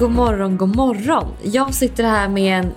god 0.00 0.10
morgon, 0.10 0.56
god 0.56 0.76
morgon. 0.76 1.34
Jag 1.42 1.74
sitter 1.74 2.04
här 2.04 2.28
med 2.28 2.58
en 2.58 2.72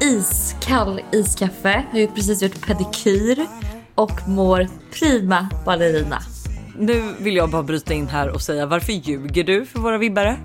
iskall 0.00 1.00
iskaffe. 1.12 1.84
Jag 1.92 2.00
har 2.00 2.14
precis 2.14 2.42
gjort 2.42 2.66
pedikyr 2.66 3.46
och 3.94 4.28
mår 4.28 4.68
prima 4.98 5.48
ballerina. 5.64 6.18
Nu 6.78 7.02
vill 7.18 7.36
jag 7.36 7.50
bara 7.50 7.62
bryta 7.62 7.94
in 7.94 8.08
här 8.08 8.28
och 8.28 8.42
säga 8.42 8.66
varför 8.66 8.92
ljuger 8.92 9.44
du 9.44 9.66
för 9.66 9.78
våra 9.78 9.98
vibbare? 9.98 10.36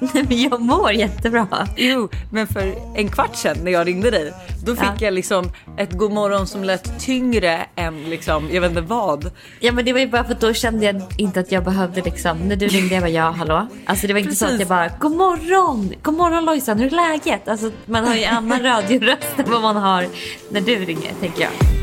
Nej 0.14 0.24
men 0.28 0.42
jag 0.42 0.60
mår 0.60 0.92
jättebra. 0.92 1.46
Jo, 1.76 2.08
men 2.32 2.46
för 2.46 2.74
en 2.96 3.08
kvart 3.08 3.36
sedan 3.36 3.56
när 3.62 3.70
jag 3.70 3.86
ringde 3.86 4.10
dig, 4.10 4.32
då 4.64 4.74
fick 4.76 4.84
Ja. 4.84 4.94
jag 5.00 5.14
liksom 5.14 5.52
ett 5.78 5.92
god 5.92 6.12
morgon 6.12 6.46
som 6.46 6.64
lät 6.64 7.00
tyngre 7.00 7.66
än 7.76 8.02
liksom, 8.10 8.48
jag 8.52 8.60
vet 8.60 8.70
inte 8.70 8.80
vad. 8.82 9.30
Ja 9.60 9.72
men 9.72 9.84
det 9.84 9.92
var 9.92 10.00
ju 10.00 10.06
bara 10.08 10.24
för 10.24 10.32
att 10.32 10.40
då 10.40 10.52
kände 10.52 10.86
jag 10.86 11.02
inte 11.18 11.40
att 11.40 11.52
jag 11.52 11.64
behövde 11.64 12.00
liksom, 12.02 12.38
när 12.38 12.56
du 12.56 12.66
ringde 12.68 12.94
jag 12.94 13.02
bara 13.02 13.10
ja 13.10 13.30
hallå. 13.30 13.66
Alltså 13.86 14.06
det 14.06 14.12
var 14.12 14.20
inte 14.20 14.34
så 14.34 14.44
att 14.44 14.50
Precis. 14.50 14.60
jag 14.60 14.68
bara 14.68 14.88
god 14.98 15.16
morgon, 15.16 15.92
god 16.02 16.14
morgon 16.14 16.44
Lojsan 16.44 16.78
hur 16.78 16.86
är 16.86 16.90
läget? 16.96 17.48
Alltså 17.48 17.70
man 17.86 18.04
har 18.06 18.14
ju 18.14 18.22
en 18.22 18.36
annan 18.36 18.62
radioröst 18.62 19.26
än 19.38 19.50
vad 19.52 19.62
man 19.62 19.76
har 19.76 20.06
när 20.50 20.60
du 20.60 20.74
ringer 20.76 21.12
tänker 21.20 21.42
jag. 21.42 21.79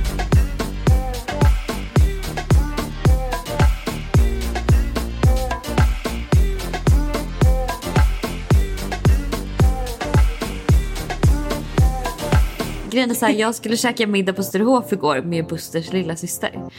Grejen 12.98 13.12
är 13.12 13.16
så 13.16 13.26
här, 13.26 13.34
jag 13.34 13.56
skulle 13.56 13.78
käka 13.78 14.08
middag 14.08 14.34
på 14.34 14.44
Sturehof 14.44 14.94
igår 14.94 15.22
med 15.22 15.48
Busters 15.48 15.94
lilla 15.94 16.16
syster 16.16 16.70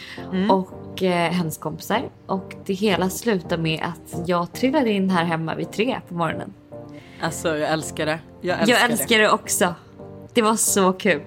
och 0.51 1.03
eh, 1.03 1.33
hennes 1.33 1.59
kompisar. 1.59 2.11
Och 2.27 2.55
det 2.67 2.75
hela 2.75 3.11
slutade 3.11 3.63
med 3.63 3.81
att 3.83 4.29
jag 4.29 4.53
trillade 4.53 4.91
in 4.91 5.11
här 5.11 5.25
hemma 5.25 5.55
vid 5.55 5.73
tre 5.73 6.01
på 6.09 6.15
morgonen. 6.15 6.55
Alltså 7.21 7.57
jag 7.57 7.71
älskar 7.71 8.07
det. 8.07 8.19
Jag 8.41 8.61
älskar, 8.61 8.75
jag 8.75 8.91
älskar 8.91 9.19
det. 9.19 9.31
också. 9.31 9.75
Det 10.35 10.43
var 10.43 10.57
så 10.57 10.93
kul. 10.93 11.23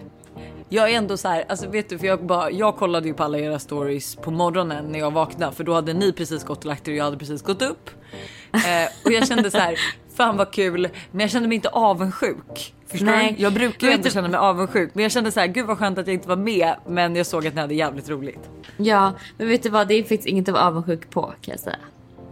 Jag 0.70 0.92
är 0.92 0.98
ändå 0.98 1.18
så 1.18 1.28
här, 1.28 1.46
alltså 1.50 1.70
vet 1.70 1.90
du, 1.90 2.00
för 2.00 2.08
jag, 2.08 2.26
bara, 2.26 2.52
jag 2.52 2.78
kollade 2.78 3.08
ju 3.08 3.14
på 3.14 3.24
alla 3.24 3.40
era 3.40 3.60
stories 3.60 4.16
på 4.16 4.32
morgonen 4.32 4.86
när 4.86 5.00
jag 5.00 5.12
vaknade, 5.12 5.56
för 5.56 5.64
då 5.64 5.74
hade 5.74 5.94
ni 5.94 6.12
precis 6.14 6.44
gått 6.44 6.60
och 6.60 6.66
lagt 6.66 6.88
er 6.88 6.92
och 6.92 6.98
jag 6.98 7.04
hade 7.04 7.18
precis 7.18 7.42
gått 7.42 7.62
upp. 7.62 7.90
Eh, 8.54 9.06
och 9.06 9.12
jag 9.12 9.28
kände 9.28 9.52
så 9.52 9.58
här, 9.58 9.76
fan 10.22 10.38
vad 10.38 10.52
kul, 10.52 10.90
men 11.12 11.20
jag 11.22 11.30
kände 11.30 11.48
mig 11.48 11.56
inte 11.56 11.70
avundsjuk. 11.70 12.74
Förstår 12.88 13.06
Nej. 13.06 13.34
du? 13.38 13.44
Jag 13.44 13.54
brukar 13.54 13.88
ju 13.88 13.94
inte 13.94 14.10
känna 14.10 14.28
mig 14.28 14.38
avundsjuk, 14.38 14.92
men 14.94 15.04
jag 15.04 15.12
kände 15.12 15.32
så 15.32 15.40
här, 15.40 15.48
gud 15.48 15.66
vad 15.66 15.78
skönt 15.78 15.98
att 15.98 16.08
jag 16.08 16.14
inte 16.14 16.28
var 16.28 16.36
med, 16.36 16.76
men 16.88 17.16
jag 17.16 17.26
såg 17.26 17.48
att 17.48 17.56
ni 17.56 17.62
hade 17.62 17.74
jävligt 17.76 18.10
roligt. 18.10 18.50
Ja, 18.78 19.14
men 19.38 19.48
vet 19.48 19.64
du 19.64 19.70
vad? 19.70 19.88
Det 19.88 20.04
finns 20.04 20.26
inget 20.26 20.48
att 20.50 20.54
vara 20.54 20.64
avundsjuk 20.64 21.10
på 21.10 21.22
kan 21.22 21.52
jag 21.52 21.60
säga. 21.60 21.76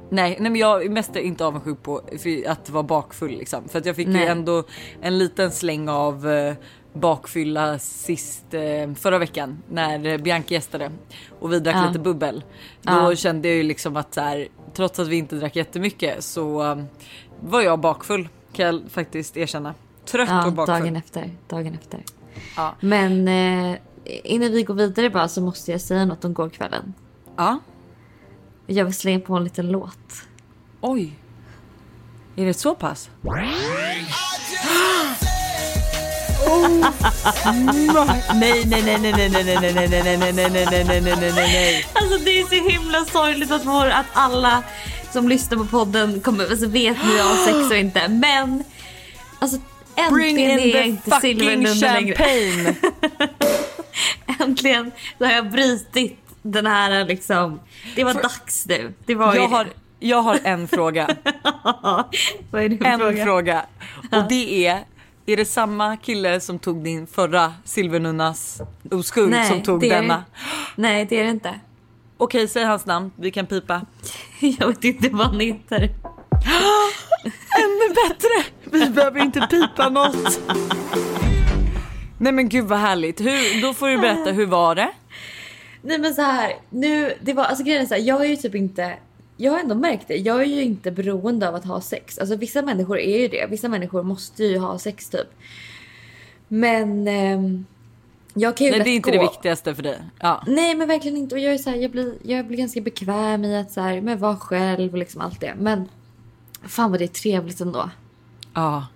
Nej, 0.09 0.37
nej 0.39 0.51
men 0.51 0.55
jag 0.61 0.85
är 0.85 0.89
mest 0.89 1.15
inte 1.15 1.45
avundsjuk 1.45 1.83
på 1.83 2.01
att 2.47 2.69
vara 2.69 2.83
bakfull 2.83 3.31
liksom. 3.31 3.69
För 3.69 3.79
att 3.79 3.85
jag 3.85 3.95
fick 3.95 4.07
Nej. 4.07 4.21
ju 4.21 4.27
ändå 4.27 4.63
en 5.01 5.17
liten 5.17 5.51
släng 5.51 5.89
av 5.89 6.29
eh, 6.29 6.53
bakfylla 6.93 7.79
sist 7.79 8.53
eh, 8.53 8.93
förra 8.95 9.17
veckan 9.17 9.63
när 9.69 10.17
Bianca 10.17 10.53
gästade 10.53 10.91
och 11.39 11.53
vi 11.53 11.59
drack 11.59 11.75
Ja. 11.75 11.87
lite 11.87 11.99
bubbel. 11.99 12.43
Då 12.81 12.93
Ja. 12.93 13.15
kände 13.15 13.47
jag 13.47 13.57
ju 13.57 13.63
liksom 13.63 13.95
att 13.95 14.13
så 14.13 14.21
här, 14.21 14.47
trots 14.73 14.99
att 14.99 15.07
vi 15.07 15.15
inte 15.15 15.35
drack 15.35 15.55
jättemycket 15.55 16.23
så 16.23 16.77
var 17.41 17.61
jag 17.61 17.79
bakfull 17.79 18.29
kan 18.53 18.65
jag 18.65 18.81
faktiskt 18.89 19.37
erkänna. 19.37 19.73
Trött 20.05 20.29
Ja, 20.29 20.45
och 20.47 20.53
bakfull. 20.53 20.75
dagen 20.79 20.95
efter. 20.95 21.31
Dagen 21.47 21.73
efter. 21.81 22.03
Ja. 22.55 22.75
Men 22.79 23.27
eh, 23.27 23.77
innan 24.03 24.51
vi 24.51 24.63
går 24.63 24.73
vidare 24.73 25.09
bara 25.09 25.27
så 25.27 25.41
måste 25.41 25.71
jag 25.71 25.81
säga 25.81 26.05
något 26.05 26.25
om 26.25 26.33
gårkvällen. 26.33 26.93
ja. 27.37 27.59
Jag 28.71 28.85
vill 28.85 28.93
slänga 28.93 29.19
på 29.19 29.35
en 29.35 29.43
liten 29.43 29.71
låt. 29.71 29.97
Oj. 30.81 31.13
Är 32.35 32.45
det 32.45 32.53
så 32.53 32.75
pass? 32.75 33.09
Nej, 38.33 38.63
nej, 38.65 38.81
nej, 38.83 38.97
nej, 39.01 39.11
nej, 39.11 39.29
nej, 39.29 39.43
nej, 39.45 39.55
nej, 39.61 39.71
nej, 39.71 39.89
nej, 39.89 40.17
nej, 40.17 40.17
nej, 40.17 40.33
nej, 40.33 40.49
nej, 40.49 40.65
nej, 40.69 40.85
nej, 40.85 41.01
nej, 41.01 41.15
nej, 41.19 41.31
nej. 41.35 41.85
Alltså 41.93 42.17
det 42.17 42.39
är 42.39 42.45
så 42.45 42.69
himla 42.69 43.05
sorgligt 43.05 43.51
att, 43.51 43.65
vår, 43.65 43.85
att 43.89 44.05
alla 44.13 44.63
som 45.13 45.29
lyssnar 45.29 45.57
på 45.57 45.65
podden 45.65 46.21
kommer, 46.21 46.49
alltså 46.49 46.67
vet 46.67 46.97
nu 47.05 47.11
jag 47.17 47.23
har 47.23 47.45
sex 47.45 47.71
och 47.71 47.77
inte. 47.85 48.07
Men 48.07 48.63
alltså 49.39 49.57
Bring 50.11 50.41
äntligen 50.41 50.59
in 50.59 50.69
är 50.75 50.77
jag 50.77 50.87
inte 50.87 51.11
silvernummer 51.11 51.93
längre. 51.93 52.75
Äntligen 54.39 54.91
så 55.17 55.25
har 55.25 55.31
jag 55.31 55.51
brutit 55.51 56.17
den 56.41 56.65
här 56.65 57.05
liksom. 57.05 57.59
Det 57.95 58.03
var 58.03 58.13
dags 58.13 58.65
nu. 58.67 58.93
Det 59.05 59.15
var 59.15 59.33
ju 59.33 59.39
Jag 59.41 59.47
har, 59.47 59.67
jag 59.99 60.21
har 60.21 60.39
en 60.43 60.67
fråga. 60.67 61.07
Vad 62.51 62.63
är 62.63 62.69
det 62.69 62.77
för 62.77 62.85
En 62.85 62.99
fråga? 62.99 63.25
fråga. 63.25 63.65
Och 64.11 64.27
det 64.29 64.65
är, 64.67 64.83
är 65.25 65.37
det 65.37 65.45
samma 65.45 65.97
kille 65.97 66.39
som 66.39 66.59
tog 66.59 66.83
din 66.83 67.07
förra 67.07 67.53
silvernunnas 67.65 68.61
oskuld 68.91 69.35
som 69.45 69.61
tog 69.61 69.81
det 69.81 69.89
denna? 69.89 70.23
Nej 70.75 71.05
det 71.05 71.19
är 71.19 71.23
det 71.23 71.29
inte. 71.29 71.59
Okej, 72.21 72.47
säg 72.47 72.63
hans 72.63 72.85
namn. 72.85 73.11
Vi 73.15 73.31
kan 73.31 73.45
pipa. 73.45 73.81
Jag 74.59 74.67
vet 74.67 74.83
inte 74.83 75.09
vad 75.09 75.27
han 75.27 75.39
heter. 75.39 75.81
Ännu 77.63 77.93
bättre! 77.93 78.53
Vi 78.71 78.89
behöver 78.89 79.19
inte 79.19 79.47
pipa 79.49 79.89
något. 79.89 80.41
Nej 82.17 82.31
men 82.31 82.49
gud 82.49 82.65
vad 82.65 82.79
härligt. 82.79 83.21
Hur, 83.21 83.61
då 83.61 83.73
får 83.73 83.87
du 83.87 83.97
berätta, 83.97 84.31
hur 84.31 84.45
var 84.45 84.75
det? 84.75 84.89
Nej 85.81 85.97
men 85.97 86.13
så 86.13 86.21
här, 86.21 86.53
nu, 86.69 87.13
det 87.21 87.33
var, 87.33 87.43
alltså 87.43 87.63
grejen 87.63 87.81
är 87.81 87.85
så 87.85 87.93
här, 87.93 88.01
jag 88.01 88.25
är 88.25 88.29
ju 88.29 88.35
typ 88.35 88.55
inte, 88.55 88.93
jag 89.37 89.51
har 89.51 89.59
ändå 89.59 89.75
märkt 89.75 90.07
det, 90.07 90.15
jag 90.15 90.41
är 90.41 90.45
ju 90.45 90.63
inte 90.63 90.91
beroende 90.91 91.49
av 91.49 91.55
att 91.55 91.65
ha 91.65 91.81
sex. 91.81 92.19
Alltså 92.19 92.35
vissa 92.35 92.61
människor 92.61 92.99
är 92.99 93.19
ju 93.19 93.27
det, 93.27 93.47
vissa 93.49 93.69
människor 93.69 94.03
måste 94.03 94.43
ju 94.43 94.57
ha 94.57 94.79
sex 94.79 95.09
typ. 95.09 95.27
Men 96.47 97.07
ehm, 97.07 97.65
jag 98.39 98.57
kan 98.57 98.65
ju 98.67 98.71
Nej 98.71 98.79
det 98.83 98.89
är 98.89 98.95
inte 98.95 99.11
gå. 99.11 99.17
det 99.17 99.23
viktigaste 99.23 99.75
för 99.75 99.83
dig. 99.83 99.97
Ja. 100.19 100.43
Nej 100.47 100.75
men 100.75 100.87
verkligen 100.87 101.17
inte. 101.17 101.35
Och 101.35 101.41
jag 101.41 101.53
är 101.53 101.57
så 101.57 101.69
här, 101.69 101.77
jag 101.77 101.91
blir, 101.91 102.13
jag 102.23 102.47
blir 102.47 102.57
ganska 102.57 102.81
bekväm 102.81 103.45
i 103.45 103.57
att 103.57 103.71
så 103.71 103.81
här, 103.81 104.01
men 104.01 104.19
vara 104.19 104.35
själv 104.37 104.91
och 104.91 104.97
liksom 104.97 105.21
allt 105.21 105.39
det. 105.41 105.53
Men 105.59 105.89
fan 106.67 106.91
vad 106.91 106.99
det 106.99 107.05
är 107.05 107.07
trevligt 107.07 107.61
ändå. 107.61 107.89
ja. 108.53 108.87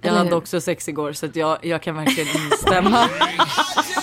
Jag 0.00 0.08
Eller 0.08 0.18
hade 0.18 0.30
hur? 0.30 0.36
också 0.36 0.60
sex 0.60 0.88
igår 0.88 1.12
så 1.12 1.26
att 1.26 1.36
jag, 1.36 1.58
jag 1.64 1.82
kan 1.82 1.94
verkligen 1.96 2.28
instämma. 2.44 3.08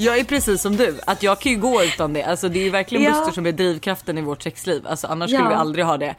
Jag 0.00 0.18
är 0.18 0.24
precis 0.24 0.62
som 0.62 0.76
du, 0.76 0.98
att 1.06 1.22
jag 1.22 1.40
kan 1.40 1.52
ju 1.52 1.58
gå 1.58 1.82
utan 1.82 2.12
det. 2.12 2.22
Alltså 2.22 2.48
det 2.48 2.66
är 2.66 2.70
verkligen 2.70 3.04
Ja. 3.04 3.10
Buster 3.10 3.32
som 3.32 3.46
är 3.46 3.52
drivkraften 3.52 4.18
i 4.18 4.20
vårt 4.22 4.42
sexliv. 4.42 4.86
Alltså 4.86 5.06
annars 5.06 5.30
Ja. 5.30 5.38
skulle 5.38 5.48
vi 5.48 5.54
aldrig 5.54 5.84
ha 5.84 5.96
det. 5.98 6.14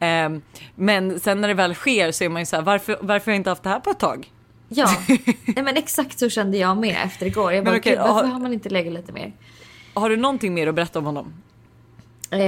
Ehm, 0.00 0.42
men 0.74 1.20
sen 1.20 1.40
när 1.40 1.48
det 1.48 1.54
väl 1.54 1.74
sker 1.74 2.12
så 2.12 2.24
är 2.24 2.28
man 2.28 2.42
ju 2.42 2.46
så 2.46 2.56
här, 2.56 2.62
varför, 2.62 2.98
varför 3.00 3.26
har 3.26 3.32
jag 3.32 3.40
inte 3.40 3.50
haft 3.50 3.62
det 3.62 3.68
här 3.68 3.80
på 3.80 3.90
ett 3.90 3.98
tag? 3.98 4.32
Ja, 4.68 4.88
nej 5.46 5.62
men 5.64 5.76
exakt 5.76 6.18
så 6.18 6.28
kände 6.28 6.56
jag 6.58 6.76
med 6.76 6.96
efter 7.04 7.26
igår. 7.26 7.52
Jag 7.52 7.64
bara, 7.64 7.70
Men 7.70 7.80
gud, 7.80 7.98
varför 7.98 8.12
har- 8.12 8.24
har 8.24 8.40
man 8.40 8.52
inte 8.52 8.68
legat 8.68 8.92
lite 8.92 9.12
mer? 9.12 9.32
Har 9.94 10.10
du 10.10 10.16
någonting 10.16 10.54
mer 10.54 10.66
att 10.66 10.74
berätta 10.74 10.98
om 10.98 11.04
honom? 11.04 11.34
Eh, 12.30 12.38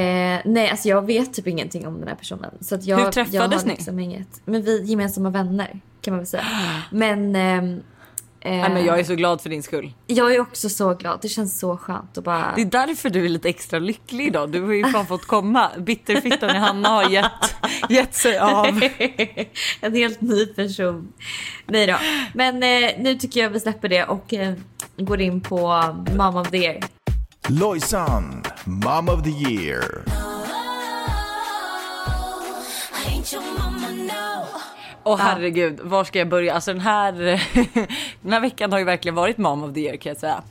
nej, 0.44 0.69
alltså 0.70 0.88
jag 0.88 1.06
vet 1.06 1.34
typ 1.34 1.47
ingenting 1.47 1.87
om 1.87 1.99
den 2.00 2.09
här 2.09 2.15
personen. 2.15 2.50
Så 2.60 2.78
jag, 2.82 2.97
Hur 2.99 3.10
träffades 3.12 3.34
jag 3.34 3.43
har 3.49 3.64
ni? 3.64 3.70
liksom 3.75 3.99
inget. 3.99 4.40
Men 4.44 4.62
vi 4.62 4.79
är 4.81 4.85
gemensamma 4.85 5.31
vänner 5.31 5.81
kan 6.00 6.12
man 6.12 6.19
väl 6.19 6.26
säga. 6.26 6.44
Men, 6.90 7.37
ehm, 7.37 7.81
eh, 8.40 8.50
Nej 8.50 8.70
men 8.70 8.85
jag 8.85 9.00
är 9.00 9.05
så 9.05 9.14
glad 9.14 9.40
för 9.40 9.50
din 9.50 9.62
skull. 9.62 9.93
jag 10.06 10.35
är 10.35 10.40
också 10.40 10.69
så 10.69 10.94
glad. 10.94 11.19
Det 11.23 11.29
känns 11.29 11.58
så 11.61 11.76
skönt 11.76 12.19
att 12.19 12.25
bara... 12.25 12.52
Det 12.56 12.62
är 12.62 12.64
därför 12.64 13.11
du 13.11 13.25
är 13.25 13.29
lite 13.29 13.49
extra 13.49 13.79
lycklig 13.79 14.26
idag. 14.26 14.50
Du 14.52 14.62
har 14.62 14.73
ju 14.73 14.85
fan 14.85 15.06
fått 15.06 15.26
komma. 15.26 15.70
Bitterfittan 15.79 16.56
i 16.56 16.58
Hanna 16.58 16.88
har 16.88 17.11
gett, 17.11 17.55
gett 17.88 18.14
sig 18.14 18.38
av. 18.38 18.67
en 19.81 19.94
helt 19.94 20.20
ny 20.20 20.46
person. 20.46 21.12
Nej 21.67 21.87
då. 21.87 21.96
Men 22.35 22.62
eh, 22.62 22.90
nu 22.99 23.14
tycker 23.14 23.40
jag 23.40 23.50
vi 23.50 23.61
släpper 23.61 23.88
det 23.88 24.05
och 24.05 24.35
eh, 24.35 24.55
går 24.96 25.20
in 25.20 25.40
på 25.40 25.94
Mom 26.17 26.37
of 26.37 26.50
the 26.50 26.56
year. 26.56 26.81
Lojsan, 27.49 28.43
Mom 28.64 29.08
of 29.08 29.23
the 29.23 29.31
Year. 29.31 30.05
Åh 35.05 35.19
herregud, 35.19 35.81
var 35.81 36.05
ska 36.05 36.19
jag 36.19 36.29
börja? 36.29 36.55
Alltså 36.55 36.73
den 36.73 36.81
här, 36.81 37.12
den 38.23 38.33
här 38.33 38.41
veckan 38.41 38.73
har 38.73 38.79
ju 38.79 38.85
verkligen 38.85 39.15
varit 39.15 39.39
mom 39.39 39.65
of 39.65 39.75
the 39.75 39.81
year 39.81 39.97
kan 39.97 40.11
jag 40.11 40.17
säga. 40.17 40.43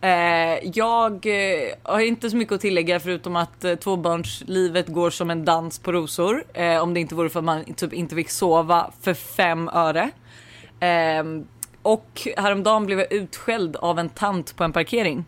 Eh, 0.00 0.70
jag 0.74 1.26
eh, 1.26 1.72
har 1.82 2.00
inte 2.00 2.30
så 2.30 2.36
mycket 2.36 2.54
att 2.54 2.60
tillägga 2.60 3.00
förutom 3.00 3.36
att 3.36 3.64
eh, 3.64 3.74
tvåbarnslivet 3.74 4.88
går 4.88 5.10
som 5.10 5.30
en 5.30 5.44
dans 5.44 5.78
på 5.78 5.92
rosor. 5.92 6.44
Eh, 6.54 6.82
om 6.82 6.94
det 6.94 7.00
inte 7.00 7.14
vore 7.14 7.28
för 7.28 7.38
att 7.38 7.44
man 7.44 7.64
typ 7.64 7.92
inte 7.92 8.14
fick 8.14 8.30
sova 8.30 8.90
för 9.00 9.14
fem 9.14 9.68
öre. 9.68 10.10
Eh, 10.80 11.24
och 11.82 12.28
häromdagen 12.36 12.86
blev 12.86 12.98
jag 12.98 13.12
utskälld 13.12 13.76
av 13.76 13.98
en 13.98 14.08
tant 14.08 14.56
på 14.56 14.64
en 14.64 14.72
parkering. 14.72 15.24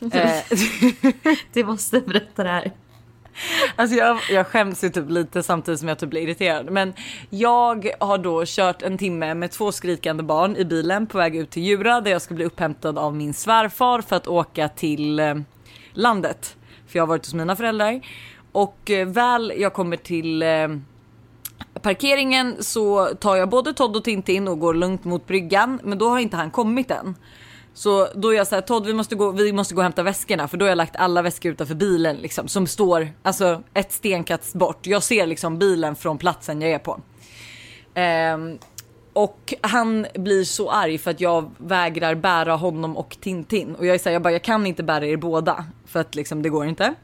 Du 1.52 1.64
måste 1.64 2.00
berätta 2.00 2.44
det 2.44 2.50
här. 2.50 2.72
Alltså 3.76 3.96
jag, 3.96 4.18
jag 4.30 4.46
skäms 4.46 4.84
ju 4.84 4.88
typ 4.88 5.10
lite 5.10 5.42
samtidigt 5.42 5.80
som 5.80 5.88
jag 5.88 5.98
typ 5.98 6.10
blir 6.10 6.22
irriterad. 6.22 6.70
Men 6.70 6.94
jag 7.30 7.90
har 8.00 8.18
då 8.18 8.42
kört 8.46 8.82
en 8.82 8.98
timme 8.98 9.34
med 9.34 9.50
två 9.50 9.72
skrikande 9.72 10.22
barn 10.22 10.56
i 10.56 10.64
bilen 10.64 11.06
på 11.06 11.18
väg 11.18 11.36
ut 11.36 11.50
till 11.50 11.62
Djura 11.62 12.00
där 12.00 12.10
jag 12.10 12.22
ska 12.22 12.34
bli 12.34 12.44
upphämtad 12.44 12.98
av 12.98 13.16
min 13.16 13.34
svärfar 13.34 14.00
för 14.00 14.16
att 14.16 14.26
åka 14.26 14.68
till 14.68 15.20
eh, 15.20 15.34
landet. 15.92 16.56
För 16.86 16.98
jag 16.98 17.02
har 17.02 17.08
varit 17.08 17.26
hos 17.26 17.34
mina 17.34 17.56
föräldrar. 17.56 18.00
Och 18.52 18.90
eh, 18.90 19.08
väl 19.08 19.52
jag 19.56 19.72
kommer 19.72 19.96
till 19.96 20.42
eh, 20.42 20.68
parkeringen 21.82 22.56
så 22.60 23.06
tar 23.06 23.36
jag 23.36 23.48
både 23.48 23.72
Todd 23.72 23.96
och 23.96 24.04
Tintin 24.04 24.48
och 24.48 24.58
går 24.58 24.74
lugnt 24.74 25.04
mot 25.04 25.26
bryggan. 25.26 25.80
Men 25.82 25.98
då 25.98 26.08
har 26.08 26.18
inte 26.18 26.36
han 26.36 26.50
kommit 26.50 26.90
än. 26.90 27.14
Så 27.74 28.08
då 28.14 28.32
är 28.32 28.36
jag 28.36 28.46
så 28.46 28.54
här, 28.54 28.62
Todd 28.62 28.86
vi 28.86 28.92
måste, 28.92 29.14
gå, 29.14 29.30
vi 29.30 29.52
måste 29.52 29.74
gå 29.74 29.78
och 29.78 29.82
hämta 29.82 30.02
väskorna 30.02 30.48
för 30.48 30.56
då 30.56 30.64
har 30.64 30.68
jag 30.68 30.76
lagt 30.76 30.96
alla 30.96 31.22
väskor 31.22 31.52
utanför 31.52 31.74
bilen 31.74 32.16
liksom 32.16 32.48
som 32.48 32.66
står 32.66 33.08
alltså 33.22 33.62
ett 33.74 33.92
stenkast 33.92 34.54
bort. 34.54 34.86
Jag 34.86 35.02
ser 35.02 35.26
liksom 35.26 35.58
bilen 35.58 35.96
från 35.96 36.18
platsen 36.18 36.62
jag 36.62 36.70
är 36.70 36.78
på. 36.78 37.00
Ehm, 37.94 38.58
och 39.12 39.54
han 39.60 40.06
blir 40.14 40.44
så 40.44 40.70
arg 40.70 40.98
för 40.98 41.10
att 41.10 41.20
jag 41.20 41.50
vägrar 41.58 42.14
bära 42.14 42.56
honom 42.56 42.96
och 42.96 43.16
Tintin 43.20 43.74
och 43.74 43.86
jag 43.86 43.94
är 43.94 43.98
så 43.98 44.08
här, 44.08 44.12
jag 44.12 44.22
bara 44.22 44.32
jag 44.32 44.42
kan 44.42 44.66
inte 44.66 44.82
bära 44.82 45.06
er 45.06 45.16
båda 45.16 45.64
för 45.86 46.00
att 46.00 46.14
liksom 46.14 46.42
det 46.42 46.48
går 46.48 46.66
inte. 46.66 46.94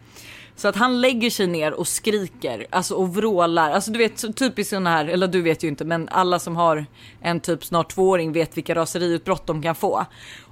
Så 0.59 0.69
att 0.69 0.77
han 0.77 1.01
lägger 1.01 1.31
sig 1.31 1.47
ner 1.47 1.73
och 1.73 1.89
skriker 1.89 2.67
alltså 2.71 2.95
och 2.95 3.15
vrålar. 3.15 3.71
Alltså 3.71 3.91
du 3.91 3.99
vet 3.99 4.37
typiskt 4.37 4.71
sådana 4.71 4.91
här, 4.91 5.07
eller 5.07 5.29
du 5.29 5.43
vet 5.43 5.65
ju 5.65 5.69
inte 5.69 5.85
men 5.85 6.09
alla 6.09 6.39
som 6.39 6.57
har 6.57 6.87
en 7.21 7.41
typ 7.41 7.65
snart 7.65 7.95
tvååring 7.95 8.33
vet 8.33 8.57
vilka 8.57 8.75
raseriutbrott 8.75 9.47
de 9.47 9.63
kan 9.63 9.75
få. 9.75 10.07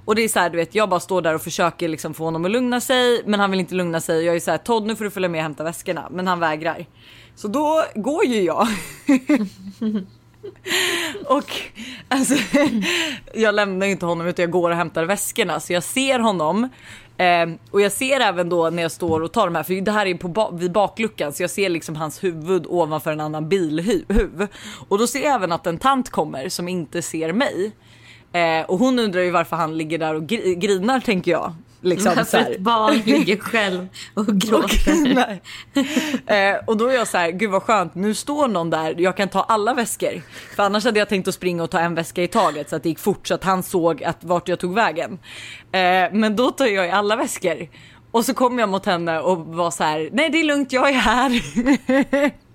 Och 0.05 0.15
det 0.15 0.23
är 0.23 0.27
så 0.27 0.39
här, 0.39 0.49
du 0.49 0.57
vet 0.57 0.75
jag 0.75 0.89
bara 0.89 0.99
står 0.99 1.21
där 1.21 1.35
och 1.35 1.41
försöker 1.41 1.87
liksom 1.87 2.13
få 2.13 2.23
honom 2.23 2.45
att 2.45 2.51
lugna 2.51 2.81
sig 2.81 3.21
men 3.25 3.39
han 3.39 3.51
vill 3.51 3.59
inte 3.59 3.75
lugna 3.75 4.01
sig. 4.01 4.25
Jag 4.25 4.35
är 4.35 4.39
så 4.39 4.51
här 4.51 4.57
Todd 4.57 4.85
nu 4.85 4.95
får 4.95 5.03
du 5.03 5.11
följa 5.11 5.29
med 5.29 5.39
och 5.39 5.43
hämta 5.43 5.63
väskorna 5.63 6.07
men 6.11 6.27
han 6.27 6.39
vägrar. 6.39 6.85
Så 7.35 7.47
då 7.47 7.83
går 7.95 8.25
ju 8.25 8.41
jag. 8.41 8.65
och 11.25 11.51
alltså 12.07 12.35
jag 13.33 13.55
lämnar 13.55 13.85
ju 13.85 13.91
inte 13.91 14.05
honom 14.05 14.27
utan 14.27 14.43
jag 14.43 14.51
går 14.51 14.69
och 14.69 14.77
hämtar 14.77 15.05
väskorna 15.05 15.59
så 15.59 15.73
jag 15.73 15.83
ser 15.83 16.19
honom 16.19 16.69
Eh, 17.17 17.49
och 17.71 17.81
jag 17.81 17.91
ser 17.91 18.19
även 18.19 18.49
då 18.49 18.69
när 18.69 18.81
jag 18.81 18.91
står 18.91 19.21
och 19.21 19.31
tar 19.31 19.45
de 19.45 19.55
här, 19.55 19.63
för 19.63 19.81
det 19.81 19.91
här 19.91 20.05
är 20.05 20.15
på 20.15 20.27
ba 20.27 20.51
vid 20.51 20.71
bakluckan 20.71 21.33
så 21.33 21.43
jag 21.43 21.49
ser 21.49 21.69
liksom 21.69 21.95
hans 21.95 22.23
huvud 22.23 22.65
ovanför 22.67 23.11
en 23.11 23.21
annan 23.21 23.49
bilhuv. 23.49 24.47
Och 24.87 24.97
då 24.97 25.07
ser 25.07 25.23
jag 25.23 25.35
även 25.35 25.51
att 25.51 25.67
en 25.67 25.77
tant 25.77 26.09
kommer 26.09 26.49
som 26.49 26.67
inte 26.67 27.01
ser 27.01 27.33
mig. 27.33 27.71
Eh, 28.31 28.65
och 28.65 28.79
hon 28.79 28.99
undrar 28.99 29.21
ju 29.21 29.31
varför 29.31 29.55
han 29.55 29.77
ligger 29.77 29.97
där 29.97 30.13
och 30.13 30.27
gr 30.27 30.53
grinar 30.53 30.99
tänker 30.99 31.31
jag. 31.31 31.53
Liksom, 31.87 32.13
Varför 32.15 32.37
ett 32.37 32.59
barn 32.59 32.93
ligger 33.05 33.37
själv 33.37 33.87
och 34.13 34.27
gråter. 34.27 35.39
eh, 36.51 36.55
och 36.65 36.77
då 36.77 36.87
är 36.87 36.93
jag 36.93 37.07
så 37.07 37.17
här, 37.17 37.31
gud 37.31 37.51
vad 37.51 37.63
skönt, 37.63 37.95
nu 37.95 38.13
står 38.13 38.47
någon 38.47 38.69
där, 38.69 38.95
jag 38.97 39.17
kan 39.17 39.29
ta 39.29 39.41
alla 39.41 39.73
väskor. 39.73 40.21
För 40.55 40.63
annars 40.63 40.85
hade 40.85 40.99
jag 40.99 41.09
tänkt 41.09 41.27
att 41.27 41.33
springa 41.33 41.63
och 41.63 41.69
ta 41.69 41.79
en 41.79 41.95
väska 41.95 42.23
i 42.23 42.27
taget 42.27 42.69
så 42.69 42.75
att 42.75 42.83
det 42.83 42.89
gick 42.89 42.99
fort 42.99 43.27
så 43.27 43.33
att 43.33 43.43
han 43.43 43.63
såg 43.63 44.03
att 44.03 44.23
vart 44.23 44.47
jag 44.47 44.59
tog 44.59 44.73
vägen. 44.73 45.19
Eh, 45.71 46.11
men 46.11 46.35
då 46.35 46.51
tar 46.51 46.65
jag 46.65 46.87
i 46.87 46.91
alla 46.91 47.15
väskor. 47.15 47.67
Och 48.11 48.25
så 48.25 48.33
kommer 48.33 48.59
jag 48.59 48.69
mot 48.69 48.85
henne 48.85 49.19
och 49.19 49.37
var 49.37 49.71
så 49.71 49.83
här, 49.83 50.09
nej 50.11 50.29
det 50.29 50.39
är 50.39 50.43
lugnt, 50.43 50.71
jag 50.71 50.89
är 50.89 50.93
här. 50.93 51.41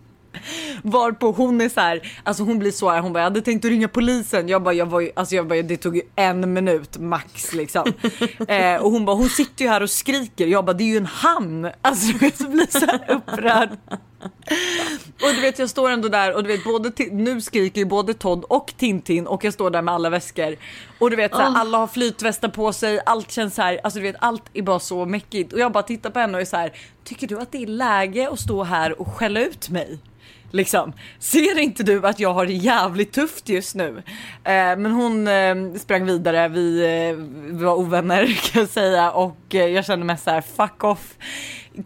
Varpå 0.83 1.31
hon 1.31 1.61
är 1.61 1.69
så 1.69 1.81
här, 1.81 2.13
alltså 2.23 2.43
hon 2.43 2.59
blir 2.59 2.71
så 2.71 2.91
här, 2.91 3.01
hon 3.01 3.13
bara 3.13 3.19
jag 3.19 3.25
hade 3.25 3.41
tänkt 3.41 3.65
att 3.65 3.71
ringa 3.71 3.89
polisen. 3.89 4.49
Jag 4.49 4.63
bara, 4.63 4.75
jag 4.75 4.87
var 4.87 5.01
ju, 5.01 5.11
alltså 5.17 5.35
jag 5.35 5.47
bara, 5.47 5.63
det 5.63 5.77
tog 5.77 5.97
ju 5.97 6.03
en 6.17 6.53
minut 6.53 6.99
max 6.99 7.53
liksom. 7.53 7.93
eh, 8.49 8.77
och 8.77 8.91
hon 8.91 9.05
bara, 9.05 9.17
hon 9.17 9.29
sitter 9.29 9.65
ju 9.65 9.71
här 9.71 9.83
och 9.83 9.91
skriker. 9.91 10.47
Jag 10.47 10.65
bara, 10.65 10.73
det 10.73 10.85
är 10.85 10.89
ju 10.89 10.97
en 10.97 11.07
han. 11.07 11.71
Alltså 11.83 12.13
jag 12.21 12.51
blir 12.51 12.79
så 12.79 12.87
här 12.87 13.05
upprörd. 13.09 13.71
och 15.23 15.35
du 15.35 15.41
vet 15.41 15.59
jag 15.59 15.71
står 15.71 15.91
ändå 15.91 16.09
där 16.09 16.35
och 16.35 16.43
du 16.43 16.49
vet 16.49 16.65
både 16.65 16.93
nu 17.11 17.41
skriker 17.41 17.81
ju 17.81 17.85
både 17.85 18.15
Todd 18.15 18.45
och 18.45 18.75
Tintin 18.77 19.27
och 19.27 19.45
jag 19.45 19.53
står 19.53 19.71
där 19.71 19.83
med 19.83 19.95
alla 19.95 20.11
väskor. 20.11 20.57
Och 20.99 21.11
du 21.11 21.17
vet 21.17 21.33
så 21.33 21.39
här, 21.39 21.51
oh. 21.51 21.61
alla 21.61 21.79
har 21.79 21.87
flytvästar 21.87 22.49
på 22.49 22.73
sig, 22.73 23.01
allt 23.07 23.31
känns 23.31 23.55
så 23.55 23.63
här, 23.63 23.81
alltså 23.85 23.99
du 23.99 24.03
vet 24.03 24.17
allt 24.19 24.43
är 24.55 24.63
bara 24.63 24.81
så 24.81 25.07
mäckigt. 25.07 25.53
Och 25.53 25.59
jag 25.59 25.73
bara 25.73 25.83
tittar 25.83 26.11
på 26.11 26.19
henne 26.19 26.35
och 26.35 26.41
är 26.41 26.45
så 26.45 26.57
här, 26.57 26.73
tycker 27.05 27.27
du 27.27 27.39
att 27.39 27.53
det 27.53 27.63
är 27.63 27.67
läge 27.67 28.29
att 28.33 28.41
stå 28.41 28.65
här 28.65 29.01
och 29.01 29.09
skälla 29.09 29.41
ut 29.41 29.69
mig? 29.69 29.99
Liksom. 30.53 30.93
Ser 31.19 31.59
inte 31.59 31.83
du 31.83 32.07
att 32.07 32.21
jag 32.21 32.35
har 32.35 32.47
det 32.47 32.53
jävligt 32.53 33.13
tufft 33.13 33.49
just 33.49 33.75
nu? 33.75 34.03
Eh, 34.45 34.53
men 34.53 34.87
hon 34.87 35.29
eh, 35.29 35.79
sprang 35.79 36.07
vidare, 36.07 36.49
vi, 36.49 36.81
eh, 36.81 37.17
vi, 37.53 37.65
var 37.65 37.75
ovänner 37.75 38.27
kan 38.53 38.61
jag 38.61 38.69
säga 38.69 39.11
och 39.11 39.55
eh, 39.55 39.67
jag 39.67 39.85
kände 39.85 40.07
mest 40.07 40.25
så 40.25 40.31
här 40.31 40.41
fuck 40.41 40.85
off. 40.85 41.15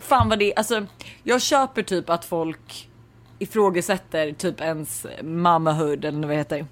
Fan 0.01 0.29
vad 0.29 0.39
det 0.39 0.55
alltså 0.55 0.87
jag 1.23 1.43
köper 1.43 1.83
typ 1.83 2.11
att 2.11 2.25
folk 2.25 2.89
ifrågasätter 3.39 4.33
typ 4.33 4.61
ens 4.61 5.07
mammahood 5.23 6.05
eller 6.05 6.21
vad 6.21 6.31
det 6.31 6.37
heter. 6.37 6.67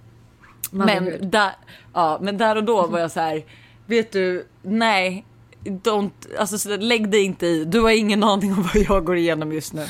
Men 0.70 1.30
där, 1.30 1.52
ja, 1.94 2.18
men 2.20 2.38
där 2.38 2.56
och 2.56 2.64
då 2.64 2.86
var 2.86 2.98
jag 2.98 3.10
så 3.10 3.20
här, 3.20 3.42
vet 3.86 4.12
du, 4.12 4.46
nej, 4.62 5.24
don't, 5.64 6.38
alltså 6.38 6.76
lägg 6.76 7.10
dig 7.10 7.22
inte 7.22 7.46
i. 7.46 7.64
Du 7.64 7.80
har 7.80 7.90
ingen 7.90 8.24
aning 8.24 8.52
om 8.52 8.62
vad 8.62 8.76
jag 8.76 9.04
går 9.04 9.16
igenom 9.16 9.52
just 9.52 9.72
nu. 9.72 9.86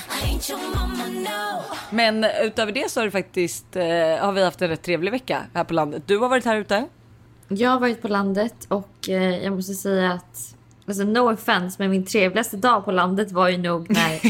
Men 1.91 2.27
utöver 2.43 2.73
det 2.73 2.91
så 2.91 3.01
har 3.01 3.05
det 3.05 3.11
faktiskt 3.11 3.77
eh, 3.77 3.85
har 4.21 4.33
vi 4.33 4.45
haft 4.45 4.63
en 4.63 4.69
rätt 4.69 4.83
trevlig 4.83 5.11
vecka 5.11 5.43
här 5.55 5.65
på 5.65 5.75
landet. 5.75 6.03
Du 6.07 6.19
har 6.19 6.29
varit 6.29 6.45
här 6.45 6.57
ute. 6.57 6.89
Jag 7.49 7.71
har 7.71 7.81
varit 7.81 8.03
på 8.03 8.09
landet 8.09 8.67
och 8.69 9.09
eh, 9.09 9.45
jag 9.45 9.53
måste 9.53 9.75
säga 9.75 10.13
att 10.13 10.55
Alltså 10.87 11.05
no 11.05 11.33
offense 11.33 11.77
men 11.79 11.91
min 11.91 12.07
trevligaste 12.07 12.57
dag 12.57 12.85
på 12.85 12.93
landet 12.93 13.33
var 13.33 13.49
ju 13.49 13.59
nog 13.59 13.91
när, 13.91 14.21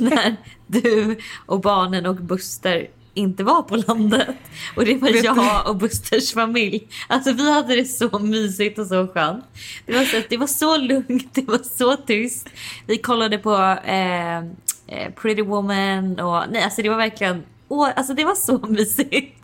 när 0.10 0.36
du 0.66 1.18
och 1.46 1.60
barnen 1.60 2.06
och 2.06 2.16
Buster 2.16 2.88
inte 3.14 3.44
var 3.44 3.62
på 3.62 3.76
landet. 3.76 4.36
Och 4.76 4.84
det 4.84 4.94
var 4.94 5.24
jag 5.24 5.68
och 5.68 5.76
Busters 5.76 6.32
familj. 6.32 6.88
Alltså 7.08 7.32
vi 7.32 7.52
hade 7.52 7.76
det 7.76 7.84
så 7.84 8.18
mysigt 8.18 8.78
och 8.78 8.86
så 8.86 9.06
skönt. 9.06 9.44
Det 9.86 9.92
var 9.92 10.04
så, 10.04 10.22
det 10.28 10.36
var 10.36 10.46
så 10.46 10.76
lugnt, 10.76 11.34
det 11.34 11.48
var 11.48 11.60
så 11.76 11.96
tyst. 11.96 12.48
Vi 12.86 12.98
kollade 12.98 13.38
på 13.38 13.54
eh, 13.84 14.38
eh 14.38 15.10
Pretty 15.16 15.42
Woman 15.42 16.20
och 16.20 16.44
nej 16.50 16.62
alltså 16.62 16.82
det 16.82 16.88
var 16.88 16.96
verkligen, 16.96 17.42
åh, 17.68 17.88
alltså 17.96 18.14
det 18.14 18.24
var 18.24 18.34
så 18.34 18.58
mysigt. 18.68 19.39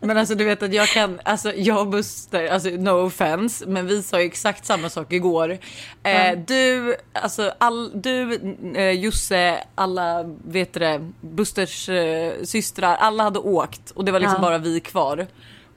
Men 0.00 0.16
alltså 0.16 0.34
du 0.34 0.44
vet 0.44 0.62
att 0.62 0.74
jag 0.74 0.88
kan, 0.88 1.20
alltså 1.24 1.52
jag 1.54 1.80
och 1.80 1.86
Buster, 1.86 2.48
alltså 2.48 2.68
no 2.68 3.06
offense, 3.06 3.66
men 3.66 3.86
vi 3.86 4.02
sa 4.02 4.20
ju 4.20 4.26
exakt 4.26 4.66
samma 4.66 4.88
sak 4.88 5.12
igår. 5.12 5.58
Eh, 6.02 6.38
Du, 6.46 6.96
alltså 7.12 7.52
all, 7.58 8.02
du, 8.02 8.40
eh, 8.74 8.90
Josse, 8.90 9.64
alla, 9.74 10.24
vet 10.44 10.72
det, 10.72 11.10
Busters 11.20 11.88
eh, 11.88 12.42
systrar, 12.42 12.96
alla 12.96 13.22
hade 13.22 13.38
åkt 13.38 13.90
och 13.90 14.04
det 14.04 14.12
var 14.12 14.20
liksom 14.20 14.36
ja. 14.36 14.42
bara 14.42 14.58
vi 14.58 14.80
kvar. 14.80 15.26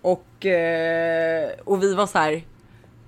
Och, 0.02 0.46
eh, 0.46 1.52
och 1.64 1.84
vi 1.84 1.94
var 1.94 2.08
så 2.08 2.18
här, 2.18 2.44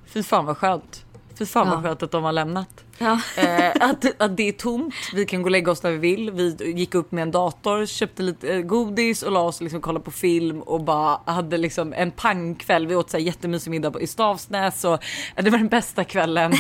fy 0.06 0.24
fan 0.24 0.46
vad 0.46 0.58
skönt. 0.58 1.06
Fy 1.40 1.46
fan 1.46 1.70
vad 1.70 1.84
skönt 1.84 2.04
att 2.04 2.12
de 2.12 2.24
har 2.24 2.32
lämnat. 2.32 2.85
Ja. 2.98 3.20
eh, 3.38 3.72
att, 3.80 4.22
att 4.22 4.38
det 4.38 4.48
är 4.48 4.52
tomt, 4.52 4.96
vi 5.14 5.26
kan 5.26 5.42
gå 5.42 5.48
och 5.48 5.52
lägga 5.52 5.72
oss 5.72 5.84
när 5.84 5.92
vi 5.92 5.98
vill. 5.98 6.32
Vi 6.32 6.72
gick 6.72 6.96
upp 6.96 7.12
med 7.12 7.22
en 7.22 7.32
dator, 7.32 7.86
köpte 7.86 8.24
lite 8.24 8.54
eh, 8.54 8.62
godis 8.62 9.24
och 9.24 9.32
la 9.32 9.40
oss 9.40 9.56
och 9.56 9.64
liksom 9.64 9.82
kolla 9.82 10.00
på 10.00 10.12
film 10.12 10.62
och 10.62 10.84
bara 10.84 11.20
hade 11.26 11.58
liksom 11.58 11.94
en 11.94 12.12
pangkväll. 12.12 12.88
Vi 12.88 12.96
åt 12.96 13.10
så 13.10 13.18
här 13.18 13.24
jättemysig 13.24 13.72
middag 13.72 13.94
i 14.02 14.08
Stavsnäs 14.08 14.84
och 14.84 15.04
det 15.36 15.50
var 15.50 15.58
den 15.58 15.68
bästa 15.68 16.04
kvällen 16.04 16.54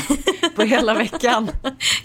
på 0.55 0.61
hela 0.61 0.93
veckan. 0.93 1.49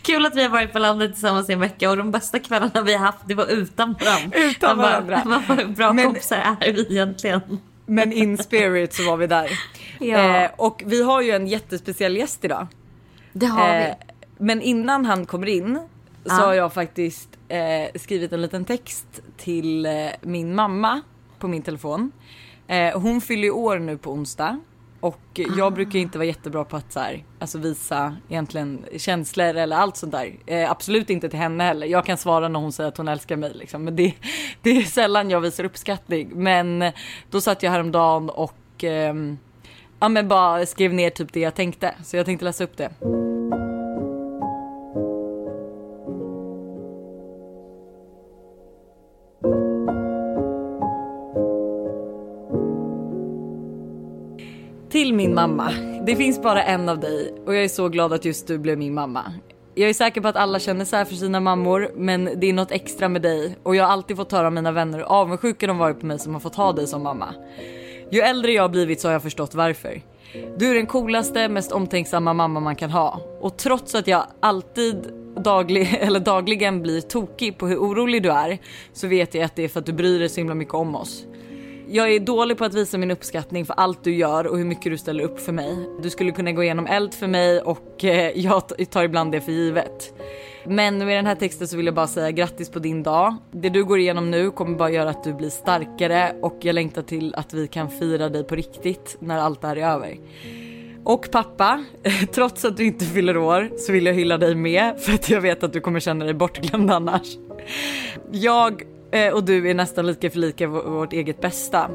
Kul 0.02 0.26
att 0.26 0.36
vi 0.36 0.42
har 0.42 0.50
varit 0.50 0.72
på 0.72 0.78
landet 0.78 1.12
tillsammans 1.12 1.50
i 1.50 1.52
en 1.52 1.60
vecka 1.60 1.90
och 1.90 1.96
de 1.96 2.10
bästa 2.10 2.38
kvällarna 2.38 2.82
vi 2.82 2.92
har 2.92 3.06
haft 3.06 3.28
det 3.28 3.34
var 3.34 3.46
utan 3.46 3.96
varandra. 4.00 4.38
Utan 4.38 4.78
varandra. 4.78 5.22
Man 5.24 5.42
bara, 5.48 5.64
bra 5.64 5.92
Men, 5.92 6.04
kompisar 6.04 6.56
är 6.60 6.72
vi 6.72 6.86
egentligen. 6.90 7.40
Men 7.86 8.12
in 8.12 8.38
spirit 8.38 8.92
så 8.92 9.06
var 9.06 9.16
vi 9.16 9.26
där. 9.26 9.50
Ja. 10.02 10.44
Eh, 10.44 10.50
och 10.56 10.82
vi 10.86 11.02
har 11.02 11.20
ju 11.20 11.30
en 11.30 11.46
jättespeciell 11.46 12.16
gäst 12.16 12.44
idag. 12.44 12.66
Det 13.32 13.46
har 13.46 13.74
eh, 13.74 13.84
vi. 13.84 14.09
Men 14.40 14.62
innan 14.62 15.04
han 15.04 15.26
kommer 15.26 15.46
in 15.46 15.80
så 16.24 16.34
har 16.34 16.54
jag 16.54 16.72
faktiskt 16.72 17.28
eh, 17.48 18.00
skrivit 18.00 18.32
en 18.32 18.42
liten 18.42 18.64
text 18.64 19.20
till 19.36 19.86
eh, 19.86 19.92
min 20.20 20.54
mamma 20.54 21.00
på 21.38 21.48
min 21.48 21.62
telefon. 21.62 22.12
Eh, 22.66 23.00
hon 23.00 23.20
fyller 23.20 23.44
ju 23.44 23.50
år 23.50 23.78
nu 23.78 23.98
på 23.98 24.12
onsdag 24.12 24.60
och 25.00 25.20
jag 25.34 25.60
ah. 25.60 25.70
brukar 25.70 25.98
inte 25.98 26.18
vara 26.18 26.26
jättebra 26.26 26.64
på 26.64 26.76
att 26.76 26.92
så 26.92 27.00
här, 27.00 27.24
alltså 27.38 27.58
visa 27.58 28.16
egentligen 28.28 28.84
känslor 28.96 29.56
eller 29.56 29.76
allt 29.76 29.96
sånt 29.96 30.12
där. 30.12 30.36
Eh, 30.46 30.70
absolut 30.70 31.10
inte 31.10 31.28
till 31.28 31.38
henne 31.38 31.64
heller. 31.64 31.86
Jag 31.86 32.04
kan 32.06 32.16
svara 32.16 32.48
när 32.48 32.60
hon 32.60 32.72
säger 32.72 32.88
att 32.88 32.96
hon 32.96 33.08
älskar 33.08 33.36
mig 33.36 33.52
liksom. 33.54 33.84
Men 33.84 33.96
det, 33.96 34.14
det 34.62 34.70
är 34.70 34.82
sällan 34.82 35.30
jag 35.30 35.40
visar 35.40 35.64
uppskattning. 35.64 36.30
Men 36.34 36.92
då 37.30 37.40
satt 37.40 37.62
jag 37.62 37.70
häromdagen 37.70 38.30
och 38.30 38.84
ehm, 38.84 39.38
ja, 40.00 40.08
men 40.08 40.28
bara 40.28 40.66
skrev 40.66 40.94
ner 40.94 41.10
typ 41.10 41.32
det 41.32 41.40
jag 41.40 41.54
tänkte. 41.54 41.94
Så 42.04 42.16
jag 42.16 42.26
tänkte 42.26 42.44
läsa 42.44 42.64
upp 42.64 42.76
det. 42.76 42.90
Till 55.00 55.14
min 55.14 55.34
mamma. 55.34 55.72
Det 56.06 56.16
finns 56.16 56.42
bara 56.42 56.62
en 56.62 56.88
av 56.88 57.00
dig 57.00 57.34
och 57.46 57.54
jag 57.54 57.64
är 57.64 57.68
så 57.68 57.88
glad 57.88 58.12
att 58.12 58.24
just 58.24 58.46
du 58.46 58.58
blev 58.58 58.78
min 58.78 58.94
mamma. 58.94 59.32
Jag 59.74 59.88
är 59.88 59.94
säker 59.94 60.20
på 60.20 60.28
att 60.28 60.36
alla 60.36 60.58
känner 60.58 60.84
så 60.84 60.96
här 60.96 61.04
för 61.04 61.14
sina 61.14 61.40
mammor, 61.40 61.90
men 61.96 62.24
det 62.24 62.48
är 62.48 62.52
något 62.52 62.70
extra 62.70 63.08
med 63.08 63.22
dig 63.22 63.56
och 63.62 63.76
jag 63.76 63.84
har 63.84 63.92
alltid 63.92 64.16
fått 64.16 64.32
höra 64.32 64.46
av 64.46 64.52
mina 64.52 64.72
vänner 64.72 64.98
hur 64.98 65.04
avundsjuka 65.04 65.66
de 65.66 65.78
varit 65.78 66.00
på 66.00 66.06
mig 66.06 66.18
som 66.18 66.32
har 66.32 66.40
fått 66.40 66.54
ha 66.54 66.72
dig 66.72 66.86
som 66.86 67.02
mamma. 67.02 67.34
Ju 68.10 68.20
äldre 68.20 68.52
jag 68.52 68.62
har 68.62 68.68
blivit 68.68 69.00
så 69.00 69.08
har 69.08 69.12
jag 69.12 69.22
förstått 69.22 69.54
varför. 69.54 70.02
Du 70.56 70.70
är 70.70 70.74
den 70.74 70.86
coolaste, 70.86 71.48
mest 71.48 71.72
omtänksamma 71.72 72.34
mamma 72.34 72.60
man 72.60 72.76
kan 72.76 72.90
ha. 72.90 73.20
Och 73.40 73.56
trots 73.56 73.94
att 73.94 74.06
jag 74.06 74.26
alltid 74.40 74.96
daglig, 75.36 75.98
eller 76.00 76.20
dagligen 76.20 76.82
blir 76.82 77.00
tokig 77.00 77.58
på 77.58 77.66
hur 77.66 77.76
orolig 77.76 78.22
du 78.22 78.30
är 78.30 78.58
så 78.92 79.06
vet 79.06 79.34
jag 79.34 79.44
att 79.44 79.56
det 79.56 79.64
är 79.64 79.68
för 79.68 79.80
att 79.80 79.86
du 79.86 79.92
bryr 79.92 80.18
dig 80.18 80.28
så 80.28 80.40
himla 80.40 80.54
mycket 80.54 80.74
om 80.74 80.94
oss. 80.94 81.26
Jag 81.92 82.14
är 82.14 82.20
dålig 82.20 82.58
på 82.58 82.64
att 82.64 82.74
visa 82.74 82.98
min 82.98 83.10
uppskattning 83.10 83.66
för 83.66 83.74
allt 83.74 84.04
du 84.04 84.14
gör 84.14 84.46
och 84.46 84.58
hur 84.58 84.64
mycket 84.64 84.92
du 84.92 84.98
ställer 84.98 85.24
upp 85.24 85.40
för 85.40 85.52
mig. 85.52 85.88
Du 86.02 86.10
skulle 86.10 86.32
kunna 86.32 86.52
gå 86.52 86.62
igenom 86.62 86.86
eld 86.86 87.14
för 87.14 87.26
mig 87.26 87.60
och 87.60 88.04
eh, 88.04 88.38
jag 88.38 88.62
tar 88.90 89.04
ibland 89.04 89.32
det 89.32 89.40
för 89.40 89.52
givet. 89.52 90.14
Men 90.64 90.98
med 90.98 91.16
den 91.16 91.26
här 91.26 91.34
texten 91.34 91.68
så 91.68 91.76
vill 91.76 91.86
jag 91.86 91.94
bara 91.94 92.06
säga 92.06 92.30
grattis 92.30 92.70
på 92.70 92.78
din 92.78 93.02
dag. 93.02 93.36
Det 93.52 93.68
du 93.68 93.84
går 93.84 93.98
igenom 93.98 94.30
nu 94.30 94.50
kommer 94.50 94.78
bara 94.78 94.90
göra 94.90 95.10
att 95.10 95.24
du 95.24 95.34
blir 95.34 95.50
starkare 95.50 96.34
och 96.42 96.56
jag 96.60 96.74
längtar 96.74 97.02
till 97.02 97.34
att 97.34 97.54
vi 97.54 97.68
kan 97.68 97.90
fira 97.90 98.28
dig 98.28 98.44
på 98.44 98.54
riktigt 98.54 99.16
när 99.20 99.38
allt 99.38 99.60
det 99.60 99.66
här 99.66 99.76
är 99.76 99.86
över. 99.86 100.16
Och 101.04 101.30
pappa, 101.30 101.84
trots 102.32 102.64
att 102.64 102.76
du 102.76 102.84
inte 102.84 103.04
fyller 103.04 103.36
år 103.36 103.70
så 103.76 103.92
vill 103.92 104.06
jag 104.06 104.14
hylla 104.14 104.38
dig 104.38 104.54
med 104.54 105.00
för 105.00 105.12
att 105.12 105.30
jag 105.30 105.40
vet 105.40 105.62
att 105.62 105.72
du 105.72 105.80
kommer 105.80 106.00
känna 106.00 106.24
dig 106.24 106.34
bortglömd 106.34 106.90
annars. 106.90 107.36
Jag 108.32 108.82
Eh, 109.12 109.32
och 109.32 109.44
du 109.44 109.70
är 109.70 109.74
nästan 109.74 110.06
lika 110.06 110.30
för 110.30 110.38
lika 110.38 110.66
vårt 110.66 111.12
eget 111.12 111.40
bästa. 111.40 111.90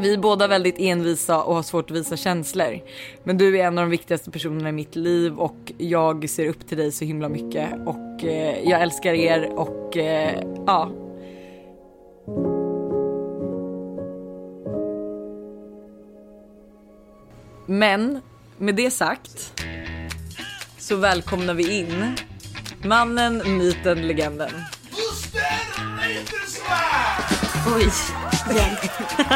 Vi 0.00 0.14
är 0.14 0.18
båda 0.18 0.46
väldigt 0.46 0.78
envisa 0.78 1.42
och 1.42 1.54
har 1.54 1.62
svårt 1.62 1.90
att 1.90 1.96
visa 1.96 2.16
känslor. 2.16 2.80
Men 3.24 3.38
du 3.38 3.58
är 3.58 3.66
en 3.66 3.78
av 3.78 3.84
de 3.84 3.90
viktigaste 3.90 4.30
personerna 4.30 4.68
i 4.68 4.72
mitt 4.72 4.96
liv 4.96 5.38
och 5.38 5.72
jag 5.78 6.30
ser 6.30 6.48
upp 6.48 6.68
till 6.68 6.78
dig 6.78 6.92
så 6.92 7.04
himla 7.04 7.28
mycket 7.28 7.68
och 7.86 8.24
eh, 8.24 8.68
jag 8.68 8.82
älskar 8.82 9.14
er 9.14 9.52
och 9.58 9.96
eh, 9.96 10.42
ja. 10.66 10.90
Men 17.66 18.20
med 18.58 18.74
det 18.74 18.90
sagt 18.90 19.62
så 20.78 20.96
välkomnar 20.96 21.54
vi 21.54 21.78
in 21.80 22.16
mannen, 22.84 23.58
myten, 23.58 24.06
legenden. 24.06 24.50
Oj. 27.76 27.90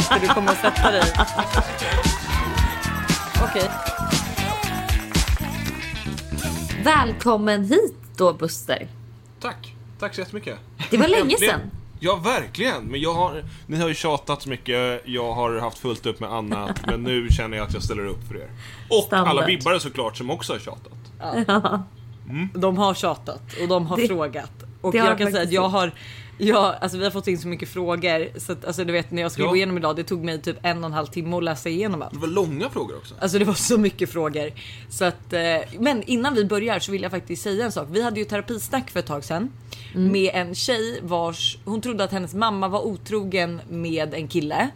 Ska 0.04 0.18
du 0.20 0.28
komma 0.28 0.50
och 0.50 0.56
sätta 0.56 0.90
dig? 0.90 1.02
Okej. 3.44 3.70
Välkommen 6.84 7.64
hit 7.64 7.94
då 8.16 8.32
Buster. 8.32 8.88
Tack. 9.40 9.74
Tack 9.98 10.14
så 10.14 10.20
jättemycket. 10.20 10.58
Det 10.90 10.96
var 10.96 11.08
länge 11.08 11.36
sedan. 11.38 11.60
Ja, 12.00 12.16
verkligen. 12.16 12.84
Men 12.84 13.00
jag 13.00 13.14
har, 13.14 13.44
ni 13.66 13.80
har 13.80 13.88
ju 13.88 13.94
tjatat 13.94 14.42
så 14.42 14.48
mycket, 14.48 15.02
jag 15.04 15.32
har 15.32 15.58
haft 15.60 15.78
fullt 15.78 16.06
upp 16.06 16.20
med 16.20 16.32
annat, 16.32 16.80
men 16.86 17.02
nu 17.02 17.28
känner 17.30 17.56
jag 17.56 17.66
att 17.66 17.74
jag 17.74 17.82
ställer 17.82 18.06
upp 18.06 18.28
för 18.28 18.36
er. 18.36 18.50
Och 18.90 19.04
Standard. 19.04 19.28
alla 19.30 19.46
bibbare 19.46 19.80
såklart 19.80 20.16
som 20.16 20.30
också 20.30 20.52
har 20.52 20.58
tjatat. 20.60 20.92
De 22.54 22.76
har 22.78 22.94
tjatat 22.94 23.42
och 23.62 23.68
de 23.68 23.86
har 23.86 23.96
Det- 23.96 24.08
frågat. 24.08 24.50
Och 24.80 24.94
jag 24.94 25.18
kan 25.18 25.30
säga 25.32 25.42
att 25.42 25.52
jag 25.52 25.68
har 25.68 25.92
Ja, 26.44 26.74
alltså 26.80 26.98
vi 26.98 27.04
har 27.04 27.10
fått 27.10 27.26
in 27.28 27.38
så 27.38 27.48
mycket 27.48 27.68
frågor 27.68 28.38
så 28.40 28.52
att, 28.52 28.64
alltså 28.64 28.84
du 28.84 28.92
vet 28.92 29.10
när 29.10 29.22
jag 29.22 29.32
skulle 29.32 29.46
Ja. 29.46 29.50
gå 29.50 29.56
igenom 29.56 29.76
idag, 29.76 29.96
det 29.96 30.04
tog 30.04 30.24
mig 30.24 30.42
typ 30.42 30.56
en 30.62 30.78
och 30.78 30.84
en 30.86 30.92
halv 30.92 31.06
timme 31.06 31.36
att 31.36 31.44
läsa 31.44 31.68
igenom 31.68 32.02
allt. 32.02 32.12
Det 32.12 32.18
var 32.18 32.28
långa 32.28 32.70
frågor 32.70 32.96
också. 32.96 33.14
Alltså 33.20 33.38
det 33.38 33.44
var 33.44 33.54
så 33.54 33.78
mycket 33.78 34.10
frågor. 34.12 34.50
Så 34.90 35.04
att, 35.04 35.32
eh, 35.32 35.40
men 35.78 36.02
innan 36.02 36.34
vi 36.34 36.44
börjar 36.44 36.78
så 36.78 36.92
vill 36.92 37.02
jag 37.02 37.10
faktiskt 37.10 37.42
säga 37.42 37.64
en 37.64 37.72
sak. 37.72 37.88
Vi 37.90 38.02
hade 38.02 38.20
ju 38.20 38.24
terapisnack 38.26 38.90
för 38.90 39.00
ett 39.00 39.06
tag 39.06 39.24
sedan 39.24 39.50
Mm. 39.94 40.12
med 40.12 40.30
en 40.34 40.54
tjej 40.54 41.00
vars 41.02 41.58
hon 41.64 41.80
trodde 41.80 42.04
att 42.04 42.12
hennes 42.12 42.34
mamma 42.34 42.68
var 42.68 42.80
otrogen 42.86 43.60
med 43.70 44.14
en 44.14 44.28
kille. 44.28 44.68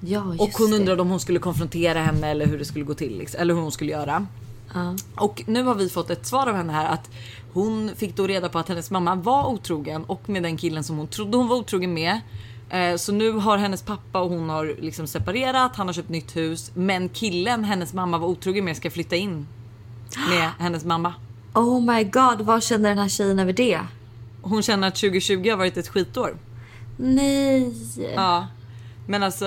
Ja, 0.00 0.24
just 0.30 0.40
Och 0.40 0.50
hon 0.58 0.70
det. 0.70 0.76
undrade 0.76 1.02
om 1.02 1.10
hon 1.10 1.20
skulle 1.20 1.38
konfrontera 1.38 1.98
henne 1.98 2.30
eller 2.30 2.46
hur 2.46 2.58
det 2.58 2.64
skulle 2.64 2.84
gå 2.84 2.94
till. 2.94 3.18
Liksom, 3.18 3.40
eller 3.40 3.54
hur 3.54 3.60
hon 3.60 3.72
skulle 3.72 3.90
göra. 3.92 4.26
Ja. 4.74 4.96
Och 5.16 5.42
nu 5.46 5.62
har 5.62 5.74
vi 5.74 5.88
fått 5.88 6.10
ett 6.10 6.26
svar 6.26 6.46
av 6.46 6.54
henne 6.56 6.72
här 6.72 6.86
att 6.92 7.10
hon 7.54 7.90
fick 7.96 8.16
då 8.16 8.26
reda 8.26 8.48
på 8.48 8.58
att 8.58 8.68
hennes 8.68 8.90
mamma 8.90 9.14
var 9.14 9.46
otrogen 9.46 10.04
och 10.04 10.28
med 10.28 10.42
den 10.42 10.56
killen 10.56 10.84
som 10.84 10.96
hon 10.96 11.06
trodde 11.06 11.36
hon 11.36 11.48
var 11.48 11.56
otrogen 11.56 11.94
med. 11.94 12.20
Eh, 12.70 12.96
Så 12.96 13.12
nu 13.12 13.30
har 13.32 13.56
hennes 13.58 13.82
pappa 13.82 14.20
och 14.20 14.30
hon 14.30 14.48
har 14.48 14.74
liksom 14.80 15.06
separerat, 15.06 15.76
han 15.76 15.86
har 15.86 15.94
köpt 15.94 16.08
nytt 16.08 16.36
hus. 16.36 16.70
Men 16.74 17.08
killen 17.08 17.64
hennes 17.64 17.92
mamma 17.94 18.18
var 18.18 18.28
otrogen 18.28 18.64
med 18.64 18.76
ska 18.76 18.90
flytta 18.90 19.16
in 19.16 19.46
med 20.30 20.50
hennes 20.58 20.84
mamma. 20.84 21.14
Oh 21.54 21.94
my 21.94 22.04
god, 22.04 22.40
vad 22.40 22.62
känner 22.62 22.88
den 22.88 22.98
här 22.98 23.08
tjejen 23.08 23.38
över 23.38 23.52
det? 23.52 23.80
Hon 24.42 24.62
känner 24.62 24.88
att 24.88 24.94
2020 24.96 25.50
har 25.50 25.56
varit 25.56 25.76
ett 25.76 25.88
skitår. 25.88 26.36
Nej. 26.96 27.72
Ja. 28.14 28.46
Men 29.06 29.22
alltså 29.22 29.46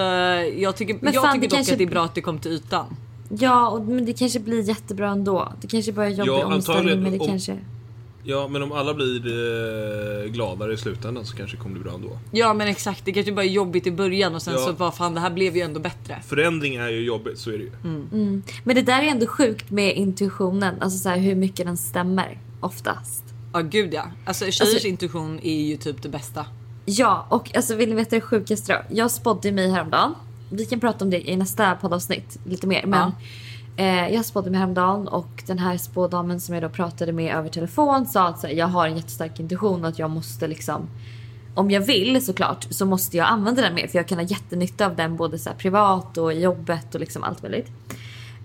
jag 0.57 0.75
tycker, 0.75 0.97
Men 1.01 1.13
jag 1.13 1.23
fan, 1.23 1.33
tycker 1.33 1.41
det 1.41 1.47
dock 1.47 1.55
kanske- 1.57 1.73
att 1.73 1.77
det 1.77 1.83
är 1.83 1.87
bra 1.89 2.03
att 2.05 2.15
det 2.15 2.21
kom 2.21 2.39
till 2.39 2.51
ytan. 2.51 2.95
Ja, 3.29 3.67
och, 3.69 3.81
men 3.85 4.05
det 4.05 4.13
kanske 4.13 4.39
blir 4.39 4.61
jättebra 4.69 5.09
ändå. 5.09 5.53
Det 5.61 5.67
kanske 5.67 5.91
bara 5.91 6.05
är 6.05 6.09
jobbig 6.09 6.31
Ja, 6.31 6.45
omställning 6.55 7.03
men 7.03 7.11
det 7.11 7.19
Om- 7.19 7.27
kanske... 7.27 7.57
Ja, 8.29 8.47
men 8.47 8.63
om 8.63 8.71
alla 8.71 8.93
blir 8.93 9.25
eh, 9.27 10.31
gladare 10.31 10.73
i 10.73 10.77
slutändan 10.77 11.25
så 11.25 11.35
kanske 11.37 11.57
det 11.57 11.61
kommer 11.63 11.73
bli 11.75 11.83
bra 11.83 11.93
ändå. 11.93 12.19
Ja 12.31 12.53
men 12.53 12.67
exakt, 12.67 13.05
det 13.05 13.13
kanske 13.13 13.31
bara 13.31 13.45
är 13.45 13.49
jobbigt 13.49 13.87
i 13.87 13.91
början 13.91 14.35
och 14.35 14.41
sen 14.41 14.53
Ja. 14.53 14.59
så 14.59 14.71
vad 14.71 14.95
fan 14.95 15.13
det 15.13 15.19
här 15.19 15.29
blev 15.29 15.55
ju 15.55 15.61
ändå 15.61 15.79
bättre. 15.79 16.21
Förändring 16.27 16.75
är 16.75 16.89
ju 16.89 17.01
jobbigt, 17.03 17.37
så 17.39 17.49
är 17.51 17.57
det 17.57 17.63
ju. 17.63 17.71
Men 18.63 18.75
det 18.75 18.81
där 18.81 19.01
är 19.03 19.07
ändå 19.07 19.27
sjukt 19.27 19.69
med 19.71 19.95
intuitionen. 19.95 20.75
Alltså 20.81 20.99
så 20.99 21.09
här, 21.09 21.17
hur 21.17 21.35
mycket 21.35 21.65
den 21.65 21.77
stämmer 21.77 22.37
oftast. 22.59 23.23
Ja 23.53 23.59
gud 23.59 23.93
ja. 23.93 24.03
Alltså 24.25 24.43
tjejers 24.45 24.61
Alltså- 24.61 24.87
intuition 24.87 25.39
är 25.43 25.61
ju 25.61 25.77
typ 25.77 26.01
det 26.01 26.09
bästa. 26.09 26.45
Ja, 26.85 27.27
och 27.29 27.55
alltså 27.55 27.75
vill 27.75 27.89
ni 27.89 27.95
veta 27.95 28.15
det 28.15 28.21
sjukaste 28.21 28.73
då? 28.73 28.95
Jag 28.95 29.11
spådde 29.11 29.51
mig 29.51 29.69
häromdagen. 29.71 30.13
Vi 30.51 30.65
kan 30.65 30.79
prata 30.79 31.05
om 31.05 31.11
det 31.11 31.29
i 31.29 31.35
nästa 31.35 31.75
poddavsnitt 31.75 32.39
lite 32.45 32.67
mer. 32.67 32.85
Men 32.85 33.11
eh, 33.77 34.07
jag 34.13 34.25
spådde 34.25 34.49
mig 34.49 34.59
häromdagen 34.59 35.07
och 35.07 35.43
den 35.47 35.59
här 35.59 35.77
spådamen 35.77 36.39
som 36.39 36.55
jag 36.55 36.63
då 36.63 36.69
pratade 36.69 37.11
med 37.11 37.35
över 37.35 37.49
telefon 37.49 38.05
sa 38.05 38.27
att 38.27 38.39
så 38.39 38.47
här, 38.47 38.53
jag 38.53 38.67
har 38.67 38.87
en 38.87 38.95
jättestark 38.95 39.39
intuition 39.39 39.83
och 39.83 39.89
att 39.89 39.99
jag 39.99 40.09
måste 40.09 40.47
liksom 40.47 40.87
om 41.57 41.71
jag 41.71 41.81
vill 41.81 42.25
såklart 42.25 42.67
så 42.69 42.85
måste 42.85 43.17
jag 43.17 43.27
använda 43.27 43.61
den 43.61 43.75
mer 43.75 43.87
för 43.87 43.97
jag 43.97 44.07
kan 44.07 44.17
ha 44.17 44.25
jättenytta 44.25 44.85
av 44.85 44.95
den 44.95 45.15
både 45.15 45.39
så 45.39 45.49
här 45.49 45.57
privat 45.57 46.17
och 46.17 46.33
i 46.33 46.41
jobbet 46.41 46.95
och 46.95 47.01
liksom 47.01 47.23
allt 47.23 47.41
möjligt. 47.41 47.71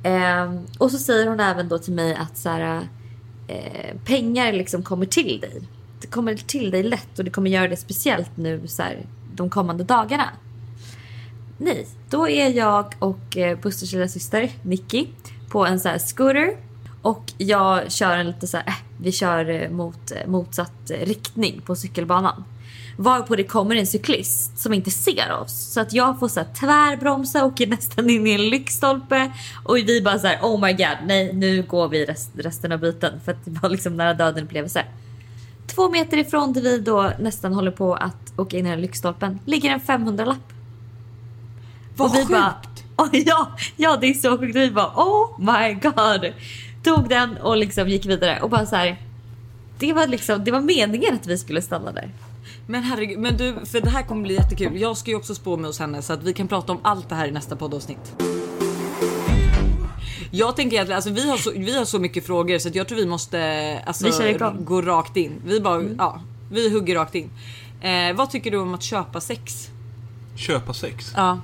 Eh, 0.03 0.55
och 0.79 0.91
så 0.91 0.99
säger 0.99 1.27
hon 1.27 1.41
även 1.41 1.69
då 1.69 1.79
till 1.79 1.93
mig 1.93 2.15
att 2.15 2.39
så 2.39 2.49
här, 2.49 2.89
eh, 3.49 3.97
pengar 4.05 4.53
liksom 4.53 4.83
kommer 4.83 5.07
till 5.07 5.41
dig. 5.41 5.63
Det 6.01 6.07
kommer 6.07 6.35
till 6.35 6.71
dig 6.71 6.83
lätt 6.83 7.19
och 7.19 7.25
det 7.25 7.31
kommer 7.31 7.51
göra 7.51 7.69
det 7.69 7.77
speciellt 7.77 8.37
nu 8.37 8.67
så 8.67 8.83
här, 8.83 9.07
de 9.35 9.51
kommande 9.51 9.85
dagarna. 9.85 10.29
Nej, 11.65 11.87
då 12.11 12.29
är 12.29 12.49
jag 12.49 12.95
och 12.99 13.37
eh, 13.37 13.59
Busters 13.59 13.93
lilla 13.93 14.09
syster 14.09 14.51
Nicky 14.63 15.07
på 15.49 15.67
en 15.67 15.81
så 15.81 15.89
här 15.89 15.99
scooter 15.99 16.57
och 17.03 17.33
jag 17.39 17.93
kör 17.93 18.17
en 18.17 18.27
lite 18.27 18.47
så 18.47 18.57
här, 18.57 18.65
eh, 18.67 18.75
vi 19.01 19.13
kör 19.13 19.51
eh, 19.51 19.71
mot 19.71 20.13
motsatt 20.27 20.91
riktning 20.91 21.61
på 21.61 21.77
cykelbanan. 21.77 22.45
Varpå 22.97 23.37
det 23.37 23.45
kommer 23.45 23.77
en 23.77 23.87
cyklist 23.87 24.59
som 24.59 24.73
inte 24.75 24.91
ser 24.91 25.33
oss. 25.33 25.73
Så 25.73 25.81
att 25.81 25.93
jag 25.93 26.19
får 26.19 26.29
så 26.29 26.41
här 26.41 26.47
tvärbromsa 26.61 27.45
och 27.45 27.53
åker 27.53 27.67
nästan 27.67 28.11
in 28.11 28.27
i 28.27 28.31
en 28.31 28.49
lyktstolpe. 28.49 29.33
Och 29.65 29.77
vi 29.77 30.03
bara 30.03 30.19
så 30.19 30.27
här, 30.27 30.39
oh 30.43 30.61
my 30.61 30.73
god, 30.73 30.97
nej 31.07 31.33
nu 31.33 31.63
går 31.63 31.89
vi 31.89 32.05
rest, 32.05 32.31
resten 32.35 32.73
av 32.73 32.79
biten. 32.79 33.21
För 33.25 33.33
att 33.33 33.45
det 33.45 33.51
var 33.63 33.69
liksom 33.69 33.97
nära 33.97 34.15
döden 34.15 34.45
upplevelse. 34.45 34.85
Två 35.67 35.91
meter 35.91 36.17
ifrån 36.17 36.53
där 36.53 36.61
vi 36.61 36.79
då 36.79 37.13
nästan 37.21 37.53
håller 37.53 37.71
på 37.71 37.95
att 37.95 38.33
åka 38.37 38.57
in 38.57 38.67
i 38.67 38.69
den 38.69 38.77
här 38.77 38.83
lyktstolpen 38.83 39.39
ligger 39.45 39.71
en 39.71 39.81
500-lapp. 39.81 40.62
Vad 41.97 42.11
och 42.11 42.17
vi 42.17 42.19
sjukt! 42.19 42.31
bara, 42.31 42.57
oh, 42.97 43.09
ja, 43.13 43.57
ja 43.77 43.99
det 44.01 44.07
är 44.07 44.15
så 44.15 44.39
sjukt. 44.39 44.57
Vi 44.57 44.71
bara 44.71 44.93
oh 44.97 45.39
my 45.39 45.75
god. 45.75 46.33
Tog 46.85 47.09
den 47.09 47.37
och 47.37 47.57
liksom 47.57 47.89
gick 47.89 48.07
vidare 48.07 48.41
och 48.41 48.51
bara 48.51 48.67
så 48.67 48.77
här. 48.77 48.97
Det 49.79 49.93
var 49.93 50.07
liksom, 50.07 50.45
det 50.45 50.51
var 50.51 50.61
meningen 50.61 51.15
att 51.15 51.27
vi 51.27 51.39
skulle 51.39 51.63
stanna 51.63 51.93
där. 51.93 52.11
Men 52.67 52.83
herregud, 52.83 53.19
men 53.19 53.37
du, 53.37 53.55
för 53.67 53.81
det 53.81 53.91
här 53.91 54.03
kommer 54.03 54.23
bli 54.23 54.35
jättekul. 54.35 54.81
Jag 54.81 54.97
ska 54.97 55.11
ju 55.11 55.17
också 55.17 55.35
spå 55.35 55.57
med 55.57 55.67
hos 55.67 55.79
henne 55.79 56.03
så 56.03 56.13
att 56.13 56.23
vi 56.23 56.33
kan 56.33 56.49
prata 56.49 56.73
om 56.73 56.79
allt 56.83 57.09
det 57.09 57.15
här 57.15 57.29
i 57.29 57.31
nästa 57.31 57.57
poddavsnitt. 57.57 58.15
Jag 60.31 60.57
tänker 60.57 60.77
egentligen, 60.77 60.97
alltså 60.97 61.11
vi 61.11 61.31
har, 61.31 61.37
så, 61.37 61.53
vi 61.57 61.79
har 61.79 61.85
så 61.85 61.99
mycket 61.99 62.27
frågor 62.27 62.59
så 62.59 62.69
att 62.69 62.75
jag 62.75 62.89
tror 62.89 62.99
vi 62.99 63.07
måste 63.07 63.83
alltså, 63.87 64.23
Vi 64.23 64.39
gå 64.65 64.83
rakt 64.83 65.17
in. 65.17 65.33
Vi 65.47 65.61
bara, 65.61 65.83
ja, 65.99 66.21
vi 66.51 66.71
hugger 66.71 66.95
rakt 66.95 67.15
in. 67.15 67.31
Eh, 67.81 68.17
vad 68.17 68.31
tycker 68.31 68.51
du 68.51 68.59
om 68.59 68.75
att 68.75 68.83
köpa 68.83 69.21
sex? 69.21 69.69
Köpa 70.37 70.75
sex. 70.75 71.13
Ja. 71.17 71.39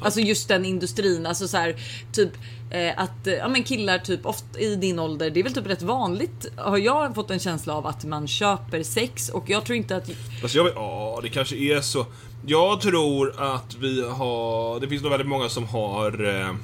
Alltså 0.00 0.20
just 0.20 0.48
den 0.48 0.64
industrin, 0.64 1.26
alltså 1.26 1.48
så 1.48 1.56
här, 1.56 1.76
typ 2.12 2.30
eh, 2.70 2.92
att 2.96 3.26
eh, 3.26 3.34
ja, 3.34 3.48
men 3.48 3.62
killar 3.62 3.98
typ 3.98 4.26
ofta 4.26 4.60
i 4.60 4.76
din 4.76 4.98
ålder, 4.98 5.30
det 5.30 5.40
är 5.40 5.44
väl 5.44 5.54
typ 5.54 5.66
rätt 5.66 5.82
vanligt 5.82 6.46
har 6.56 6.78
jag 6.78 7.14
fått 7.14 7.30
en 7.30 7.38
känsla 7.38 7.74
av 7.74 7.86
att 7.86 8.04
man 8.04 8.28
köper 8.28 8.82
sex 8.82 9.28
och 9.28 9.50
jag 9.50 9.64
tror 9.64 9.76
inte 9.76 9.96
att 9.96 10.10
Alltså 10.42 10.58
jag 10.58 10.64
vet, 10.64 10.74
ja 10.76 11.18
det 11.22 11.28
kanske 11.28 11.56
är 11.56 11.80
så. 11.80 12.06
Jag 12.46 12.80
tror 12.80 13.34
att 13.42 13.74
vi 13.80 14.08
har, 14.08 14.80
det 14.80 14.88
finns 14.88 15.02
nog 15.02 15.10
väldigt 15.10 15.28
många 15.28 15.48
som 15.48 15.66
har 15.66 16.24
eh, 16.24 16.54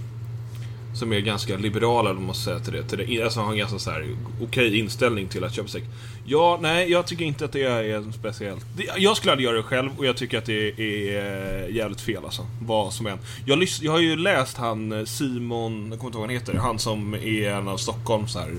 som 0.94 1.12
är 1.12 1.20
ganska 1.20 1.56
liberala, 1.56 2.10
om 2.10 2.24
man 2.26 2.34
säga 2.34 2.58
till 2.58 2.72
det. 2.72 2.82
Till 2.82 2.98
det 2.98 3.22
alltså 3.22 3.40
har 3.40 3.52
en 3.52 3.58
ganska 3.58 3.78
så 3.78 3.90
här 3.90 4.06
okej 4.42 4.78
inställning 4.78 5.28
till 5.28 5.44
att 5.44 5.54
köpa 5.54 5.68
sex. 5.68 5.86
Ja, 6.24 6.58
nej, 6.62 6.90
jag 6.90 7.06
tycker 7.06 7.24
inte 7.24 7.44
att 7.44 7.52
det 7.52 7.62
är 7.62 8.12
speciellt. 8.12 8.66
Jag 8.98 9.16
skulle 9.16 9.32
aldrig 9.32 9.44
göra 9.46 9.56
det 9.56 9.62
själv 9.62 9.90
och 9.98 10.06
jag 10.06 10.16
tycker 10.16 10.38
att 10.38 10.44
det 10.44 10.68
är 10.68 11.64
eh, 11.68 11.76
jävligt 11.76 12.00
fel 12.00 12.24
alltså. 12.24 12.46
Vad 12.60 12.92
som 12.92 13.06
än. 13.06 13.18
Jag, 13.46 13.64
jag 13.80 13.92
har 13.92 13.98
ju 14.00 14.16
läst 14.16 14.56
han 14.56 14.92
eh, 14.92 15.04
Simon, 15.04 15.88
jag 15.90 15.98
kommer 15.98 16.08
inte 16.08 16.16
ihåg 16.18 16.20
vad 16.20 16.20
han 16.20 16.30
heter, 16.30 16.54
han 16.54 16.78
som 16.78 17.14
är 17.14 17.48
en 17.50 17.68
av 17.68 17.76
Stockholms 17.76 18.32
så 18.32 18.38
här, 18.38 18.50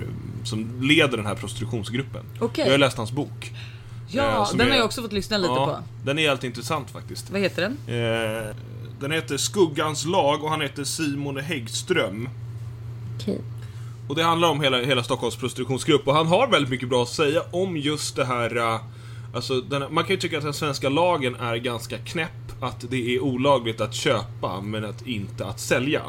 som 0.43 0.81
leder 0.81 1.17
den 1.17 1.25
här 1.25 1.35
prostitutionsgruppen. 1.35 2.23
Okej. 2.39 2.65
Jag 2.65 2.71
har 2.73 2.77
läst 2.77 2.97
hans 2.97 3.11
bok. 3.11 3.51
Ja, 4.11 4.23
Eh, 4.51 4.57
den 4.57 4.67
är- 4.67 4.71
har 4.71 4.77
jag 4.77 4.85
också 4.85 5.01
fått 5.01 5.13
lyssna 5.13 5.37
lite 5.37 5.53
Ja, 5.53 5.65
på. 5.65 6.05
Den 6.05 6.19
är 6.19 6.27
helt 6.29 6.43
intressant 6.43 6.89
faktiskt. 6.91 7.29
Vad 7.31 7.41
heter 7.41 7.61
den? 7.61 7.97
Eh, 7.97 8.55
den 9.03 9.11
heter 9.11 9.37
Skuggans 9.37 10.05
lag 10.05 10.43
och 10.43 10.49
han 10.49 10.61
heter 10.61 10.83
Simon 10.83 11.37
Häggström. 11.37 12.29
Okej. 13.15 13.41
Och 14.07 14.15
det 14.15 14.23
handlar 14.23 14.49
om 14.49 14.61
hela, 14.61 14.77
hela 14.77 15.03
Stockholms 15.03 15.35
prostitutionsgrupp 15.35 16.07
och 16.07 16.13
han 16.13 16.27
har 16.27 16.47
väldigt 16.47 16.69
mycket 16.69 16.89
bra 16.89 17.03
att 17.03 17.09
säga 17.09 17.41
om 17.51 17.77
just 17.77 18.15
det 18.15 18.25
här 18.25 18.57
eh, 18.57 18.81
Alltså, 19.33 19.61
den, 19.61 19.93
man 19.93 20.03
kan 20.03 20.15
ju 20.15 20.17
tycka 20.17 20.37
att 20.37 20.43
den 20.43 20.53
svenska 20.53 20.89
lagen 20.89 21.35
är 21.35 21.55
ganska 21.55 21.97
knäpp 21.97 22.51
Att 22.61 22.85
det 22.89 23.15
är 23.15 23.19
olagligt 23.19 23.81
att 23.81 23.93
köpa 23.93 24.61
men 24.61 24.85
att 24.85 25.07
inte 25.07 25.45
att 25.45 25.59
sälja 25.59 26.01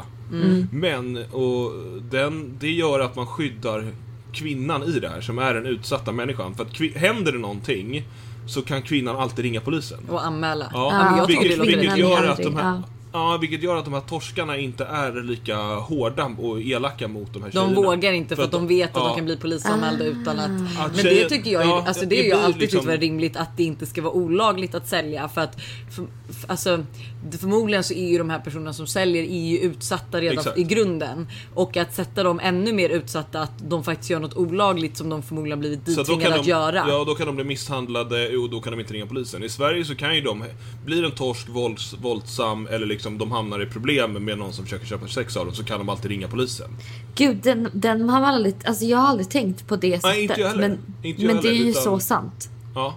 Men, 0.71 1.17
och 1.31 1.71
den, 2.11 2.57
det 2.59 2.71
gör 2.71 2.99
att 2.99 3.15
man 3.15 3.27
skyddar 3.27 3.91
kvinnan 4.33 4.83
i 4.83 4.99
det 4.99 5.09
här 5.09 5.21
som 5.21 5.39
är 5.39 5.53
den 5.53 5.65
utsatta 5.65 6.11
människan 6.11 6.55
För 6.55 6.63
att 6.63 6.95
händer 6.95 7.31
det 7.31 7.39
någonting 7.39 8.03
Så 8.47 8.61
kan 8.61 8.81
kvinnan 8.81 9.15
alltid 9.15 9.45
ringa 9.45 9.61
polisen 9.61 9.99
Och 10.09 10.25
anmäla. 10.25 10.69
Ja, 10.73 10.91
Ja, 10.93 11.03
men 11.09 11.17
jag 11.17 11.27
vilket, 11.27 11.59
det 11.59 11.65
vilket, 11.77 11.97
gör 11.97 12.27
att 12.27 12.37
de 12.37 12.55
här, 12.55 12.63
Ja. 12.63 13.31
ja, 13.31 13.37
vilket 13.41 13.63
gör 13.63 13.75
att 13.75 13.85
de 13.85 13.93
här 13.93 14.01
torskarna 14.01 14.57
inte 14.57 14.85
är 14.85 15.23
lika 15.23 15.57
hårda 15.57 16.25
och 16.25 16.61
elaka 16.61 17.07
mot 17.07 17.33
de 17.33 17.43
här 17.43 17.51
tjejerna. 17.51 17.73
De 17.73 17.83
vågar 17.83 18.13
inte 18.13 18.35
för 18.35 18.43
att 18.43 18.51
de 18.51 18.67
vet 18.67 18.89
att 18.89 18.95
ja, 18.95 19.07
de 19.07 19.15
kan 19.15 19.25
bli 19.25 19.37
polisanmälda 19.37 20.05
utan 20.05 20.39
att... 20.39 20.51
Att 20.79 20.95
Men 20.95 21.03
tjejer- 21.05 21.23
det 21.23 21.29
tycker 21.29 21.51
jag, 21.51 21.65
ja, 21.65 21.83
alltså 21.87 22.01
det 22.01 22.07
det 22.09 22.19
är 22.19 22.23
ju 22.25 22.31
alltid 22.33 22.61
liksom- 22.61 22.79
tyckt 22.79 22.87
vara 22.87 22.97
rimligt 22.97 23.37
att 23.37 23.57
det 23.57 23.63
inte 23.63 23.85
ska 23.85 24.01
vara 24.01 24.13
olagligt 24.13 24.75
att 24.75 24.87
sälja 24.87 25.27
för 25.29 25.41
att 25.41 25.55
för, 25.95 26.05
för, 26.33 26.51
alltså, 26.51 26.85
förmodligen 27.31 27.83
så 27.83 27.93
är 27.93 28.09
ju 28.09 28.17
de 28.17 28.29
här 28.29 28.39
personerna 28.39 28.73
som 28.73 28.87
säljer 28.87 29.23
är 29.23 29.47
ju 29.47 29.57
utsatta 29.57 30.21
redan 30.21 30.37
Exakt. 30.37 30.57
i 30.57 30.63
grunden 30.63 31.27
och 31.53 31.77
att 31.77 31.95
sätta 31.95 32.23
dem 32.23 32.39
ännu 32.43 32.73
mer 32.73 32.89
utsatta 32.89 33.41
att 33.41 33.69
de 33.69 33.83
faktiskt 33.83 34.09
gör 34.09 34.19
något 34.19 34.35
olagligt 34.37 34.97
som 34.97 35.09
de 35.09 35.23
förmodligen 35.23 35.59
blivit 35.59 35.85
kan, 35.85 36.33
att 36.33 36.43
de, 36.43 36.49
göra. 36.49 36.85
ja, 36.87 37.03
då 37.07 37.15
kan 37.15 37.27
de 37.27 37.35
bli 37.35 37.45
misshandlade 37.45 38.37
och 38.37 38.49
då 38.49 38.61
kan 38.61 38.71
de 38.73 38.79
inte 38.79 38.93
ringa 38.93 39.05
polisen. 39.05 39.43
I 39.43 39.49
Sverige 39.49 39.85
så 39.85 39.95
kan 39.95 40.15
ju 40.15 40.21
de, 40.21 40.43
blir 40.85 41.05
en 41.05 41.11
torsk 41.11 41.49
vålds, 41.49 41.95
våldsam 42.01 42.67
eller 42.67 42.85
liksom 42.85 43.17
de 43.17 43.31
hamnar 43.31 43.63
i 43.63 43.65
problem 43.65 44.13
med 44.13 44.37
någon 44.37 44.53
som 44.53 44.63
försöker 44.63 44.85
köpa 44.85 45.07
sex 45.07 45.37
av 45.37 45.45
dem 45.45 45.55
så 45.55 45.63
kan 45.63 45.77
de 45.79 45.89
alltid 45.89 46.11
ringa 46.11 46.27
polisen. 46.27 46.69
Gud, 47.15 47.37
den, 47.43 47.69
den 47.73 48.09
har 48.09 48.21
man 48.21 48.33
aldrig, 48.35 48.55
alltså 48.65 48.85
jag 48.85 48.97
har 48.97 49.07
aldrig 49.07 49.29
tänkt 49.29 49.67
på 49.67 49.75
det 49.75 49.91
sättet. 49.91 50.03
Nej, 50.03 50.21
inte 50.21 50.41
jag 50.41 50.47
heller. 50.47 50.69
Men, 50.69 50.77
Inte 51.03 51.21
jag 51.21 51.33
men 51.33 51.41
det 51.43 51.49
är 51.49 51.51
heller, 51.51 51.65
ju 51.65 51.71
utan- 51.71 51.83
så 51.83 51.99
sant. 51.99 52.49
Ja. 52.75 52.95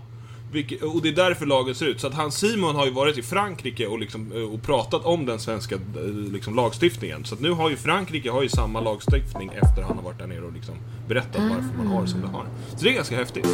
Och 0.83 1.03
det 1.03 1.09
är 1.09 1.13
därför 1.13 1.47
lagen 1.47 1.75
ser 1.75 1.87
ut. 1.87 2.01
Så 2.01 2.07
att 2.07 2.15
han 2.15 2.33
Simon 2.33 2.77
har 2.77 2.87
ju 2.87 2.91
varit 2.93 3.19
i 3.19 3.23
Frankrike 3.23 3.87
och, 3.87 3.99
liksom, 3.99 4.33
eh, 4.33 4.43
och 4.43 4.63
pratat 4.63 5.05
om 5.05 5.27
den 5.27 5.39
svenska 5.39 5.75
eh, 5.75 6.33
liksom, 6.33 6.55
lagstiftningen. 6.55 7.25
Så 7.25 7.35
att 7.35 7.41
nu 7.41 7.51
har 7.51 7.71
ju 7.71 7.77
Frankrike 7.77 8.31
har 8.31 8.43
ju 8.43 8.49
samma 8.49 8.81
lagstiftning 8.81 9.51
efter 9.63 9.83
han 9.83 9.97
har 9.97 10.05
varit 10.05 10.19
där 10.19 10.27
nere 10.27 10.41
och 10.41 10.53
liksom 10.53 10.75
berättat 11.09 11.43
varför 11.43 11.77
man 11.77 11.87
har 11.87 12.07
som 12.07 12.21
det 12.21 12.27
har. 12.27 12.45
Så 12.77 12.85
det 12.85 12.91
är 12.91 12.95
ganska 12.95 13.17
häftigt. 13.17 13.47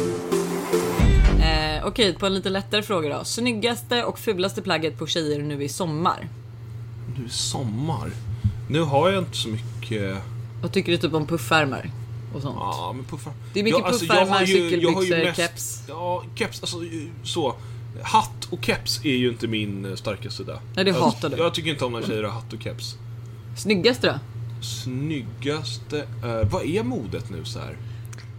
Eh, 1.39 1.87
Okej, 1.87 2.13
på 2.13 2.25
en 2.25 2.33
lite 2.33 2.49
lättare 2.49 2.83
fråga 2.83 3.17
då. 3.17 3.23
Snyggaste 3.23 4.03
och 4.03 4.19
fulaste 4.19 4.61
plagget 4.61 4.97
på 4.97 5.07
tjejer 5.07 5.41
nu 5.41 5.63
i 5.63 5.69
sommar? 5.69 6.27
Nu 7.17 7.23
det 7.23 7.29
sommar. 7.29 8.11
Nu 8.69 8.81
har 8.81 9.09
jag 9.09 9.21
inte 9.21 9.37
så 9.37 9.49
mycket... 9.49 10.17
Vad 10.61 10.71
tycker 10.71 10.91
du 10.91 10.97
typ 10.97 11.13
om 11.13 11.27
puffärmar? 11.27 11.89
Och 12.35 12.41
sånt? 12.41 12.55
Ja, 12.59 12.93
men 12.95 13.05
puffar. 13.05 13.33
Det 13.53 13.59
är 13.59 13.63
mycket 13.63 13.79
jag 13.79 13.85
har 13.85 13.91
puffärmar, 13.99 14.41
ju- 14.41 14.69
cykelbyxor, 14.69 15.33
keps. 15.33 15.81
Ja, 15.87 16.23
keps. 16.35 16.61
Alltså 16.61 16.77
så. 17.23 17.55
Hatt 18.03 18.47
och 18.49 18.65
keps 18.65 19.05
är 19.05 19.15
ju 19.15 19.29
inte 19.29 19.47
min 19.47 19.85
eh, 19.85 19.95
starka 19.95 20.29
sida. 20.29 20.59
Nej, 20.75 20.85
det 20.85 20.91
alltså, 20.91 21.05
hatar 21.05 21.29
du. 21.29 21.37
Jag 21.37 21.53
tycker 21.53 21.69
inte 21.69 21.85
om 21.85 21.91
när 21.91 22.01
tjejer 22.01 22.23
har 22.23 22.31
hatt 22.31 22.53
och 22.53 22.61
keps. 22.63 22.95
Snyggaste 23.57 24.07
då? 24.07 24.19
Snyggaste... 24.65 25.99
eh, 26.23 26.49
vad 26.51 26.65
är 26.65 26.83
modet 26.83 27.29
nu 27.29 27.45
så 27.45 27.59
här? 27.59 27.77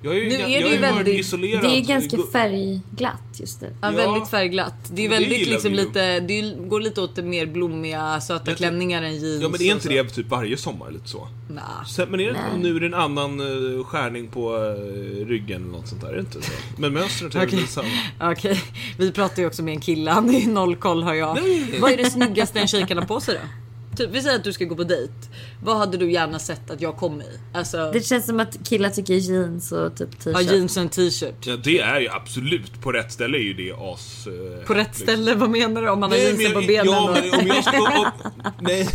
Jag 0.07 0.17
är 0.17 0.21
ju, 0.21 0.29
Nu 0.29 0.35
är 0.35 0.39
det 0.47 0.53
jag 0.53 0.73
ju 0.73 0.79
väldigt- 0.79 1.21
isolerad. 1.21 1.63
Det 1.65 1.69
är 1.79 1.81
ganska 1.81 2.17
färgglatt 2.33 3.21
just 3.41 3.61
nu. 3.61 3.73
Ja, 3.81 3.93
Ja. 3.93 3.97
väldigt 3.97 4.31
färgglatt. 4.31 4.75
Det 4.93 5.05
är 5.05 5.09
det 5.09 5.15
väldigt 5.15 5.39
gillar 5.39 5.53
liksom 5.53 5.73
lite, 5.73 6.21
det 6.21 6.55
går 6.69 6.81
lite 6.81 7.01
åt 7.01 7.17
det 7.17 7.23
mer 7.23 7.47
blommiga, 7.47 8.21
söta 8.21 8.51
Jag 8.51 8.57
klänningar 8.59 9.03
än 9.03 9.13
jeans. 9.19 9.43
Ja 9.43 9.49
men 9.49 9.63
är 9.63 9.73
inte 9.73 9.89
det 9.89 10.05
typ 10.05 10.29
varje 10.29 10.57
sommar 10.57 10.91
lite 10.91 11.09
så? 11.09 11.29
Nah. 11.51 11.85
Sen, 11.85 12.09
men 12.11 12.21
är 12.21 12.25
det 12.33 12.39
och 12.55 12.61
nu 12.61 12.77
är 12.77 12.81
det 12.81 12.87
en 12.87 12.95
annan 12.95 13.41
uh, 13.41 13.85
skärning 13.85 14.29
på 14.29 14.57
eh, 14.57 15.27
ryggen 15.27 15.63
eller 15.63 15.73
något 15.73 15.89
sånt 15.89 16.01
där, 16.01 16.09
är 16.09 16.15
det 16.15 16.21
inte 16.21 16.43
så? 16.43 16.53
Men 16.79 16.93
mönstret 16.93 17.35
är 17.35 17.39
Okej. 17.39 17.51
väl 17.51 17.61
detsamma? 17.61 17.89
Okej, 18.33 18.63
vi 18.99 19.13
pratar 19.13 19.43
ju 19.43 19.47
också 19.49 19.63
med 19.63 19.75
en 19.75 19.81
kille, 19.81 20.11
han 20.11 20.35
är 20.35 20.41
ju 20.41 20.47
noll 20.53 20.77
koll 20.77 21.03
har 21.03 21.15
jag. 21.15 21.39
Nej. 21.43 21.79
Vad 21.81 21.93
är 21.93 21.97
det 21.97 22.11
snyggaste 22.11 22.61
en 22.61 22.69
tjej 22.69 22.87
kan 22.87 22.99
ha 22.99 23.05
på 23.05 23.21
sig 23.21 23.35
då? 23.35 23.41
Typ, 23.97 24.11
vi 24.11 24.23
säger 24.23 24.37
att 24.37 24.45
du 24.45 24.53
ska 24.53 24.65
gå 24.65 24.75
på 24.77 24.85
dejt. 24.85 25.13
Vad 25.63 25.77
hade 25.77 25.97
du 25.97 26.13
gärna 26.13 26.39
sett 26.39 26.71
att 26.71 26.81
jag 26.81 26.97
kom 26.97 27.21
i? 27.23 27.25
Alltså, 27.55 27.91
Det 27.93 28.01
känns 28.07 28.27
som 28.27 28.41
att 28.41 28.57
killar 28.69 28.91
tycker 28.91 29.15
jeans 29.15 29.73
och 29.73 29.97
typ 29.97 30.09
ja, 30.25 30.33
t-shirt. 30.33 30.53
jeans 30.53 30.77
och 30.77 30.83
en 30.83 30.89
t-shirt. 30.89 31.47
Ja 31.47 31.57
det 31.57 31.79
är 31.81 32.01
ju 32.01 32.09
absolut, 32.09 32.81
på 32.83 32.93
rätt 32.93 33.13
ställe 33.13 33.39
är 33.39 33.43
ju 33.43 33.55
det 33.55 33.73
as... 33.73 34.27
eh, 34.27 34.67
På 34.67 34.75
rätt 34.75 34.87
liksom. 34.87 35.03
ställe, 35.03 35.35
vad 35.35 35.51
menar 35.51 35.83
du? 35.83 35.89
Om 35.91 36.01
man 36.01 36.11
har 36.11 36.19
Nej, 36.19 36.27
jeansen 36.27 36.53
på 36.53 36.61
benen? 36.67 36.87
Ja, 36.87 37.09
och... 37.11 37.17
men 37.33 37.41
om 37.41 37.47
jag 37.47 37.65
ska... 37.65 37.77
Om, 38.01 38.07
nej, 38.61 38.89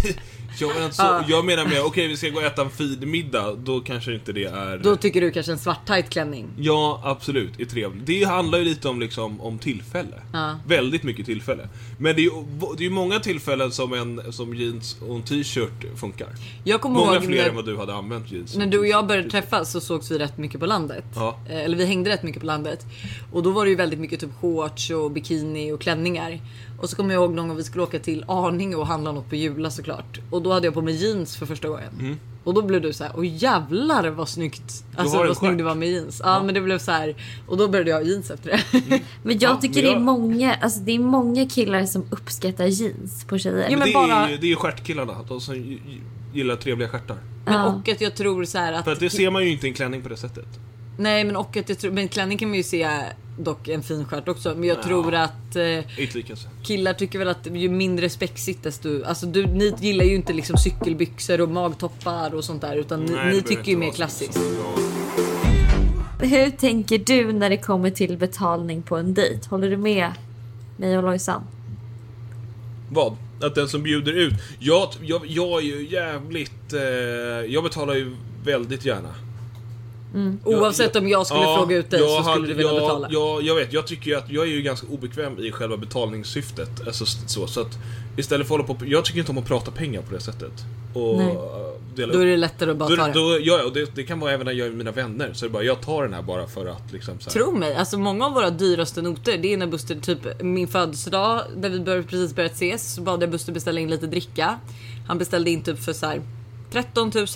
jag 0.59 0.67
menar, 0.73 0.83
inte 0.85 0.95
så, 0.95 1.03
Ja. 1.03 1.23
jag 1.27 1.45
menar 1.45 1.65
med, 1.65 1.81
okej 1.83 2.07
vi 2.07 2.17
ska 2.17 2.29
gå 2.29 2.37
och 2.39 2.43
äta 2.45 2.61
en 2.61 2.69
fin 2.69 3.11
middag, 3.11 3.55
då 3.55 3.79
kanske 3.79 4.13
inte 4.13 4.31
det 4.33 4.43
är... 4.45 4.77
Då 4.77 4.95
tycker 4.95 5.21
du 5.21 5.31
kanske 5.31 5.51
en 5.51 5.57
svart 5.59 5.87
tight 5.87 6.09
klänning? 6.09 6.47
Ja, 6.57 7.01
absolut, 7.03 7.59
är 7.59 7.65
trevligt. 7.65 8.05
Det 8.05 8.23
handlar 8.23 8.59
ju 8.59 8.65
lite 8.65 8.89
om, 8.89 8.99
liksom, 8.99 9.41
om 9.41 9.59
tillfälle. 9.59 10.21
Ja. 10.33 10.55
Väldigt 10.67 11.03
mycket 11.03 11.25
tillfälle. 11.25 11.69
Men 11.99 12.15
det 12.15 12.21
är 12.21 12.23
ju 12.23 12.31
det 12.77 12.85
är 12.85 12.89
många 12.89 13.19
tillfällen 13.19 13.71
som, 13.71 13.93
en, 13.93 14.33
som 14.33 14.55
jeans 14.55 14.97
och 15.07 15.15
en 15.15 15.23
t-shirt 15.23 15.99
funkar. 15.99 16.27
Jag 16.63 16.81
kommer 16.81 16.99
Många 16.99 17.13
ihåg 17.13 17.23
fler 17.23 17.37
när- 17.41 17.49
än 17.49 17.55
vad 17.55 17.65
du 17.65 17.77
hade 17.77 17.93
använt 17.93 18.31
jeans. 18.31 18.55
När 18.55 18.65
du 18.67 18.79
och 18.79 18.87
jag 18.87 19.07
började 19.07 19.29
träffas 19.29 19.71
så 19.71 19.81
sågs 19.81 20.11
vi 20.11 20.17
rätt 20.19 20.37
mycket 20.37 20.59
på 20.59 20.65
landet. 20.65 21.03
Ja. 21.15 21.39
Eh, 21.49 21.61
Eller 21.65 21.77
vi 21.77 21.85
hängde 21.85 22.09
rätt 22.09 22.23
mycket 22.23 22.39
på 22.41 22.45
landet. 22.45 22.85
Och 23.31 23.43
då 23.43 23.51
var 23.51 23.65
det 23.65 23.69
ju 23.69 23.75
väldigt 23.77 23.99
mycket 23.99 24.19
typ 24.19 24.29
shorts 24.41 24.89
och 24.89 25.11
bikini 25.11 25.71
och 25.71 25.81
klänningar. 25.81 26.39
Och 26.81 26.89
så 26.89 26.95
kommer 26.95 27.13
jag 27.13 27.21
ihåg 27.23 27.33
någon 27.33 27.47
gång 27.47 27.57
vi 27.57 27.63
skulle 27.63 27.83
åka 27.83 27.99
till 27.99 28.25
Arninge 28.27 28.75
och 28.75 28.87
handla 28.87 29.11
något 29.11 29.29
på 29.29 29.35
Jula 29.35 29.71
såklart. 29.71 30.19
Och 30.29 30.41
då 30.41 30.53
hade 30.53 30.67
jag 30.67 30.73
på 30.73 30.81
mig 30.81 30.93
jeans 31.03 31.37
för 31.37 31.45
första 31.45 31.67
gången. 31.67 31.89
Mm. 31.99 32.19
Och 32.43 32.53
då 32.53 32.61
blev 32.61 32.81
du 32.81 32.93
så 32.93 33.03
här, 33.03 33.13
åh 33.17 33.25
jävlar 33.43 34.09
vad 34.09 34.29
snyggt. 34.29 34.83
Alltså 34.95 35.17
vad 35.17 35.37
snygg 35.37 35.57
du 35.57 35.63
var 35.63 35.75
med 35.75 35.89
jeans. 35.89 36.21
Ja, 36.23 36.43
men 36.43 36.53
det 36.55 36.61
blev 36.61 36.77
så 36.79 36.91
här. 36.91 37.15
Och 37.47 37.57
då 37.57 37.67
började 37.67 37.89
jag 37.89 37.97
ha 37.97 38.03
jeans 38.05 38.31
efter 38.31 38.49
det. 38.49 39.01
Men 39.23 39.39
jag 39.39 39.51
Ja, 39.51 39.57
tycker 39.61 39.75
men 39.75 39.83
det 39.83 39.89
är 39.89 39.93
jag- 39.93 40.01
många, 40.01 40.53
alltså 40.55 40.79
det 40.79 40.91
är 40.91 40.99
många 40.99 41.45
killar 41.49 41.85
som 41.85 42.05
uppskattar 42.09 42.65
jeans 42.65 43.25
på 43.25 43.37
tjejer. 43.37 43.67
Ja, 43.69 43.77
men 43.77 43.87
det, 43.87 43.93
bara- 43.93 44.13
är, 44.25 44.29
ju- 44.29 44.37
det 44.37 44.45
är 44.45 44.49
ju 44.49 44.55
stjärtkillarna, 44.55 45.15
de 45.27 45.41
som 45.41 45.77
gillar 46.33 46.55
trevliga 46.55 46.89
stjärtar. 46.89 47.17
Men 47.45 47.53
Ja. 47.53 47.65
och 47.67 47.89
att 47.89 48.01
jag 48.01 48.15
tror 48.15 48.45
så 48.45 48.57
här 48.57 48.73
att. 48.73 48.83
För 48.85 48.91
att 48.91 48.99
det 48.99 49.09
ser 49.09 49.29
man 49.31 49.43
ju 49.43 49.49
inte 49.51 49.67
i 49.67 49.69
en 49.69 49.75
klänning 49.75 50.01
på 50.01 50.09
det 50.09 50.17
sättet. 50.17 50.47
Nej 50.97 51.23
men 51.23 51.35
och 51.35 51.57
att 51.57 51.69
jag 51.69 51.77
tror, 51.77 51.91
men 51.91 52.07
klänning 52.07 52.37
kan 52.37 52.47
man 52.49 52.57
ju 52.57 52.63
se 52.63 52.89
dock 53.43 53.67
en 53.67 53.83
fin 53.83 54.05
stjärt 54.05 54.27
också. 54.27 54.53
Men 54.55 54.63
jag 54.69 54.77
Ja. 54.77 54.83
tror 54.83 55.13
att 55.13 55.55
eh, 55.55 55.85
killar 56.63 56.93
tycker 56.93 57.19
väl 57.19 57.27
att 57.27 57.47
ju 57.53 57.69
mindre 57.69 58.09
spexigt 58.09 58.63
desto... 58.63 59.03
Alltså 59.05 59.25
du, 59.25 59.45
ni 59.45 59.73
gillar 59.79 60.05
ju 60.05 60.15
inte 60.15 60.33
liksom 60.33 60.57
cykelbyxor 60.57 61.41
och 61.41 61.49
magtoppar 61.49 62.35
och 62.35 62.43
sånt 62.43 62.61
där. 62.61 62.75
Utan 62.75 63.05
Nej, 63.05 63.25
ni, 63.25 63.33
ni 63.35 63.41
tycker 63.41 63.71
ju 63.71 63.77
mer 63.77 63.91
klassiskt. 63.91 64.39
Hur 66.21 66.49
tänker 66.49 66.97
du 66.97 67.33
när 67.33 67.49
det 67.49 67.57
kommer 67.57 67.89
till 67.89 68.17
betalning 68.17 68.81
på 68.81 68.97
en 68.97 69.13
dejt? 69.13 69.49
Håller 69.49 69.69
du 69.69 69.77
med 69.77 70.11
mig 70.77 70.97
och 70.97 71.03
Lojsan? 71.03 71.41
Vad? 72.89 73.15
Att 73.41 73.55
den 73.55 73.67
som 73.69 73.83
bjuder 73.83 74.13
ut. 74.13 74.33
Jag, 74.59 74.89
jag, 75.01 75.21
jag 75.27 75.57
är 75.61 75.65
ju 75.65 75.87
jävligt... 75.89 76.73
Eh, 76.73 76.79
jag 77.53 77.63
betalar 77.63 77.93
ju 77.95 78.15
väldigt 78.45 78.85
gärna. 78.85 79.09
Oavsett 80.43 80.95
om 80.95 81.07
jag 81.07 81.27
skulle 81.27 81.41
Ja, 81.41 81.57
fråga 81.57 81.77
ut 81.77 81.89
dig 81.89 81.99
jag 81.99 82.09
så 82.09 82.15
skulle 82.15 82.31
hade- 82.33 82.47
du 82.47 82.53
vilja 82.53 82.71
jag, 82.71 82.81
betala. 82.81 83.07
Jag, 83.11 83.41
jag 83.43 83.55
vet, 83.55 83.73
jag 83.73 83.87
tycker 83.87 84.11
ju 84.11 84.17
att 84.17 84.29
jag 84.29 84.43
är 84.45 84.51
ju 84.51 84.61
ganska 84.61 84.87
obekväm 84.87 85.39
i 85.39 85.51
själva 85.51 85.77
betalningssyftet. 85.77 86.87
Alltså, 86.87 87.05
så, 87.05 87.47
så 87.47 87.61
att 87.61 87.77
istället 88.17 88.47
för 88.47 88.55
att 88.59 88.67
hålla 88.67 88.79
på... 88.79 88.85
Jag 88.85 89.05
tycker 89.05 89.19
inte 89.19 89.31
om 89.31 89.37
att 89.37 89.47
prata 89.47 89.71
pengar 89.71 90.01
på 90.01 90.13
det 90.13 90.19
sättet. 90.19 90.51
Och 90.93 91.17
Nej. 91.17 91.37
dela 91.95 92.13
Då 92.13 92.19
är 92.19 92.25
det 92.25 92.37
lättare 92.37 92.71
att 92.71 92.77
bara 92.77 92.89
Då, 92.89 92.95
ta 92.95 93.07
det. 93.07 93.13
då, 93.13 93.39
ja, 93.41 93.63
och 93.65 93.73
det, 93.73 93.95
det 93.95 94.03
kan 94.03 94.19
vara 94.19 94.31
även 94.31 94.45
när 94.45 94.53
jag 94.53 94.65
är 94.65 94.69
med 94.71 94.77
mina 94.77 94.91
vänner. 94.91 95.33
Så 95.33 95.45
är 95.45 95.49
det 95.49 95.53
bara, 95.53 95.63
jag 95.63 95.81
tar 95.81 96.03
den 96.03 96.13
här 96.13 96.21
bara 96.21 96.47
för 96.47 96.65
att 96.65 96.91
liksom 96.91 97.19
så 97.19 97.29
här, 97.29 97.31
Tro 97.33 97.51
mig, 97.51 97.75
alltså 97.75 97.97
många 97.97 98.25
av 98.25 98.33
våra 98.33 98.49
dyraste 98.49 99.01
noter 99.01 99.37
det 99.37 99.53
är 99.53 99.57
när 99.57 99.67
Buster, 99.67 99.95
typ 99.95 100.41
min 100.41 100.67
födelsedag 100.67 101.41
där 101.57 101.69
vi 101.69 101.79
bör, 101.79 102.01
precis 102.01 102.35
börjat 102.35 102.51
ses 102.53 102.93
så 102.95 103.01
bad 103.01 103.23
jag 103.23 103.29
Buster 103.31 103.53
beställa 103.53 103.79
in 103.79 103.89
lite 103.89 104.07
dricka. 104.07 104.59
Han 105.07 105.17
beställde 105.17 105.49
in 105.49 105.61
typ 105.63 105.79
för 105.83 105.93
så 105.93 106.05
här 106.05 106.21
13 106.71 107.11
000. 107.15 107.27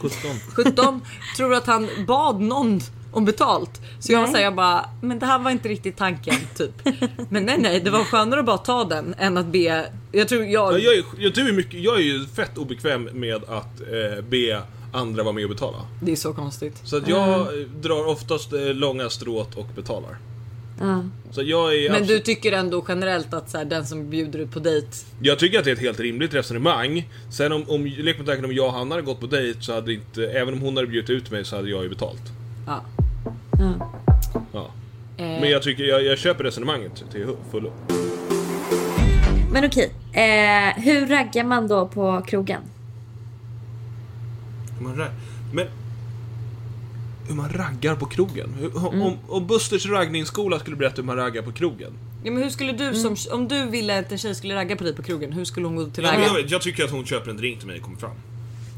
17. 0.00 0.30
17. 0.54 1.00
Tror 1.36 1.54
att 1.54 1.66
han 1.66 1.88
bad 2.06 2.40
någon 2.40 2.80
om 3.12 3.24
betalt. 3.24 3.80
Så 4.00 4.12
jag 4.12 4.40
jag 4.40 4.54
bara, 4.54 4.88
men 5.02 5.18
det 5.18 5.26
här 5.26 5.38
var 5.38 5.50
inte 5.50 5.68
riktigt 5.68 5.96
tanken 5.96 6.34
typ. 6.56 6.72
Men 7.28 7.46
nej 7.46 7.58
nej, 7.58 7.80
det 7.80 7.90
var 7.90 8.04
skönare 8.04 8.40
att 8.40 8.46
bara 8.46 8.58
ta 8.58 8.84
den 8.84 9.14
än 9.18 9.38
att 9.38 9.46
be. 9.46 9.86
Jag 10.12 10.28
tror 10.28 10.44
jag, 10.44 10.74
Ja, 10.74 10.78
jag, 10.78 10.94
är, 10.94 11.04
jag, 11.18 11.34
du 11.34 11.48
är 11.48 11.52
mycket, 11.52 11.80
jag 11.80 11.96
är 11.96 12.02
ju 12.02 12.26
fett 12.26 12.58
obekväm 12.58 13.08
med 13.12 13.44
att 13.44 13.80
eh, 13.80 14.24
be 14.28 14.62
andra 14.92 15.22
vara 15.22 15.32
med 15.32 15.44
och 15.44 15.50
betala. 15.50 15.78
det 16.00 16.12
är 16.12 16.16
så 16.16 16.32
konstigt. 16.32 16.80
Så 16.84 16.96
att 16.96 17.08
jag 17.08 17.40
eh, 17.40 17.66
drar 17.82 18.06
oftast 18.06 18.52
eh, 18.52 18.60
långa 18.60 19.10
stråt 19.10 19.54
och 19.54 19.66
betalar. 19.76 20.18
Ja. 20.80 21.04
Så 21.30 21.42
jag 21.42 21.74
är 21.74 21.90
Men 21.90 22.06
du 22.06 22.18
tycker 22.20 22.52
ändå 22.52 22.84
generellt 22.88 23.34
att 23.34 23.50
så 23.50 23.58
här, 23.58 23.64
den 23.64 23.86
som 23.86 24.10
bjuder 24.10 24.38
ut 24.38 24.50
på 24.50 24.58
dejt. 24.58 24.88
Jag 25.20 25.38
tycker 25.38 25.58
att 25.58 25.64
det 25.64 25.70
är 25.70 25.74
ett 25.74 25.80
helt 25.80 26.00
rimligt 26.00 26.34
resonemang. 26.34 27.08
Sen 27.30 27.52
om, 27.52 27.64
om 27.70 27.86
lek 27.86 28.18
med 28.18 28.26
tanken 28.26 28.44
om 28.44 28.52
jag 28.52 28.66
och 28.66 28.72
Hanna 28.72 28.94
hade 28.94 29.06
gått 29.06 29.20
på 29.20 29.26
dejt 29.26 29.62
så 29.62 29.74
hade 29.74 29.92
inte, 29.92 30.26
även 30.26 30.54
om 30.54 30.60
hon 30.60 30.76
hade 30.76 30.88
bjudit 30.88 31.10
ut 31.10 31.30
mig 31.30 31.44
så 31.44 31.56
hade 31.56 31.70
jag 31.70 31.82
ju 31.82 31.88
betalt. 31.88 32.22
Ja. 32.66 32.84
Ja. 33.58 33.90
Ja. 34.52 34.70
Eh, 35.16 35.24
Men 35.24 35.50
jag 35.50 35.62
tycker, 35.62 35.84
jag, 35.84 36.04
jag 36.04 36.18
köper 36.18 36.44
resonemanget 36.44 37.04
till 37.12 37.26
fullo. 37.50 37.72
Men 39.52 39.64
okej, 39.64 39.90
eh, 40.12 40.82
hur 40.82 41.06
raggar 41.06 41.44
man 41.44 41.68
då 41.68 41.88
på 41.88 42.22
krogen? 42.26 42.60
Man. 44.80 45.04
Men... 45.52 45.66
Hur 47.28 47.34
man 47.34 47.48
raggar 47.48 47.94
på 47.96 48.06
krogen? 48.06 48.54
Hur, 48.60 48.86
om, 48.86 49.02
om, 49.02 49.16
om 49.28 49.46
Busters 49.46 49.86
raggningsskola 49.86 50.58
skulle 50.58 50.76
berätta 50.76 50.96
hur 50.96 51.06
man 51.06 51.16
raggar 51.16 51.42
på 51.42 51.52
krogen. 51.52 51.92
ja, 52.24 52.30
men 52.30 52.42
hur 52.42 52.50
skulle 52.50 52.72
du 52.72 52.94
som, 52.94 53.16
om 53.32 53.48
du 53.48 53.64
ville 53.66 53.98
att 53.98 54.12
en 54.12 54.18
tjej 54.18 54.34
skulle 54.34 54.54
ragga 54.54 54.76
på 54.76 54.84
dig 54.84 54.94
på 54.94 55.02
krogen, 55.02 55.32
hur 55.32 55.44
skulle 55.44 55.66
hon 55.66 55.76
gå 55.76 55.82
Ja, 55.82 55.88
tillväga? 55.94 56.18
men 56.18 56.26
jag, 56.26 56.34
vet, 56.34 56.50
jag 56.50 56.62
tycker 56.62 56.84
att 56.84 56.90
hon 56.90 57.04
köper 57.06 57.30
en 57.30 57.36
drink 57.36 57.58
till 57.58 57.66
mig 57.68 57.76
och 57.76 57.82
kommer 57.82 57.98
fram. 57.98 58.10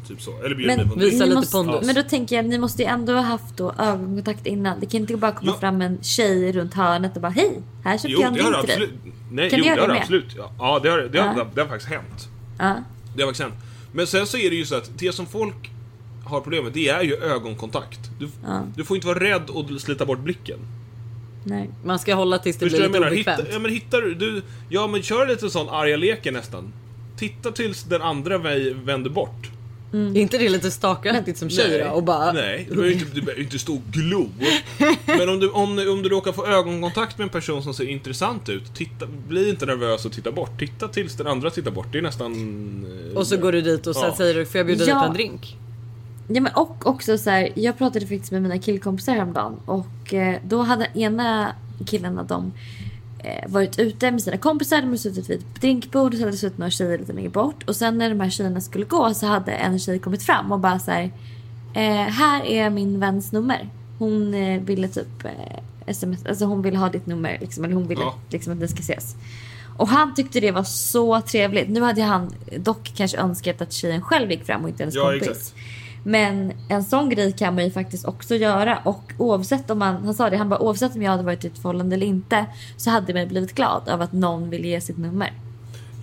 Typ 0.08 0.22
så. 0.22 0.42
Eller 0.44 0.54
bjuder 0.54 0.76
Men 0.76 0.86
mig 0.86 0.94
på 0.96 1.00
en 1.00 1.00
Visa 1.00 1.16
drink. 1.18 1.28
lite 1.28 1.34
måste, 1.40 1.52
pondus. 1.52 1.86
Men 1.86 1.94
då 1.94 2.02
tänker 2.02 2.36
jag, 2.36 2.44
ni 2.44 2.58
måste 2.58 2.82
ju 2.82 2.88
ändå 2.88 3.12
ha 3.12 3.20
haft 3.20 3.56
då 3.56 3.72
ögonkontakt 3.78 4.46
innan. 4.46 4.80
Det 4.80 4.86
kan 4.86 5.00
inte 5.00 5.16
bara 5.16 5.32
komma 5.32 5.52
Ja. 5.54 5.60
fram 5.60 5.82
en 5.82 5.98
tjej 6.02 6.52
runt 6.52 6.74
hörnet 6.74 7.16
och 7.16 7.22
bara 7.22 7.28
hej, 7.32 7.62
här 7.84 7.92
köpte 7.98 8.08
Jo, 8.08 8.20
jag 8.20 8.28
en 8.28 8.34
drink 8.34 8.66
till 8.70 8.80
dig. 8.80 8.88
Nej, 9.30 9.50
Kan 9.50 9.58
jo, 9.58 9.62
du 9.64 9.68
göra 9.68 9.76
det 9.80 9.86
har 9.86 9.94
det 9.94 10.00
absolut. 10.00 10.34
Ja, 10.36 10.52
ja 10.58 10.80
det, 10.82 10.88
har, 10.90 10.98
det, 10.98 11.18
har, 11.20 11.38
Ja. 11.38 11.46
det 11.54 11.60
har 11.60 11.68
faktiskt 11.68 11.90
hänt. 11.92 12.28
Ja. 12.58 12.74
Det 13.16 13.22
har 13.22 13.28
faktiskt 13.28 13.42
hänt. 13.50 13.54
Men 13.92 14.06
sen 14.06 14.26
så 14.26 14.36
är 14.38 14.50
det 14.50 14.56
ju 14.56 14.64
så 14.66 14.74
att 14.74 14.90
det 14.98 15.12
som 15.14 15.26
folk 15.26 15.70
har 16.26 16.40
problem 16.40 16.64
med, 16.64 16.72
det 16.72 16.88
är 16.88 17.02
ju 17.02 17.14
ögonkontakt. 17.16 18.00
Du, 18.18 18.28
Ja. 18.44 18.62
du 18.76 18.84
får 18.84 18.96
inte 18.96 19.06
vara 19.06 19.18
rädd 19.20 19.50
och 19.50 19.80
slita 19.80 20.06
bort 20.06 20.18
blicken. 20.18 20.58
Nej. 21.44 21.70
Man 21.84 21.98
ska 21.98 22.14
hålla 22.14 22.38
tills 22.38 22.56
det 22.56 22.64
Förstår 22.70 22.78
blir 22.78 22.88
lite 22.88 23.00
menar? 23.00 23.12
obekvämt. 23.12 23.40
Hitta, 23.40 23.52
ja, 23.52 23.58
men 23.58 23.70
hittar 23.72 24.00
du, 24.02 24.14
du... 24.14 24.42
Ja, 24.68 24.86
men 24.86 25.02
kör 25.02 25.26
lite 25.26 25.50
sån 25.50 25.68
arga 25.68 25.96
leken 25.96 26.34
nästan. 26.34 26.72
Titta 27.18 27.50
tills 27.52 27.82
den 27.84 28.02
andra 28.02 28.38
vänder 28.38 29.10
bort. 29.10 29.50
Är 29.92 30.16
inte 30.16 30.38
det 30.38 30.48
lite 30.48 30.70
stalkeraktigt 30.70 31.38
som 31.38 31.50
tjej 31.50 31.78
då? 31.84 31.90
Och 31.90 32.02
bara... 32.02 32.32
nej, 32.32 32.66
du 32.70 32.76
behöver 32.76 32.92
inte, 32.94 33.06
du 33.14 33.20
behöver 33.22 33.42
inte 33.42 33.58
stå 33.58 33.74
och 33.74 33.82
glo. 33.92 34.28
Men 35.06 35.28
om 35.28 35.40
du, 35.40 35.48
om, 35.50 35.78
om 35.78 36.02
du 36.02 36.08
råkar 36.08 36.32
få 36.32 36.46
ögonkontakt 36.46 37.18
med 37.18 37.24
en 37.24 37.28
person 37.28 37.62
som 37.62 37.74
ser 37.74 37.84
intressant 37.84 38.48
ut, 38.48 38.74
titta, 38.74 39.06
bli 39.28 39.48
inte 39.50 39.66
nervös 39.66 40.04
och 40.04 40.12
titta 40.12 40.32
bort. 40.32 40.58
Titta 40.58 40.88
tills 40.88 41.14
den 41.14 41.26
andra 41.26 41.50
tittar 41.50 41.70
bort. 41.70 41.86
Det 41.92 41.98
är 41.98 42.02
nästan... 42.02 42.32
eh, 43.10 43.16
Och 43.16 43.26
så 43.26 43.36
går 43.36 43.52
du 43.52 43.60
dit 43.60 43.86
och 43.86 43.94
sen 43.96 44.04
Ja. 44.04 44.16
säger 44.16 44.34
du, 44.34 44.46
får 44.46 44.58
jag 44.58 44.66
bjuda 44.66 44.84
Ja. 44.84 44.94
dit 44.94 45.00
på 45.00 45.06
en 45.06 45.14
drink? 45.14 45.56
Ja 46.28 46.40
men 46.40 46.52
och 46.54 46.86
också 46.86 47.18
så 47.18 47.30
här, 47.30 47.48
jag 47.54 47.78
pratade 47.78 48.06
faktiskt 48.06 48.32
med 48.32 48.42
mina 48.42 48.58
killkompisar 48.58 49.12
häromdagen 49.12 49.56
och 49.66 50.14
eh, 50.14 50.36
då 50.44 50.62
hade 50.62 50.88
ena 50.94 51.52
killen 51.86 52.18
av 52.18 52.26
dem 52.26 52.52
eh, 53.18 53.48
varit 53.50 53.78
ute 53.78 54.10
med 54.10 54.22
sina 54.22 54.36
kompisar, 54.36 54.76
de 54.76 54.86
hade 54.86 54.98
suttit 54.98 55.30
vid 55.30 55.38
ett 55.38 55.60
drinkbord 55.60 56.12
och 56.12 56.18
så 56.18 56.20
hade 56.20 56.32
det 56.32 56.36
suttit 56.38 56.58
några 56.58 56.70
tjejer 56.70 56.98
lite 56.98 57.12
längre 57.12 57.28
bort 57.30 57.62
och 57.68 57.76
sen 57.76 57.98
när 57.98 58.08
de 58.10 58.20
här 58.20 58.30
tjejerna 58.30 58.60
skulle 58.60 58.84
gå 58.84 59.14
så 59.14 59.26
hade 59.26 59.52
en 59.52 59.78
tjej 59.78 59.98
kommit 59.98 60.22
fram 60.22 60.52
och 60.52 60.60
bara 60.60 60.78
så 60.78 60.90
här, 60.90 61.10
eh, 61.74 62.12
här 62.12 62.44
är 62.44 62.70
min 62.70 63.00
väns 63.00 63.32
nummer. 63.32 63.68
Hon 63.98 64.32
ville 64.64 64.88
typ 64.88 65.24
sms, 65.86 66.26
alltså 66.26 66.44
hon 66.44 66.62
ville 66.62 66.78
ha 66.78 66.88
ditt 66.88 67.06
nummer 67.06 67.38
liksom, 67.40 67.64
eller 67.64 67.74
hon 67.74 67.88
ville 67.88 68.00
Ja. 68.02 68.14
liksom 68.30 68.52
att 68.52 68.58
ni 68.58 68.68
ska 68.68 68.80
ses. 68.80 69.14
Och 69.78 69.88
han 69.88 70.14
tyckte 70.14 70.40
det 70.40 70.50
var 70.50 70.62
så 70.64 71.20
trevligt. 71.20 71.68
Nu 71.68 71.80
hade 71.80 72.02
han 72.02 72.32
dock 72.58 72.92
kanske 72.96 73.18
önskat 73.18 73.60
att 73.62 73.72
tjejen 73.72 74.02
själv 74.02 74.30
gick 74.30 74.44
fram 74.46 74.62
och 74.62 74.68
inte 74.68 74.82
hennes 74.82 74.94
Ja, 74.94 75.02
kompis. 75.02 75.22
exakt. 75.28 75.54
Men 76.08 76.52
en 76.68 76.84
sån 76.84 77.08
grej 77.08 77.32
kan 77.32 77.54
man 77.54 77.64
ju 77.64 77.70
faktiskt 77.70 78.04
också 78.04 78.34
göra 78.34 78.78
och 78.84 79.12
oavsett 79.18 79.70
om 79.70 79.78
man, 79.78 80.04
han 80.04 80.14
sa 80.14 80.30
det, 80.30 80.36
han 80.36 80.48
bara 80.48 80.60
oavsett 80.60 80.96
om 80.96 81.02
jag 81.02 81.10
hade 81.10 81.22
varit 81.22 81.44
i 81.44 81.46
ett 81.46 81.58
förhållande 81.58 81.96
eller 81.96 82.06
inte 82.06 82.46
så 82.76 82.90
hade 82.90 83.14
man 83.14 83.28
blivit 83.28 83.54
glad 83.54 83.88
av 83.88 84.02
att 84.02 84.12
någon 84.12 84.50
vill 84.50 84.64
ge 84.64 84.80
sitt 84.80 84.98
nummer. 84.98 85.32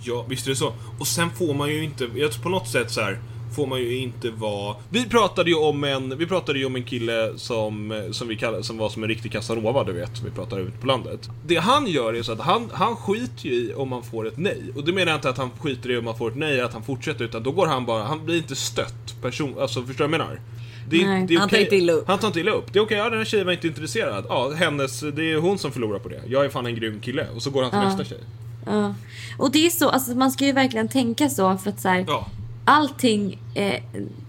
Ja, 0.02 0.24
visst 0.28 0.46
är 0.46 0.50
det 0.50 0.56
så. 0.56 0.72
Och 0.98 1.06
sen 1.06 1.30
får 1.30 1.54
man 1.54 1.68
ju 1.68 1.84
inte, 1.84 2.04
jag 2.14 2.32
tror 2.32 2.42
på 2.42 2.48
något 2.48 2.68
sätt 2.68 2.90
så 2.90 3.00
här 3.00 3.18
får 3.54 3.66
man 3.66 3.80
ju 3.80 3.96
inte 3.96 4.30
vara... 4.30 4.76
Vi 4.90 5.08
pratade 5.08 5.50
ju 5.50 5.56
om 5.56 5.84
en, 5.84 6.18
vi 6.18 6.26
pratade 6.26 6.58
ju 6.58 6.64
om 6.64 6.76
en 6.76 6.82
kille 6.82 7.32
som, 7.36 8.04
som 8.12 8.28
vi 8.28 8.36
kallar, 8.36 8.62
som 8.62 8.78
var 8.78 8.88
som 8.88 9.02
en 9.02 9.08
riktig 9.08 9.32
casanova, 9.32 9.84
du 9.84 9.92
vet, 9.92 10.22
vi 10.24 10.30
pratade 10.30 10.62
ute 10.62 10.78
på 10.78 10.86
landet. 10.86 11.28
Det 11.46 11.56
han 11.56 11.86
gör 11.86 12.14
är 12.14 12.22
så 12.22 12.32
att 12.32 12.40
han, 12.40 12.70
han 12.72 12.96
skiter 12.96 13.46
ju 13.48 13.52
i 13.54 13.74
om 13.74 13.88
man 13.88 14.02
får 14.02 14.26
ett 14.28 14.38
nej. 14.38 14.62
Och 14.76 14.84
det 14.84 14.92
menar 14.92 15.12
jag 15.12 15.16
inte 15.18 15.28
att 15.28 15.38
han 15.38 15.50
skiter 15.60 15.90
i 15.90 15.96
om 15.96 16.04
man 16.04 16.18
får 16.18 16.30
ett 16.30 16.36
nej, 16.36 16.60
att 16.60 16.72
han 16.72 16.82
fortsätter, 16.82 17.24
utan 17.24 17.42
då 17.42 17.50
går 17.50 17.66
han 17.66 17.86
bara, 17.86 18.04
han 18.04 18.24
blir 18.24 18.36
inte 18.36 18.56
stött 18.56 19.22
person, 19.22 19.54
alltså 19.60 19.82
förstår 19.82 20.04
du 20.04 20.10
vad 20.10 20.20
jag 20.20 20.26
menar? 20.26 20.40
Det 20.88 21.06
Nej. 21.06 21.24
det 21.28 21.34
är 21.34 21.38
Han 21.38 21.48
tar 21.48 21.56
inte 21.58 21.76
illa 21.76 21.92
upp. 21.92 22.08
Han 22.08 22.18
tar 22.18 22.26
inte 22.26 22.40
illa 22.40 22.50
upp. 22.50 22.72
Det 22.72 22.78
är 22.78 22.82
okej, 22.82 22.98
ja 22.98 23.10
den 23.10 23.18
här 23.18 23.24
tjejen 23.24 23.46
var 23.46 23.52
inte 23.52 23.66
intresserad. 23.66 24.24
Ja, 24.28 24.50
hennes, 24.50 25.00
det 25.00 25.32
är 25.32 25.36
hon 25.36 25.58
som 25.58 25.72
förlorar 25.72 25.98
på 25.98 26.08
det. 26.08 26.22
Jag 26.28 26.44
är 26.44 26.48
fan 26.48 26.66
en 26.66 26.74
grym 26.74 27.00
kille. 27.00 27.26
Och 27.36 27.42
så 27.42 27.50
går 27.50 27.62
han 27.62 27.70
till 27.70 27.78
Ja. 27.80 27.88
nästa 27.88 28.04
tjej. 28.04 28.20
Ja. 28.66 28.94
Och 29.38 29.50
det 29.52 29.66
är 29.66 29.70
så, 29.70 29.88
alltså 29.88 30.14
man 30.14 30.32
ska 30.32 30.44
ju 30.44 30.52
verkligen 30.52 30.88
tänka 30.88 31.28
så 31.28 31.58
för 31.58 31.70
att 31.70 31.80
så 31.80 31.88
här, 31.88 32.04
Ja. 32.08 32.26
Allting, 32.64 33.38
eh, 33.54 33.82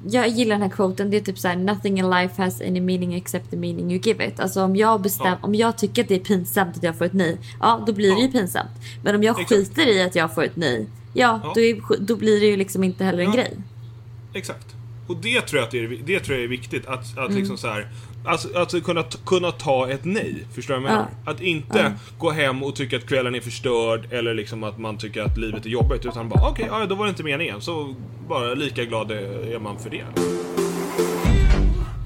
jag 0.09 0.27
gillar 0.27 0.55
den 0.55 0.61
här 0.61 0.69
quoten, 0.69 1.09
det 1.11 1.17
är 1.17 1.21
typ 1.21 1.39
så 1.39 1.47
här: 1.47 1.55
nothing 1.55 1.99
in 1.99 2.09
life 2.09 2.41
has 2.41 2.61
any 2.61 2.81
meaning 2.81 3.13
except 3.13 3.49
the 3.51 3.57
meaning 3.57 3.91
you 3.91 4.01
give 4.03 4.27
it. 4.27 4.39
Alltså 4.39 4.63
om 4.63 4.75
jag 4.75 5.01
bestäm, 5.01 5.27
Ja. 5.27 5.37
om 5.41 5.55
jag 5.55 5.77
tycker 5.77 6.01
att 6.01 6.07
det 6.07 6.15
är 6.15 6.19
pinsamt 6.19 6.77
att 6.77 6.83
jag 6.83 6.97
får 6.97 7.05
ett 7.05 7.13
nej, 7.13 7.37
ja 7.59 7.83
då 7.87 7.93
blir 7.93 8.09
det 8.15 8.19
ju 8.21 8.25
Ja. 8.25 8.31
pinsamt. 8.31 8.69
Men 9.03 9.15
om 9.15 9.23
jag 9.23 9.39
Exakt. 9.41 9.49
skiter 9.67 9.87
i 9.87 10.01
att 10.03 10.15
jag 10.15 10.35
får 10.35 10.43
ett 10.43 10.55
nej, 10.55 10.87
ja, 11.13 11.39
Ja. 11.43 11.51
Då, 11.55 11.61
är, 11.61 11.99
då 11.99 12.15
blir 12.15 12.39
det 12.39 12.45
ju 12.45 12.57
liksom 12.57 12.83
inte 12.83 13.03
heller 13.03 13.19
en 13.23 13.25
Ja. 13.29 13.35
grej. 13.35 13.53
Exakt. 14.33 14.75
Och 15.07 15.17
det 15.17 15.41
tror 15.41 15.59
jag 15.59 15.65
att 15.65 15.71
det 15.71 15.79
är, 15.79 15.99
det 16.05 16.19
tror 16.19 16.37
jag 16.37 16.43
är 16.43 16.49
viktigt. 16.49 16.85
Att, 16.85 17.17
att 17.17 17.29
Mm. 17.29 17.35
liksom 17.37 17.57
så 17.57 17.67
här, 17.67 17.87
alltså, 18.25 18.57
alltså 18.57 18.81
kunna, 18.81 19.03
kunna 19.25 19.51
ta 19.51 19.89
ett 19.89 20.05
nej. 20.05 20.47
Förstår 20.55 20.73
du 20.73 20.79
vad 20.81 20.91
jag 20.91 20.95
menar? 20.95 21.09
Att 21.25 21.41
inte 21.41 21.93
gå 22.19 22.31
hem 22.31 22.63
och 22.63 22.75
tycka 22.75 22.97
att 22.97 23.07
kvällen 23.07 23.35
är 23.35 23.41
förstörd 23.41 24.13
eller 24.13 24.33
liksom 24.33 24.63
att 24.63 24.77
man 24.77 24.97
tycker 24.97 25.21
att 25.21 25.37
livet 25.37 25.65
är 25.65 25.69
jobbigt. 25.69 26.05
Utan 26.05 26.29
bara 26.29 26.49
okej, 26.49 26.65
ja, 26.69 26.85
då 26.85 26.95
var 26.95 27.05
det 27.05 27.09
inte 27.09 27.23
meningen. 27.23 27.61
Så 27.61 27.95
bara 28.27 28.53
lika 28.53 28.85
glad 28.85 29.11
är 29.11 29.59
man 29.59 29.79
för 29.79 29.89
det. 29.89 30.05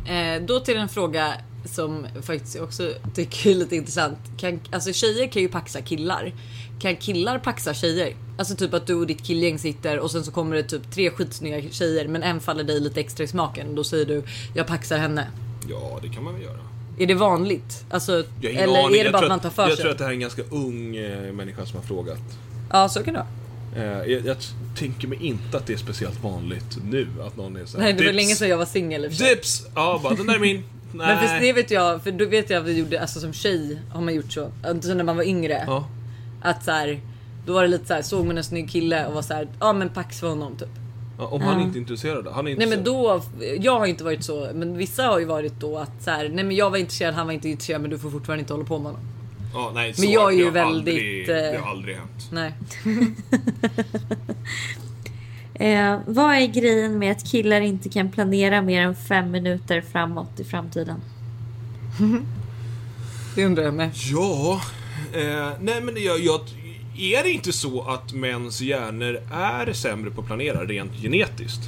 Eh, 0.09 0.41
då 0.41 0.59
till 0.59 0.77
en 0.77 0.89
fråga 0.89 1.33
som 1.65 2.07
faktiskt 2.21 2.59
också 2.59 2.93
tycker 3.15 3.49
är 3.49 3.55
lite 3.55 3.75
intressant. 3.75 4.17
Kan, 4.37 4.59
alltså 4.71 4.93
tjejer 4.93 5.27
kan 5.27 5.41
ju 5.41 5.47
paxa 5.47 5.81
killar. 5.81 6.33
Kan 6.79 6.95
killar 6.95 7.39
paxa 7.39 7.73
tjejer? 7.73 8.15
Alltså 8.37 8.55
typ 8.55 8.73
att 8.73 8.87
du 8.87 8.93
och 8.93 9.07
ditt 9.07 9.23
killgäng 9.23 9.59
sitter 9.59 9.99
och 9.99 10.11
sen 10.11 10.23
så 10.23 10.31
kommer 10.31 10.55
det 10.55 10.63
typ 10.63 10.91
tre 10.91 11.11
skitsnygga 11.11 11.69
tjejer 11.71 12.07
men 12.07 12.23
en 12.23 12.39
faller 12.39 12.63
dig 12.63 12.79
lite 12.79 12.99
extra 12.99 13.23
i 13.23 13.27
smaken. 13.27 13.75
Då 13.75 13.83
säger 13.83 14.05
du 14.05 14.23
jag 14.53 14.67
paxar 14.67 14.97
henne. 14.97 15.27
Ja, 15.69 15.99
det 16.01 16.09
kan 16.09 16.23
man 16.23 16.33
väl 16.33 16.43
göra. 16.43 16.59
Är 16.99 17.07
det 17.07 17.13
vanligt? 17.13 17.85
Alltså, 17.89 18.23
Jag 18.41 18.53
eller 18.53 18.83
aning. 18.85 18.85
är 18.85 18.89
det 18.91 19.03
Jag 19.03 19.11
bara 19.13 19.21
att 19.23 19.29
man 19.29 19.39
tar 19.39 19.49
för 19.49 19.63
Jag 19.63 19.71
sig? 19.71 19.81
tror 19.81 19.91
att 19.91 19.97
det 19.97 20.03
här 20.03 20.11
är 20.11 20.13
en 20.15 20.19
ganska 20.19 20.41
ung 20.51 20.95
eh, 20.95 21.33
människa 21.33 21.65
som 21.65 21.79
har 21.79 21.85
frågat. 21.87 22.19
Ja 22.71 22.89
så 22.89 23.03
kan 23.03 23.13
det 23.13 23.19
vara. 23.19 23.85
Eh, 23.85 24.11
jag, 24.11 24.25
jag 24.25 24.37
tänker 24.77 25.07
mig 25.07 25.17
inte 25.25 25.57
att 25.57 25.67
det 25.67 25.73
är 25.73 25.77
speciellt 25.77 26.23
vanligt 26.23 26.77
nu 26.91 27.07
att 27.27 27.37
någon 27.37 27.55
är 27.55 27.65
såhär 27.65 27.83
Nej 27.83 27.93
det 27.93 27.99
var 27.99 28.11
"Dips, 28.11 28.15
länge 28.15 28.35
sedan 28.35 28.49
jag 28.49 28.57
var 28.57 28.65
singel 28.65 29.05
i 29.05 29.07
och 29.07 29.11
för 29.11 29.17
sig. 29.17 29.35
Dips! 29.35 29.67
Ja, 29.75 29.99
bara 30.03 30.13
den 30.15 30.25
där 30.27 30.35
är 30.35 30.39
min. 30.39 30.55
Nej. 30.93 31.15
Men 31.15 31.27
för 31.27 31.39
det 31.39 31.53
vet 31.53 31.71
jag, 31.71 32.03
för 32.03 32.11
då 32.11 32.25
vet 32.25 32.49
jag 32.49 32.59
att 32.61 32.65
vi 32.67 32.77
gjorde, 32.79 33.01
alltså 33.01 33.19
som 33.19 33.33
tjej 33.33 33.79
har 33.91 34.01
man 34.01 34.13
gjort 34.13 34.31
så. 34.31 34.51
Alltså 34.65 34.93
när 34.93 35.03
man 35.03 35.17
var 35.17 35.23
yngre. 35.23 35.63
Ja. 35.67 35.87
Att 36.41 36.63
så 36.63 36.71
här, 36.71 36.99
då 37.45 37.53
var 37.53 37.61
det 37.61 37.67
lite 37.67 37.85
så 37.85 37.93
här, 37.93 38.01
såg 38.01 38.25
man 38.25 38.37
en 38.37 38.43
snygg 38.43 38.69
kille 38.69 39.05
och 39.05 39.13
var 39.13 39.21
så 39.21 39.33
här, 39.33 39.47
ja 39.59 39.73
men 39.73 39.89
pax 39.89 40.19
för 40.19 40.27
honom 40.29 40.55
typ. 40.57 40.69
Ja, 41.19 41.25
om 41.27 41.41
han 41.41 41.61
inte 41.61 41.77
är 41.77 41.79
intresserad. 41.79 42.27
Han 42.27 42.47
är 42.47 42.51
inte 42.51 42.65
Nej 42.65 42.75
men 42.75 42.83
då, 42.85 43.21
jag 43.59 43.79
har 43.79 43.85
inte 43.85 44.03
varit 44.03 44.23
så, 44.23 44.49
men 44.53 44.77
vissa 44.77 45.03
har 45.03 45.19
ju 45.19 45.25
varit 45.25 45.59
då 45.59 45.77
att 45.77 46.03
så 46.03 46.11
här, 46.11 46.29
nej 46.29 46.43
men 46.43 46.55
jag 46.55 46.69
var 46.69 46.77
intresserad, 46.77 47.13
han 47.13 47.25
var 47.25 47.33
inte 47.33 47.49
intresserad 47.49 47.81
men 47.81 47.89
du 47.89 47.99
får 47.99 48.09
fortfarande 48.09 48.41
inte 48.41 48.53
hålla 48.53 48.65
på 48.65 48.79
med 48.79 48.85
honom. 48.91 49.01
Ja, 49.53 49.71
nej, 49.75 49.87
Men 49.97 50.07
så- 50.07 50.13
jag 50.13 50.33
är 50.33 50.37
ju 50.37 50.49
väldigt, 50.49 50.93
Aldrig, 50.95 51.27
det 51.27 51.55
eh, 51.55 51.61
har 51.63 51.71
aldrig 51.71 51.95
hänt. 51.95 52.29
Nej. 52.31 52.53
Eh, 55.53 55.99
vad 56.07 56.35
är 56.35 56.45
grejen 56.47 56.99
med 56.99 57.11
att 57.11 57.25
killar 57.31 57.61
inte 57.61 57.89
kan 57.89 58.11
planera 58.11 58.61
mer 58.61 58.81
än 58.81 58.95
fem 58.95 59.31
minuter 59.31 59.81
framåt 59.81 60.39
i 60.39 60.43
framtiden? 60.43 61.01
Det 63.35 63.45
undrar 63.45 63.63
jag 63.63 63.73
med. 63.73 63.91
Ja, 63.93 64.61
eh, 65.13 65.49
nej 65.61 65.81
men 65.81 66.03
jag, 66.03 66.19
jag, 66.19 66.39
är 66.99 67.23
det 67.23 67.31
inte 67.31 67.53
så 67.53 67.81
att 67.81 68.13
mäns 68.13 68.61
hjärnor 68.61 69.21
är 69.31 69.73
sämre 69.73 70.11
på 70.11 70.21
att 70.21 70.27
planera 70.27 70.65
rent 70.65 71.01
genetiskt? 71.01 71.61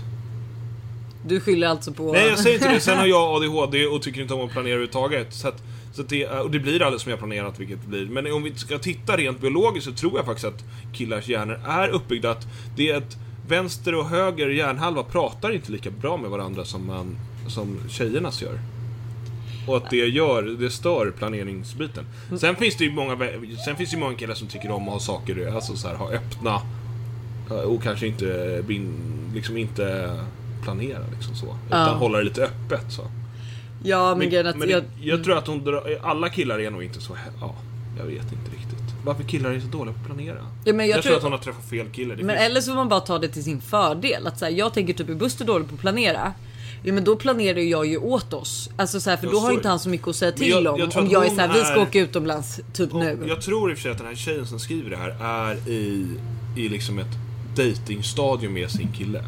Du 1.25 1.39
skyller 1.39 1.67
alltså 1.67 1.93
på... 1.93 2.13
Nej, 2.13 2.27
jag 2.27 2.39
säger 2.39 2.55
inte 2.55 2.73
det. 2.73 2.79
Sen 2.79 2.97
har 2.97 3.05
jag 3.05 3.35
ADHD 3.35 3.85
och 3.85 4.01
tycker 4.01 4.21
inte 4.21 4.33
om 4.33 4.45
att 4.45 4.51
planera 4.51 4.73
överhuvudtaget. 4.73 5.33
Så 5.33 5.47
att, 5.47 5.63
så 5.93 6.01
att 6.01 6.09
det, 6.09 6.27
och 6.27 6.51
det 6.51 6.59
blir 6.59 6.81
aldrig 6.81 7.01
som 7.01 7.09
jag 7.09 7.19
planerat, 7.19 7.59
vilket 7.59 7.81
det 7.81 7.87
blir. 7.87 8.05
Men 8.05 8.33
om 8.33 8.43
vi 8.43 8.55
ska 8.55 8.77
titta 8.77 9.17
rent 9.17 9.41
biologiskt 9.41 9.85
så 9.89 9.93
tror 9.93 10.17
jag 10.17 10.25
faktiskt 10.25 10.47
att 10.47 10.63
killars 10.93 11.27
hjärnor 11.27 11.59
är 11.67 11.87
uppbyggda 11.87 12.31
att 12.31 12.47
det 12.75 12.89
är 12.89 12.97
att 12.97 13.17
vänster 13.47 13.95
och 13.95 14.05
höger 14.05 14.49
hjärnhalva 14.49 15.03
pratar 15.03 15.51
inte 15.53 15.71
lika 15.71 15.91
bra 15.91 16.17
med 16.17 16.29
varandra 16.29 16.65
som, 16.65 16.87
man, 16.87 17.17
som 17.47 17.79
tjejernas 17.89 18.41
gör. 18.41 18.59
Och 19.67 19.77
att 19.77 19.89
det 19.89 19.95
gör, 19.97 20.43
det 20.43 20.69
stör 20.69 21.11
planeringsbiten. 21.11 22.05
Sen 22.39 22.55
finns 22.55 22.77
det 22.77 22.83
ju 22.83 22.91
många, 22.91 23.17
sen 23.65 23.75
finns 23.75 23.91
det 23.91 23.97
många 23.97 24.15
killar 24.15 24.33
som 24.35 24.47
tycker 24.47 24.71
om 24.71 24.83
att 24.87 24.93
ha 24.93 24.99
saker, 24.99 25.51
alltså 25.55 25.75
så 25.75 25.87
här, 25.87 25.95
ha 25.95 26.11
öppna 26.11 26.61
och 27.65 27.83
kanske 27.83 28.07
inte, 28.07 28.63
liksom 29.33 29.57
inte 29.57 30.15
planera 30.63 30.99
liksom 31.15 31.35
så. 31.35 31.45
Utan 31.67 31.79
Ja. 31.87 31.93
hålla 31.93 32.17
det 32.17 32.23
lite 32.23 32.43
öppet 32.43 32.91
så. 32.91 33.01
Ja 33.83 34.15
men, 34.15 34.29
grejen 34.29 34.47
att 34.47 34.57
men 34.57 34.69
jag, 34.69 34.83
jag 35.01 35.23
tror 35.23 35.37
att 35.37 35.47
hon 35.47 35.63
drar, 35.63 35.99
alla 36.03 36.29
killar 36.29 36.59
är 36.59 36.71
nog 36.71 36.83
inte 36.83 37.01
så, 37.01 37.17
ja, 37.41 37.55
jag 37.97 38.05
vet 38.05 38.23
inte 38.31 38.51
riktigt. 38.51 38.77
Varför 39.05 39.23
killar 39.23 39.49
är 39.51 39.59
så 39.59 39.67
dåliga 39.67 39.93
på 39.93 39.99
att 39.99 40.05
planera? 40.05 40.37
Ja, 40.65 40.73
men 40.73 40.87
jag 40.87 40.97
jag 40.97 41.03
tror- 41.03 41.09
tror 41.09 41.17
att 41.17 41.23
hon 41.23 41.31
har 41.31 41.39
träffat 41.39 41.69
fel 41.69 41.87
kille. 41.89 42.15
Men 42.15 42.27
finns- 42.29 42.39
eller 42.41 42.61
så 42.61 42.71
får 42.71 42.75
man 42.75 42.89
bara 42.89 42.99
ta 42.99 43.19
det 43.19 43.27
till 43.27 43.43
sin 43.43 43.61
fördel. 43.61 44.27
Att 44.27 44.39
så 44.39 44.45
här, 44.45 44.51
jag 44.51 44.73
tänker 44.73 44.93
typ 44.93 45.09
är 45.09 45.13
Buster 45.13 45.45
dålig 45.45 45.67
på 45.69 45.75
att 45.75 45.81
planera. 45.81 46.33
Ja 46.83 46.93
men 46.93 47.03
då 47.03 47.15
planerar 47.15 47.59
jag 47.59 47.85
ju 47.85 47.97
åt 47.97 48.33
oss. 48.33 48.69
Alltså 48.75 48.99
så 49.01 49.09
här, 49.09 49.17
för 49.17 49.25
Ja, 49.25 49.31
då 49.31 49.37
så 49.39 49.45
har 49.45 49.51
inte 49.53 49.67
han 49.69 49.79
så 49.79 49.89
mycket 49.89 50.07
att 50.07 50.15
säga 50.15 50.31
till 50.31 50.49
jag- 50.49 50.73
om. 50.73 50.79
jag 50.79 50.97
om 50.97 51.09
jag 51.09 51.23
är 51.23 51.27
hon 51.27 51.35
såhär, 51.35 51.53
vi 51.53 51.63
ska 51.63 51.81
åka 51.81 51.99
utomlands 51.99 52.59
typ 52.73 52.93
nu. 52.93 53.25
Jag 53.27 53.41
tror 53.41 53.71
i 53.71 53.73
och 53.73 53.77
för 53.77 53.81
sig 53.83 53.91
att 53.91 53.97
den 53.97 54.07
här 54.07 54.15
tjejen 54.15 54.47
som 54.47 54.59
skriver 54.59 54.89
det 54.89 54.97
här 54.97 55.15
är 55.21 55.69
i, 55.69 56.07
i 56.57 56.69
liksom 56.69 56.99
ett 56.99 57.07
datingstadium 57.55 58.53
med 58.53 58.71
sin 58.71 58.91
kille. 58.91 59.23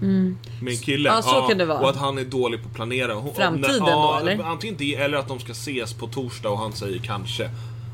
Med 0.00 0.72
en 0.72 0.76
kille. 0.76 1.08
Ja, 1.08 1.22
så 1.22 1.30
kan 1.42 1.58
det 1.58 1.64
vara. 1.64 1.78
Och 1.78 1.90
att 1.90 1.96
han 1.96 2.18
är 2.18 2.24
dålig 2.24 2.62
på 2.62 2.68
att 2.68 2.74
planera. 2.74 3.14
Hon, 3.14 3.34
Framtiden 3.34 3.76
ja, 3.78 4.20
då, 4.22 4.28
eller? 4.30 4.44
Antingen 4.44 4.76
det 4.78 4.94
eller 4.94 5.18
att 5.18 5.28
de 5.28 5.40
ska 5.40 5.52
ses 5.52 5.92
på 5.94 6.06
torsdag 6.06 6.48
och 6.50 6.58
han 6.58 6.72
säger 6.72 6.98
kanske. 6.98 7.50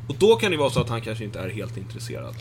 Och 0.09 0.15
då 0.19 0.37
kan 0.37 0.51
det 0.51 0.57
vara 0.57 0.71
så 0.71 0.81
att 0.81 0.89
han 0.89 1.01
kanske 1.01 1.25
inte 1.25 1.39
är 1.41 1.49
helt 1.49 1.77
intresserad. 1.77 2.35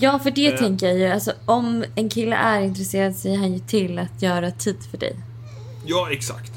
Ja, 0.00 0.18
för 0.18 0.30
det 0.30 0.46
Eh. 0.52 0.58
tänker 0.58 0.86
jag 0.86 0.98
ju. 0.98 1.06
Alltså, 1.06 1.32
om 1.44 1.84
en 1.94 2.08
kille 2.08 2.36
är 2.36 2.60
intresserad 2.60 3.16
säger 3.16 3.36
han 3.38 3.52
ju 3.52 3.58
till 3.58 3.98
att 3.98 4.22
göra 4.22 4.50
tid 4.50 4.76
för 4.90 4.98
dig. 4.98 5.16
Ja, 5.88 6.08
exakt. 6.10 6.52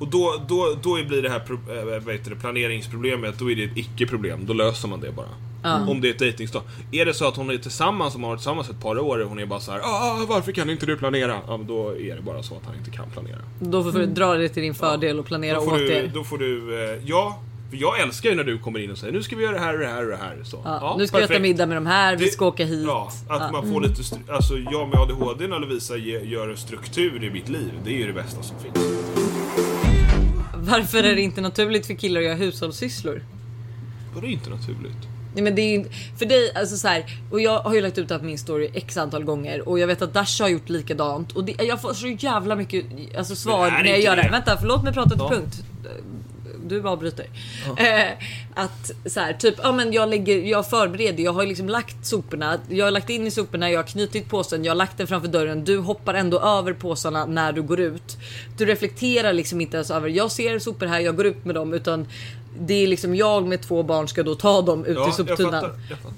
Och 0.00 0.08
då, 0.08 0.42
då, 0.48 0.78
då 0.82 0.94
blir 1.08 1.22
det 1.22 1.28
här 1.30 1.40
äh, 1.40 2.04
vad 2.04 2.14
heter 2.14 2.30
det, 2.30 2.36
planeringsproblemet, 2.36 3.38
då 3.38 3.50
är 3.50 3.56
det 3.56 3.64
ett 3.64 3.76
icke-problem. 3.76 4.46
Då 4.46 4.52
löser 4.52 4.88
man 4.88 5.00
det 5.00 5.12
bara. 5.12 5.28
Om 5.88 6.00
det 6.00 6.08
är 6.08 6.10
ett 6.10 6.18
dejtingstad. 6.18 6.62
Är 6.92 7.04
det 7.04 7.14
så 7.14 7.28
att 7.28 7.36
hon 7.36 7.50
är 7.50 7.58
tillsammans, 7.58 8.12
som 8.12 8.22
har 8.22 8.30
varit 8.30 8.40
tillsammans 8.40 8.70
ett 8.70 8.80
par 8.80 8.98
år, 8.98 9.18
och 9.18 9.28
hon 9.28 9.38
är 9.38 9.46
bara 9.46 9.60
så 9.60 9.72
här, 9.72 9.80
ah, 9.80 10.26
varför 10.28 10.52
kan 10.52 10.70
inte 10.70 10.86
du 10.86 10.96
planera? 10.96 11.38
Ja, 11.46 11.56
men 11.56 11.66
då 11.66 11.98
är 11.98 12.16
det 12.16 12.22
bara 12.22 12.42
så 12.42 12.54
att 12.54 12.66
han 12.66 12.74
inte 12.76 12.90
kan 12.90 13.10
planera. 13.10 13.38
Då 13.60 13.82
får 13.82 13.98
du 13.98 14.06
dra 14.06 14.34
det 14.34 14.48
till 14.48 14.62
din 14.62 14.74
fördel 14.74 15.18
och 15.18 15.26
planera 15.26 15.60
åt 15.60 15.78
du, 15.78 15.92
er. 15.92 16.10
då 16.14 16.24
får 16.24 16.38
du, 16.38 16.84
eh, 16.84 16.98
ja, 17.04 17.38
för 17.70 17.76
jag 17.76 18.00
älskar 18.00 18.30
ju 18.30 18.34
när 18.36 18.44
du 18.44 18.58
kommer 18.58 18.78
in 18.78 18.90
och 18.90 18.98
säger, 18.98 19.12
nu 19.12 19.22
ska 19.22 19.36
vi 19.36 19.42
göra 19.42 19.52
det 19.54 19.60
här 19.60 19.74
och 19.74 19.80
det 19.80 19.86
här 19.86 20.02
och 20.04 20.10
det 20.10 20.16
här. 20.16 20.38
Så. 20.44 20.60
Ja, 20.64 20.94
nu 20.98 21.06
ska 21.06 21.16
vi 21.16 21.22
äta 21.22 21.28
perfekt. 21.28 21.42
middag 21.42 21.66
med 21.66 21.76
de 21.76 21.86
här, 21.86 22.16
vi 22.16 22.24
Det- 22.24 22.30
ska 22.30 22.46
åka 22.46 22.64
hit. 22.64 22.84
Ja, 22.86 23.12
att 23.28 23.52
man 23.52 23.72
får 23.72 23.80
lite, 23.80 24.02
alltså 24.28 24.54
jag 24.58 24.88
med 24.88 24.98
ADHD 24.98 25.46
när 25.46 25.58
Lovisa 25.58 25.96
ge- 25.96 26.24
gör 26.24 26.48
en 26.48 26.56
struktur 26.56 27.24
i 27.24 27.30
mitt 27.30 27.48
liv, 27.48 27.72
det 27.84 27.90
är 27.90 27.98
ju 27.98 28.06
det 28.06 28.12
bästa 28.12 28.42
som 28.42 28.56
finns. 28.58 28.76
Varför 30.54 30.98
är 31.02 31.14
det 31.14 31.20
inte 31.22 31.40
naturligt 31.40 31.86
för 31.86 31.94
killar 31.94 32.20
att 32.20 32.24
göra 32.26 32.34
hushållssysslor? 32.36 33.22
Är 34.22 34.24
inte 34.24 34.50
naturligt. 34.50 34.96
Nej 35.34 35.42
men 35.44 35.54
det 35.54 35.62
är 35.62 35.74
inte- 35.74 35.90
för 36.18 36.26
dig, 36.26 36.52
alltså 36.54 36.76
så 36.76 36.88
här, 36.88 37.04
och 37.30 37.40
jag 37.40 37.58
har 37.60 37.74
ju 37.74 37.80
lagt 37.80 37.98
ut 37.98 38.08
det 38.08 38.14
här 38.14 38.18
på 38.18 38.24
min 38.24 38.38
story 38.38 38.70
x 38.74 38.96
antal 38.96 39.24
gånger 39.24 39.68
och 39.68 39.78
jag 39.78 39.86
vet 39.86 40.02
att 40.02 40.14
Dasha 40.14 40.44
har 40.44 40.48
gjort 40.48 40.68
likadant 40.68 41.32
och 41.32 41.44
det, 41.44 41.54
jag 41.64 41.80
får 41.82 41.92
så 41.92 42.06
jävla 42.06 42.56
mycket 42.56 42.84
alltså, 43.18 43.36
svar 43.36 43.70
när 43.70 43.84
jag 43.90 44.00
gör 44.00 44.16
det. 44.16 44.22
det? 44.22 44.28
Vänta 44.28 44.56
förlåt 44.60 44.82
mig 44.84 44.92
prata 44.92 45.10
till 45.10 45.18
Ja. 45.18 45.28
punkt. 45.30 45.62
Du 46.70 46.88
avbryter. 46.88 47.26
Eh, 47.76 48.12
att 48.54 48.90
så 49.06 49.20
här, 49.20 49.32
typ, 49.32 49.54
ja 49.62 49.72
men 49.72 49.92
jag 49.92 50.08
lägger, 50.08 50.38
jag 50.38 50.70
förbereder, 50.70 51.24
jag 51.24 51.32
har 51.32 51.46
liksom 51.46 51.68
lagt 51.68 52.06
soporna, 52.06 52.58
jag 52.68 52.86
har 52.86 52.90
lagt 52.90 53.10
in 53.10 53.26
i 53.26 53.30
soporna, 53.30 53.70
jag 53.70 53.78
har 53.78 53.86
knutit 53.86 54.28
påsen, 54.28 54.64
jag 54.64 54.70
har 54.70 54.76
lagt 54.76 54.98
den 54.98 55.06
framför 55.06 55.28
dörren. 55.28 55.64
Du 55.64 55.78
hoppar 55.78 56.14
ändå 56.14 56.40
över 56.40 56.72
påsarna 56.72 57.26
när 57.26 57.52
du 57.52 57.62
går 57.62 57.80
ut. 57.80 58.16
Du 58.58 58.66
reflekterar 58.66 59.32
liksom 59.32 59.60
inte 59.60 59.76
ens 59.76 59.90
över, 59.90 60.08
jag 60.08 60.32
ser 60.32 60.58
sopor 60.58 60.86
här, 60.86 61.00
jag 61.00 61.16
går 61.16 61.26
ut 61.26 61.44
med 61.44 61.54
dem 61.54 61.74
utan 61.74 62.06
det 62.58 62.74
är 62.74 62.86
liksom 62.86 63.14
jag 63.14 63.46
med 63.46 63.62
två 63.62 63.82
barn 63.82 64.08
ska 64.08 64.22
då 64.22 64.34
ta 64.34 64.62
dem 64.62 64.84
ut 64.84 64.96
Ja, 64.96 65.08
i 65.08 65.12
soptunnan. 65.12 65.64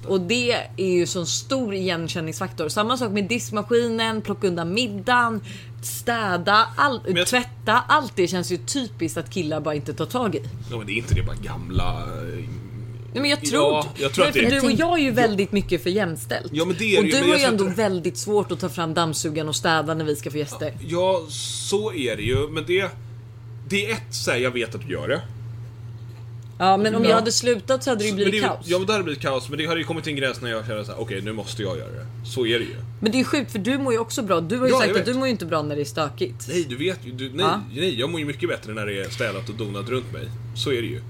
Och 0.09 0.21
det 0.21 0.53
är 0.77 0.87
ju 0.93 1.07
sån 1.07 1.27
stor 1.27 1.75
igenkänningsfaktor. 1.75 2.69
Samma 2.69 2.97
sak 2.97 3.11
med 3.13 3.25
diskmaskinen, 3.29 4.23
plocka 4.23 4.47
undan 4.49 4.75
middagen, 4.75 5.41
städa, 5.83 6.67
all, 6.77 7.01
jag- 7.07 7.27
tvätta. 7.27 7.83
Allt 7.89 8.17
det 8.17 8.29
känns 8.29 8.53
ju 8.53 8.57
typiskt 8.57 9.19
att 9.19 9.31
killar 9.31 9.61
bara 9.61 9.75
inte 9.75 9.95
tar 9.95 10.07
tag 10.07 10.35
i. 10.35 10.43
Ja, 10.71 10.77
men 10.79 10.87
det 10.87 10.93
är 10.93 10.97
inte 10.97 11.15
det 11.15 11.23
bara 11.23 11.37
gamla... 11.37 11.99
eh, 12.01 12.45
Nej, 13.15 13.21
men 13.21 13.31
jag 13.31 13.41
tror, 13.45 13.63
Ja, 13.63 13.87
jag 13.97 14.13
tror 14.13 14.25
det 14.25 14.33
för 14.33 14.41
du 14.51 14.61
och 14.61 14.73
jag 14.73 14.99
är 14.99 15.03
ju 15.03 15.11
väldigt 15.11 15.53
mycket 15.53 15.83
för 15.83 15.91
jämställt. 15.91 16.49
Ja, 16.53 16.65
men 16.65 16.77
det 16.79 16.97
är 16.97 16.99
och 16.99 17.05
ju, 17.05 17.11
du 17.13 17.21
men 17.21 17.31
har 17.31 17.37
ju 17.37 17.45
ändå 17.45 17.65
inte- 17.65 17.77
väldigt 17.77 18.17
svårt 18.19 18.53
att 18.53 18.61
ta 18.61 18.69
fram 18.69 18.95
dammsugaren 18.95 19.49
och 19.49 19.57
städa 19.57 19.95
när 19.95 20.05
vi 20.05 20.17
ska 20.17 20.31
få 20.31 20.37
gäster. 20.39 20.73
Ja, 20.89 21.23
så 21.69 21.93
är 21.93 22.17
det 22.17 22.23
ju, 22.23 22.49
men 22.49 22.65
det... 22.67 22.91
Det 23.69 23.87
är 23.87 23.93
ett 23.93 24.15
så 24.15 24.31
här, 24.31 24.39
jag 24.39 24.51
vet 24.51 24.75
att 24.75 24.81
du 24.87 24.93
gör 24.93 25.09
det. 25.09 25.21
Ja 26.63 26.77
men 26.77 26.95
om 26.95 27.03
Ja. 27.05 27.09
jag 27.09 27.17
hade 27.17 27.33
slutat 27.33 27.85
så 27.85 27.91
hade 27.91 28.01
det 28.01 28.05
ju 28.07 28.11
Men 28.13 28.17
blivit 28.17 28.43
det, 28.43 28.49
kaos. 28.49 28.67
Ja 28.69 28.79
men 28.79 28.87
det 28.87 28.93
hade 28.93 29.05
blivit 29.05 29.23
kaos, 29.23 29.49
men 29.49 29.59
det 29.59 29.67
hade 29.67 29.81
ju 29.81 29.87
kommit 29.87 30.05
till 30.05 30.13
en 30.13 30.17
gräns 30.19 30.41
när 30.41 30.51
jag 30.51 30.67
kände 30.67 30.85
såhär, 30.85 31.01
okej 31.01 31.21
nu 31.23 31.33
måste 31.33 31.63
jag 31.63 31.79
göra 31.79 31.89
det. 31.91 32.07
Så 32.27 32.47
är 32.47 32.59
det 32.59 32.65
ju. 32.65 32.77
Men 33.01 33.13
det 33.13 33.17
är 33.17 33.19
ju 33.19 33.25
sjukt 33.25 33.53
för 33.53 33.59
du 33.59 33.79
mår 33.79 33.93
ju 33.93 33.99
också 33.99 34.23
bra. 34.23 34.41
Du 34.41 34.59
har 34.59 34.67
ju 34.67 34.73
Ja, 34.73 34.79
sagt 34.79 34.89
jag 34.91 34.99
att 34.99 35.05
du 35.05 35.11
vet. 35.13 35.19
mår 35.19 35.27
ju 35.27 35.33
inte 35.33 35.47
bra 35.47 35.63
när 35.63 35.77
det 35.77 35.83
är 35.83 35.85
stökigt. 35.85 36.47
Nej 36.49 36.67
du 36.69 36.77
vet 36.77 36.99
ju, 37.05 37.13
du, 37.13 37.25
nej, 37.31 37.47
Ja. 37.47 37.61
nej 37.75 38.01
jag 38.01 38.11
mår 38.11 38.21
ju 38.21 38.27
mycket 38.27 38.49
bättre 38.49 38.75
när 38.75 38.87
det 38.87 39.01
är 39.01 39.09
städat 39.09 39.49
och 39.49 39.55
donat 39.55 39.89
runt 39.89 40.13
mig. 40.13 40.23
Så 40.57 40.73
är 40.73 40.83
det 40.83 40.89
ju. 40.89 41.01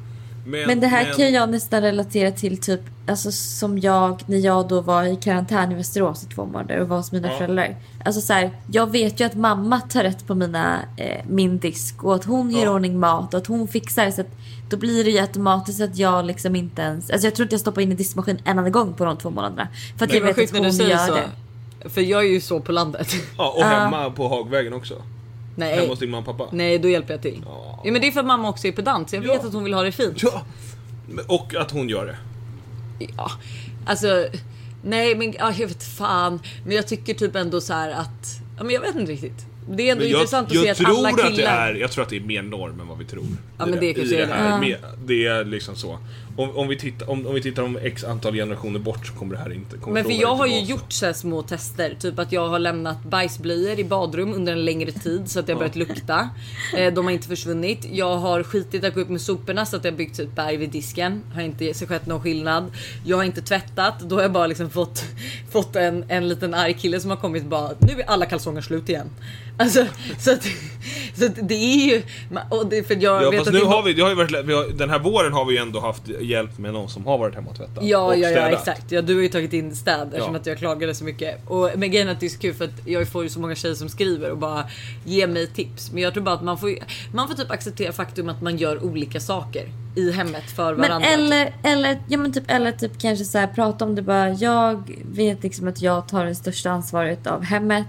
Men 0.44 0.81
det 0.81 0.87
här 0.87 1.12
kan 1.16 1.33
jag 1.33 1.50
nästan 1.50 1.83
relatera 1.83 2.31
till 2.31 2.59
typ, 2.59 2.81
alltså 3.09 3.33
som 3.33 3.78
jag, 3.78 4.22
när 4.26 4.38
jag 4.38 4.68
då 4.68 4.81
var 4.81 5.05
i 5.05 5.16
karantän 5.16 5.72
i 5.72 5.74
Västerås 5.74 6.24
i 6.24 6.26
två 6.35 6.44
månader 6.46 6.78
och 6.81 6.88
var 6.88 6.96
hos 6.96 7.12
mina 7.12 7.28
Ja. 7.33 7.38
föräldrar. 7.38 7.76
Alltså 8.05 8.20
så 8.20 8.33
här, 8.33 8.50
jag 8.72 8.90
vet 8.90 9.20
ju 9.20 9.24
att 9.24 9.35
mamma 9.35 9.81
tar 9.81 10.02
rätt 10.02 10.26
på 10.26 10.35
mina, 10.35 10.78
eh, 10.96 11.20
min 11.28 11.59
disk 11.59 12.05
och 12.05 12.14
att 12.14 12.24
hon 12.24 12.50
ger 12.50 12.64
Ja. 12.64 12.70
ordning 12.70 12.98
mat 13.00 13.35
och 13.35 13.40
att 13.40 13.46
hon 13.46 13.68
fixar 13.68 14.11
så 14.11 14.20
att 14.20 14.26
då 14.70 14.76
blir 14.76 15.05
det 15.05 15.11
ju 15.11 15.18
automatiskt 15.18 15.81
att 15.81 15.96
jag 15.96 16.24
liksom 16.24 16.57
inte 16.57 16.83
ens, 16.83 17.11
alltså 17.11 17.26
jag 17.26 17.35
tror 17.35 17.44
inte 17.44 17.55
jag 17.55 17.61
stoppar 17.61 17.83
in 17.83 17.92
i 17.92 17.94
diskmaskin 17.94 18.38
en 18.44 18.59
enda 18.59 18.70
gång 18.70 18.94
på 18.94 19.05
de 19.05 19.16
två 19.16 19.31
månaderna. 19.31 19.68
För 19.98 20.05
att 20.05 20.11
Det 20.11 20.16
jag 20.18 20.24
vet 20.24 20.38
att 20.38 20.59
hon 20.59 20.62
gör 20.88 20.96
så. 21.07 21.14
det. 21.14 21.88
För 21.90 22.00
jag 22.00 22.24
är 22.24 22.28
ju 22.28 22.40
så 22.40 22.61
på 22.61 22.72
landet. 22.72 23.09
Ja, 23.38 23.50
och 23.57 23.64
hemma 23.64 24.11
på 24.11 24.28
Hagvägen 24.28 24.72
också. 24.72 24.94
Nej. 25.57 25.75
Hemma 25.77 25.88
hos 25.88 25.99
din 25.99 26.11
mamma 26.11 26.31
och 26.31 26.38
pappa. 26.38 26.51
Nej, 26.57 26.79
då 26.79 26.88
hjälper 26.88 27.15
jag 27.15 27.23
till. 27.23 27.43
Ja. 27.45 27.81
Ja, 27.85 27.93
men 27.93 28.01
det 28.01 28.07
är 28.09 28.12
för 28.12 28.21
att 28.21 28.27
mamma 28.27 28.49
också 28.49 28.67
är 28.67 28.73
pedant, 28.73 29.11
så 29.11 29.17
jag 29.17 29.21
vet 29.21 29.31
Ja. 29.43 29.47
att 29.49 29.53
hon 29.55 29.65
vill 29.65 29.75
ha 29.75 29.83
det 29.83 29.93
fint. 29.93 30.23
Ja. 30.23 30.43
Och 31.27 31.55
att 31.55 31.71
hon 31.71 31.88
gör 31.88 32.07
det. 32.07 32.17
Ja, 33.17 33.31
alltså. 33.87 34.27
Nej, 34.85 35.15
men 35.17 35.33
ja, 35.38 35.53
jag 35.59 35.69
vet 35.69 35.85
fan. 35.85 36.41
Men 36.67 36.77
jag 36.77 36.87
tycker 36.88 37.15
typ 37.15 37.37
ändå 37.37 37.61
så 37.61 37.73
här 37.73 37.91
att. 37.91 38.41
Ja, 38.59 38.65
men 38.65 38.75
jag 38.75 38.81
vet 38.81 38.95
inte 38.95 39.12
riktigt. 39.12 39.47
Det 39.71 39.88
är 39.88 39.93
ändå 39.93 40.03
Men 40.05 40.11
jag 40.11 40.19
intressant 40.21 40.49
att 40.49 40.55
jag 40.55 40.65
se 40.65 40.71
att 40.71 40.77
tror 40.77 40.99
alla 40.99 41.11
killar. 41.11 41.29
att 41.31 41.37
det 41.37 41.45
är, 41.47 41.75
jag 41.75 41.91
tror 41.91 42.05
att 42.05 42.11
det 42.11 42.17
är 42.17 42.21
mer 42.21 42.43
norm 42.43 42.81
än 42.81 42.88
vad 42.88 42.99
vi 42.99 43.05
tror. 43.05 43.25
Ja, 43.59 43.67
men 43.67 43.81
det 43.81 43.95
kanske 43.95 44.23
är 44.23 44.27
det. 44.27 44.33
här. 44.35 44.61
Med, 44.61 44.77
det 45.05 45.27
är 45.27 45.45
liksom 45.45 45.77
så. 45.77 45.99
Om, 46.37 46.57
om, 46.57 46.68
vi 46.68 46.79
tittar, 46.79 47.11
om, 47.11 47.27
om 47.27 47.35
vi 47.35 47.42
tittar 47.42 47.62
om 47.62 47.79
x 47.83 48.05
antal 48.05 48.35
generationer 48.35 48.79
bort 48.79 49.07
så 49.07 49.12
kommer 49.12 49.35
det 49.35 49.40
här 49.42 49.53
inte 49.53 49.79
kommer 49.79 49.95
Men 49.95 50.05
för 50.05 50.21
jag 50.21 50.35
har 50.35 50.47
ju 50.47 50.61
gjort 50.61 50.92
så 50.92 51.07
här 51.07 51.12
små 51.12 51.42
tester, 51.42 51.97
typ 52.01 52.18
att 52.18 52.33
jag 52.33 52.49
har 52.49 52.59
lämnat 52.59 53.05
bajsblöjor 53.05 53.79
i 53.79 53.85
badrum 53.85 54.35
under 54.35 54.53
en 54.53 54.64
längre 54.64 54.92
tid 54.92 55.31
så 55.31 55.40
att 55.40 55.47
det 55.47 55.53
har 55.53 55.59
börjat 55.59 55.77
lukta. 55.77 56.29
Eh, 56.77 56.92
De 56.92 57.05
har 57.05 57.12
inte 57.12 57.29
försvunnit. 57.29 57.87
Jag 57.92 58.16
har 58.16 58.42
skitit 58.42 58.85
att 58.85 58.95
gå 58.95 59.01
upp 59.01 59.09
med 59.09 59.21
soporna 59.21 59.66
så 59.66 59.77
att 59.77 59.83
det 59.83 59.90
har 59.90 59.97
byggts 59.97 60.21
ett 60.21 60.37
berg 60.37 60.57
vid 60.57 60.71
disken. 60.71 61.23
Har 61.35 61.42
inte 61.42 61.75
skett 61.75 62.07
någon 62.07 62.23
skillnad. 62.23 62.73
Jag 63.05 63.16
har 63.16 63.25
inte 63.25 63.42
tvättat. 63.42 64.01
Då 64.01 64.16
har 64.16 64.23
jag 64.23 64.33
bara 64.33 64.47
liksom 64.47 64.71
fått, 64.71 65.05
fått 65.51 65.77
en, 65.77 66.05
en 66.09 66.29
liten 66.29 66.55
arg 66.55 66.75
kille 66.75 67.01
som 67.01 67.11
har 67.11 67.16
kommit 67.16 67.42
och 67.42 67.49
bara 67.49 67.71
nu 67.79 68.01
är 68.01 68.11
alla 68.11 68.27
kalsonger 68.27 68.61
slut 68.61 68.88
igen. 68.88 69.11
Alltså 69.59 69.87
så 70.18 70.33
att, 70.33 70.45
så 71.14 71.27
att 71.27 71.49
det 71.49 71.55
är 71.55 71.87
ju. 71.87 72.03
Och 72.51 72.66
det, 72.66 72.83
för 72.83 72.95
jag 73.03 73.23
Ja 73.23 73.31
vet 73.31 73.38
fast 73.38 73.49
att 73.49 73.55
nu 73.55 73.64
har 73.64 73.83
vi, 73.83 73.92
det 73.92 74.03
har 74.03 74.09
ju 74.09 74.14
varit, 74.14 74.45
vi 74.45 74.55
har, 74.55 74.79
den 74.79 74.90
här 74.90 74.99
våren 74.99 75.33
har 75.33 75.45
vi 75.45 75.55
ju 75.55 75.59
ändå 75.59 75.81
haft 75.81 76.03
hjälp 76.23 76.59
med 76.59 76.73
någon 76.73 76.89
som 76.89 77.07
har 77.07 77.19
varit 77.19 77.35
hemma 77.35 77.51
och 77.51 77.57
tvättat. 77.57 77.85
Ja, 77.85 77.99
och 77.99 78.13
ja, 78.17 78.19
ja 78.19 78.29
städat. 78.31 78.53
exakt. 78.53 78.93
Ja, 78.93 79.03
du 79.03 79.15
har 79.15 79.23
ju 79.23 79.29
tagit 79.29 79.53
in 79.53 79.77
städ 79.77 80.09
eftersom 80.09 80.35
Ja. 80.35 80.41
att 80.41 80.47
jag 80.47 80.59
klagade 80.59 80.95
så 80.95 81.05
mycket. 81.05 81.49
Och, 81.49 81.71
men 81.77 81.91
grejen 81.91 82.09
är 82.09 82.13
att 82.13 82.21
det 82.21 82.27
är 82.27 82.31
så 82.31 82.39
kul 82.39 82.55
för 82.55 82.65
att 82.65 82.87
jag 82.87 83.09
får 83.09 83.23
ju 83.23 83.29
så 83.29 83.41
många 83.41 83.55
tjejer 83.55 83.75
som 83.75 83.89
skriver 83.89 84.31
och 84.31 84.39
bara 84.39 84.65
ger 85.05 85.27
mig 85.27 85.47
tips. 85.47 85.93
Men 85.93 86.03
jag 86.03 86.13
tror 86.13 86.23
bara 86.23 86.35
att 86.35 86.43
man 86.45 86.59
får, 86.59 86.75
man 87.15 87.29
får 87.29 87.35
typ 87.35 87.51
acceptera 87.51 87.93
faktum 87.93 88.29
att 88.29 88.43
man 88.43 88.57
gör 88.57 88.85
olika 88.85 89.21
saker 89.21 89.69
i 89.97 90.13
hemmet 90.13 90.51
för 90.57 90.73
Men 90.75 90.81
varandra. 90.81 91.09
eller, 91.09 91.55
eller, 91.63 91.99
ja 92.09 92.19
men 92.19 92.33
typ, 92.33 92.45
eller 92.51 92.73
typ 92.73 93.01
kanske 93.01 93.25
så 93.25 93.39
här 93.39 93.47
prata 93.47 93.85
om 93.85 93.95
det 93.95 94.03
bara. 94.03 94.29
Jag 94.31 94.97
vet 95.13 95.43
liksom 95.43 95.69
att 95.69 95.83
jag 95.83 96.09
tar 96.09 96.25
det 96.27 96.35
största 96.35 96.71
ansvaret 96.71 97.27
av 97.27 97.43
hemmet. 97.43 97.87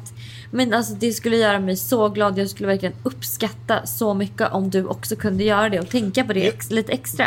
Men 0.51 0.73
alltså 0.73 0.93
det 0.93 1.11
skulle 1.11 1.37
göra 1.37 1.59
mig 1.59 1.75
så 1.75 2.09
glad. 2.09 2.37
Jag 2.37 2.49
skulle 2.49 2.67
verkligen 2.67 2.95
uppskatta 3.03 3.85
så 3.85 4.13
mycket 4.13 4.51
om 4.51 4.69
du 4.69 4.85
också 4.85 5.15
kunde 5.15 5.43
göra 5.43 5.69
det 5.69 5.79
och 5.79 5.89
tänka 5.89 6.23
på 6.23 6.33
det 6.33 6.47
ex, 6.47 6.71
lite 6.71 6.91
extra. 6.91 7.25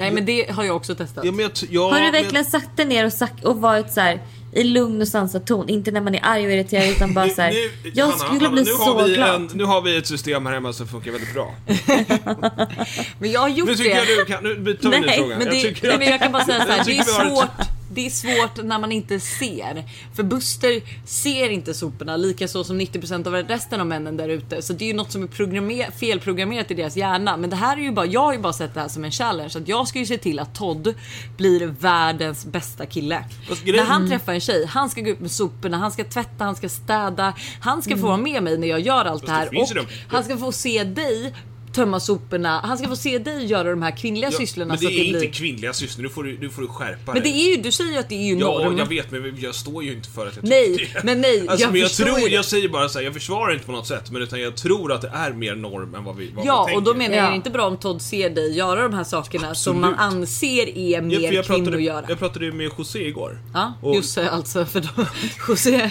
Nej 0.00 0.10
men 0.10 0.26
det 0.26 0.50
har 0.50 0.64
jag 0.64 0.76
också 0.76 0.94
testat. 0.94 1.24
Ja, 1.24 1.32
men 1.32 1.40
jag, 1.42 1.52
ja, 1.70 1.82
Har 1.90 1.94
du 1.98 2.02
men- 2.02 2.12
verkligen 2.12 2.44
satt 2.44 2.76
dig 2.76 2.86
ner 2.86 3.06
och, 3.06 3.12
sagt, 3.12 3.44
och 3.44 3.56
varit 3.60 3.92
så 3.92 4.00
här 4.00 4.20
i 4.54 4.64
lugn 4.64 5.00
och 5.00 5.08
sansad 5.08 5.46
ton? 5.46 5.68
Inte 5.68 5.90
när 5.90 6.00
man 6.00 6.14
är 6.14 6.20
arg 6.24 6.46
och 6.46 6.52
irriterad 6.52 6.88
utan 6.88 7.14
bara 7.14 7.28
så 7.28 7.42
här. 7.42 7.50
Nu- 7.52 7.90
Jag 7.94 8.04
Hanna, 8.04 8.18
skulle 8.18 8.40
Hanna, 8.40 8.50
bli 8.50 8.60
nu 8.62 8.70
så 8.70 8.82
har 8.94 9.04
vi 9.08 9.14
glad. 9.14 9.34
En, 9.34 9.50
nu 9.54 9.64
har 9.64 9.80
vi 9.82 9.96
ett 9.96 10.06
system 10.06 10.46
här 10.46 10.52
hemma 10.52 10.72
som 10.72 10.88
funkar 10.88 11.10
väldigt 11.10 11.34
bra. 11.34 11.54
Men 13.18 13.30
jag 13.30 13.40
har 13.40 13.48
gjort 13.48 13.68
Nu 13.68 13.76
tycker 13.76 13.90
det. 13.90 14.12
jag 14.12 14.18
du 14.18 14.24
kan, 14.24 14.44
nu 14.64 14.74
tar 14.74 14.90
vi 14.90 14.96
en 14.96 15.02
ny 15.02 15.06
Nej, 15.06 15.18
fråga. 15.18 15.38
Men, 15.38 15.48
det, 15.48 15.54
jag 15.54 15.62
tycker 15.74 15.88
nej, 15.88 15.98
men 15.98 16.08
jag 16.08 16.20
kan 16.20 16.32
bara 16.32 16.44
säga 16.44 16.64
så 16.66 16.72
här, 16.72 16.84
det 16.84 16.98
är 16.98 17.02
svårt. 17.02 17.48
Det 17.92 18.06
är 18.06 18.10
svårt 18.10 18.64
när 18.64 18.78
man 18.78 18.92
inte 18.92 19.20
ser. 19.20 19.84
För 20.14 20.22
Buster 20.22 20.82
ser 21.06 21.48
inte 21.48 21.74
soporna 21.74 22.16
lika 22.16 22.48
så 22.48 22.64
som 22.64 22.80
90% 22.80 23.26
av 23.26 23.34
resten 23.34 23.80
av 23.80 23.86
männen 23.86 24.16
där 24.16 24.28
ute. 24.28 24.62
Så 24.62 24.72
det 24.72 24.84
är 24.84 24.86
ju 24.86 24.94
något 24.94 25.12
som 25.12 25.22
är 25.22 25.26
programmer- 25.26 25.90
felprogrammerat 25.90 26.70
i 26.70 26.74
deras 26.74 26.96
hjärna. 26.96 27.36
Men 27.36 27.50
det 27.50 27.56
här 27.56 27.76
är 27.76 27.80
ju 27.80 27.92
bara, 27.92 28.06
jag 28.06 28.20
har 28.20 28.32
ju 28.32 28.38
bara 28.38 28.52
sett 28.52 28.74
det 28.74 28.80
här 28.80 28.88
som 28.88 29.04
en 29.04 29.10
challenge. 29.10 29.52
Att 29.56 29.68
jag 29.68 29.88
ska 29.88 29.98
ju 29.98 30.06
se 30.06 30.18
till 30.18 30.38
att 30.38 30.54
Todd 30.54 30.94
blir 31.36 31.66
världens 31.66 32.44
bästa 32.46 32.86
kille. 32.86 33.24
När 33.64 33.84
han 33.84 34.08
träffar 34.08 34.32
en 34.32 34.40
tjej, 34.40 34.66
han 34.66 34.90
ska 34.90 35.00
gå 35.00 35.10
ut 35.10 35.20
med 35.20 35.30
soporna, 35.30 35.76
han 35.76 35.92
ska 35.92 36.04
tvätta, 36.04 36.44
han 36.44 36.56
ska 36.56 36.68
städa. 36.68 37.34
Han 37.60 37.82
ska 37.82 37.96
få 37.96 38.06
vara 38.06 38.16
med 38.16 38.42
mig 38.42 38.58
när 38.58 38.68
jag 38.68 38.80
gör 38.80 39.04
allt 39.04 39.26
det 39.26 39.26
det 39.26 39.32
här. 39.32 39.48
Och 39.60 39.86
han 40.08 40.24
ska 40.24 40.36
få 40.38 40.52
se 40.52 40.84
dig 40.84 41.34
tömma 41.72 42.00
soporna. 42.00 42.60
Han 42.64 42.78
ska 42.78 42.88
få 42.88 42.96
se 42.96 43.18
dig 43.18 43.44
göra 43.46 43.70
de 43.70 43.82
här 43.82 43.96
kvinnliga 43.96 44.30
Ja, 44.32 44.38
sysslorna. 44.38 44.68
men 44.68 44.78
så 44.78 44.84
det 44.84 44.86
att 44.88 44.92
är 44.92 44.96
det 44.98 45.04
inte 45.06 45.18
blir... 45.18 45.30
kvinnliga 45.32 45.72
syster, 45.72 46.02
nu 46.02 46.08
får 46.08 46.24
du, 46.24 46.38
nu 46.38 46.50
får 46.50 46.62
du 46.62 46.68
skärpa 46.68 47.12
Men 47.12 47.14
det 47.14 47.20
dig. 47.20 47.46
är 47.52 47.56
ju, 47.56 47.62
du 47.62 47.72
säger 47.72 47.92
ju 47.92 47.98
att 47.98 48.08
det 48.08 48.14
är 48.14 48.26
ju 48.34 48.38
Ja, 48.38 48.46
norm. 48.46 48.78
jag 48.78 48.86
vet, 48.86 49.10
men 49.10 49.36
jag 49.40 49.54
står 49.54 49.84
ju 49.84 49.92
inte 49.92 50.08
för 50.10 50.26
att 50.26 50.36
jag 50.36 50.44
Nej, 50.48 50.76
tycker 50.76 50.94
det. 50.94 51.00
men 51.04 51.20
nej, 51.20 51.48
Alltså, 51.48 51.64
jag 51.66 51.72
men 51.72 51.80
jag 51.80 51.90
tror, 51.90 52.28
det. 52.28 52.34
jag 52.34 52.44
säger 52.44 52.68
bara 52.68 52.88
så 52.88 52.98
här, 52.98 53.04
jag 53.04 53.14
försvarar 53.14 53.52
inte 53.52 53.66
på 53.66 53.72
något 53.72 53.86
sätt, 53.86 54.10
men 54.10 54.22
utan 54.22 54.40
jag 54.40 54.56
tror 54.56 54.92
att 54.92 55.02
det 55.02 55.10
är 55.14 55.32
mer 55.32 55.54
norm 55.54 55.94
än 55.94 56.04
vad 56.04 56.16
vi 56.16 56.30
vad 56.34 56.46
Ja, 56.46 56.66
vi 56.70 56.76
och 56.76 56.82
då 56.82 56.94
menar 56.94 57.16
jag 57.16 57.24
Ja. 57.24 57.30
det 57.30 57.36
inte 57.36 57.50
bra 57.50 57.66
om 57.66 57.76
Todd 57.76 58.02
ser 58.02 58.30
dig 58.30 58.52
göra 58.56 58.82
de 58.82 58.94
här 58.94 59.04
sakerna 59.04 59.54
som 59.54 59.80
man 59.80 59.94
Absolut. 59.94 60.14
anser 60.22 60.78
är 60.78 60.90
Ja, 60.90 61.02
mer 61.02 61.32
jag, 61.32 61.44
kvinnor 61.44 61.58
pratade, 61.58 61.76
att 61.76 61.82
göra. 61.82 62.04
jag 62.08 62.18
pratade 62.18 62.44
ju 62.44 62.52
med 62.52 62.70
José 62.78 63.06
igår. 63.08 63.38
Ja, 63.54 63.72
och, 63.82 63.94
Josse 63.96 64.28
alltså 64.30 64.64
för 64.72 64.80
då, 64.80 65.06
José, 65.48 65.90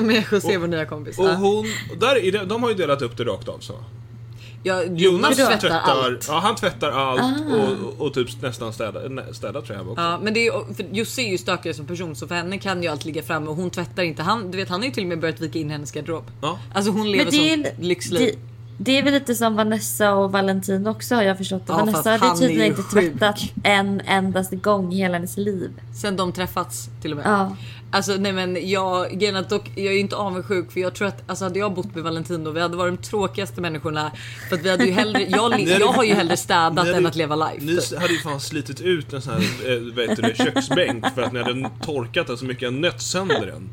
med 0.00 0.24
José 0.32 0.56
vår 0.58 0.66
nya 0.66 0.84
kompis. 0.86 1.18
och 1.18 1.24
Ja. 1.28 1.32
hon, 1.34 1.66
där 2.00 2.24
är 2.24 2.32
det, 2.32 2.44
de 2.44 2.62
har 2.62 2.70
ju 2.70 2.76
delat 2.76 3.02
upp 3.02 3.16
det 3.16 3.24
rakt 3.24 3.48
av 3.48 3.58
så. 3.60 3.74
Ja, 4.66 4.82
Jonas 4.82 5.38
Vadå? 5.38 5.50
tvättar 5.60 5.80
allt. 5.80 6.26
Ja, 6.28 6.38
han 6.38 6.56
tvättar 6.56 6.90
allt 6.90 7.20
och, 7.52 7.88
och, 8.00 8.06
och 8.06 8.14
typ 8.14 8.42
nästan 8.42 8.72
städar, 8.72 9.32
städar 9.32 9.60
tror 9.60 9.78
jag 9.78 9.88
också. 9.90 10.02
Ja, 10.02 10.18
men 10.22 10.34
det 10.34 10.40
är, 10.40 10.44
ju- 10.44 10.74
för 10.74 10.84
Josse 10.92 11.22
är 11.22 11.30
ju 11.30 11.38
stökigare 11.38 11.76
som 11.76 11.86
person 11.86 12.16
så 12.16 12.26
för 12.28 12.34
henne 12.34 12.58
kan 12.58 12.82
ju 12.82 12.88
allt 12.88 13.04
ligga 13.04 13.22
framme 13.22 13.46
och 13.50 13.56
hon 13.56 13.70
tvättar 13.70 14.02
inte. 14.02 14.22
Han, 14.22 14.50
du 14.50 14.58
vet, 14.58 14.68
han 14.68 14.80
har 14.80 14.86
ju 14.86 14.92
till 14.92 15.02
och 15.02 15.08
med 15.08 15.20
börjat 15.20 15.40
vika 15.40 15.58
in 15.58 15.70
hennes 15.70 15.92
garderob. 15.92 16.24
Ja. 16.42 16.58
Alltså 16.74 16.90
hon 16.92 17.10
lever 17.10 17.30
som 17.30 17.66
lyxliv. 17.80 18.38
Det, 18.78 18.98
är 18.98 19.02
väl 19.02 19.12
lite 19.14 19.34
som 19.34 19.56
Vanessa 19.56 20.14
och 20.14 20.32
Valentin 20.32 20.86
också 20.86 21.14
har 21.14 21.22
jag 21.22 21.38
förstått. 21.38 21.62
Ja, 21.66 21.76
Vanessa 21.76 22.16
hade 22.16 22.40
tydligen 22.40 22.66
inte 22.66 22.82
sjuk. 22.82 23.12
tvättat 23.12 23.40
en 23.64 24.00
endaste 24.00 24.56
gång 24.56 24.92
i 24.92 24.96
hela 24.96 25.14
hennes 25.14 25.36
liv. 25.36 25.70
Sen 26.02 26.16
de 26.16 26.32
träffats 26.32 26.88
till 27.02 27.12
och 27.12 27.16
med. 27.16 27.26
Ja. 27.26 27.56
Alltså 27.90 28.12
nej 28.12 28.32
men 28.32 28.68
jag, 28.70 29.18
dock, 29.48 29.70
jag 29.74 29.86
är 29.86 29.92
ju 29.92 29.98
inte 29.98 30.16
avundsjuk 30.16 30.72
för 30.72 30.80
jag 30.80 30.94
tror 30.94 31.08
att 31.08 31.30
alltså, 31.30 31.44
hade 31.44 31.58
jag 31.58 31.74
bott 31.74 31.94
med 31.94 32.04
Valentino 32.04 32.50
vi 32.50 32.60
hade 32.60 32.76
varit 32.76 33.02
de 33.02 33.06
tråkigaste 33.08 33.60
människorna. 33.60 34.12
För 34.48 34.56
att 34.56 34.62
vi 34.62 34.70
hade 34.70 34.84
ju 34.84 34.92
hellre, 34.92 35.22
jag, 35.28 35.60
jag 35.80 35.86
har 35.86 36.04
ju 36.04 36.14
hellre 36.14 36.36
städat 36.36 36.78
hade- 36.86 36.96
än 36.96 37.06
att 37.06 37.16
leva 37.16 37.36
life. 37.36 37.66
Ni 37.66 37.76
typ. 37.76 38.00
hade 38.00 38.12
ju 38.12 38.18
fan 38.18 38.40
slitit 38.40 38.80
ut 38.80 39.12
en 39.12 39.22
sån 39.22 39.32
här 39.32 39.40
eh, 39.40 40.08
heter 40.08 40.22
det, 40.22 40.36
köksbänk 40.36 41.14
för 41.14 41.22
att 41.22 41.32
ni 41.32 41.42
hade 41.42 41.70
torkat 41.82 42.26
den 42.26 42.38
så 42.38 42.44
mycket 42.44 42.62
jag 42.62 42.72
nött 42.74 43.02
sönder 43.02 43.46
den. 43.46 43.68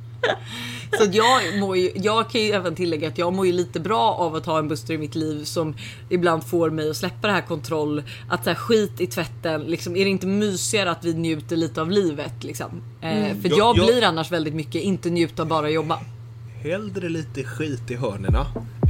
Så 0.98 1.04
att 1.04 1.16
jag, 1.16 1.60
mår 1.60 1.78
ju, 1.78 1.92
jag 1.96 2.30
kan 2.30 2.42
ju 2.42 2.52
även 2.52 2.76
tillägga 2.76 3.08
att 3.08 3.18
jag 3.18 3.34
mår 3.34 3.46
ju 3.46 3.52
lite 3.52 3.80
bra 3.80 4.12
av 4.14 4.36
att 4.36 4.46
ha 4.46 4.60
en 4.60 4.68
Buster 4.68 4.94
i 4.94 4.98
mitt 4.98 5.16
liv 5.16 5.44
som 5.44 5.76
ibland 6.10 6.44
får 6.44 6.70
mig 6.70 6.90
att 6.90 6.98
släppa 6.98 7.28
det 7.28 7.34
här 7.34 7.42
kontroll. 7.42 8.04
Att 8.30 8.44
så 8.44 8.50
här, 8.50 8.58
skit 8.58 9.02
i 9.02 9.08
tvätten, 9.08 9.62
liksom, 9.62 9.96
är 9.96 10.04
det 10.06 10.10
inte 10.12 10.28
mysigare 10.28 10.92
att 10.92 11.06
vi 11.06 11.14
njuter 11.14 11.56
lite 11.56 11.82
av 11.82 11.92
livet? 11.92 12.44
Liksom? 12.44 12.70
Eh, 13.02 13.10
för 13.42 13.50
Jag- 13.50 13.58
jag, 13.58 13.78
jag- 13.78 13.86
blir 13.88 14.04
annars 14.04 14.32
väldigt 14.32 14.54
mycket 14.56 14.82
inte 14.82 15.10
njuta 15.10 15.46
bara 15.46 15.70
jobba. 15.70 16.00
Hellre 16.62 17.10
lite 17.10 17.44
skit 17.44 17.92
i 17.92 17.96
hörnerna 17.96 18.46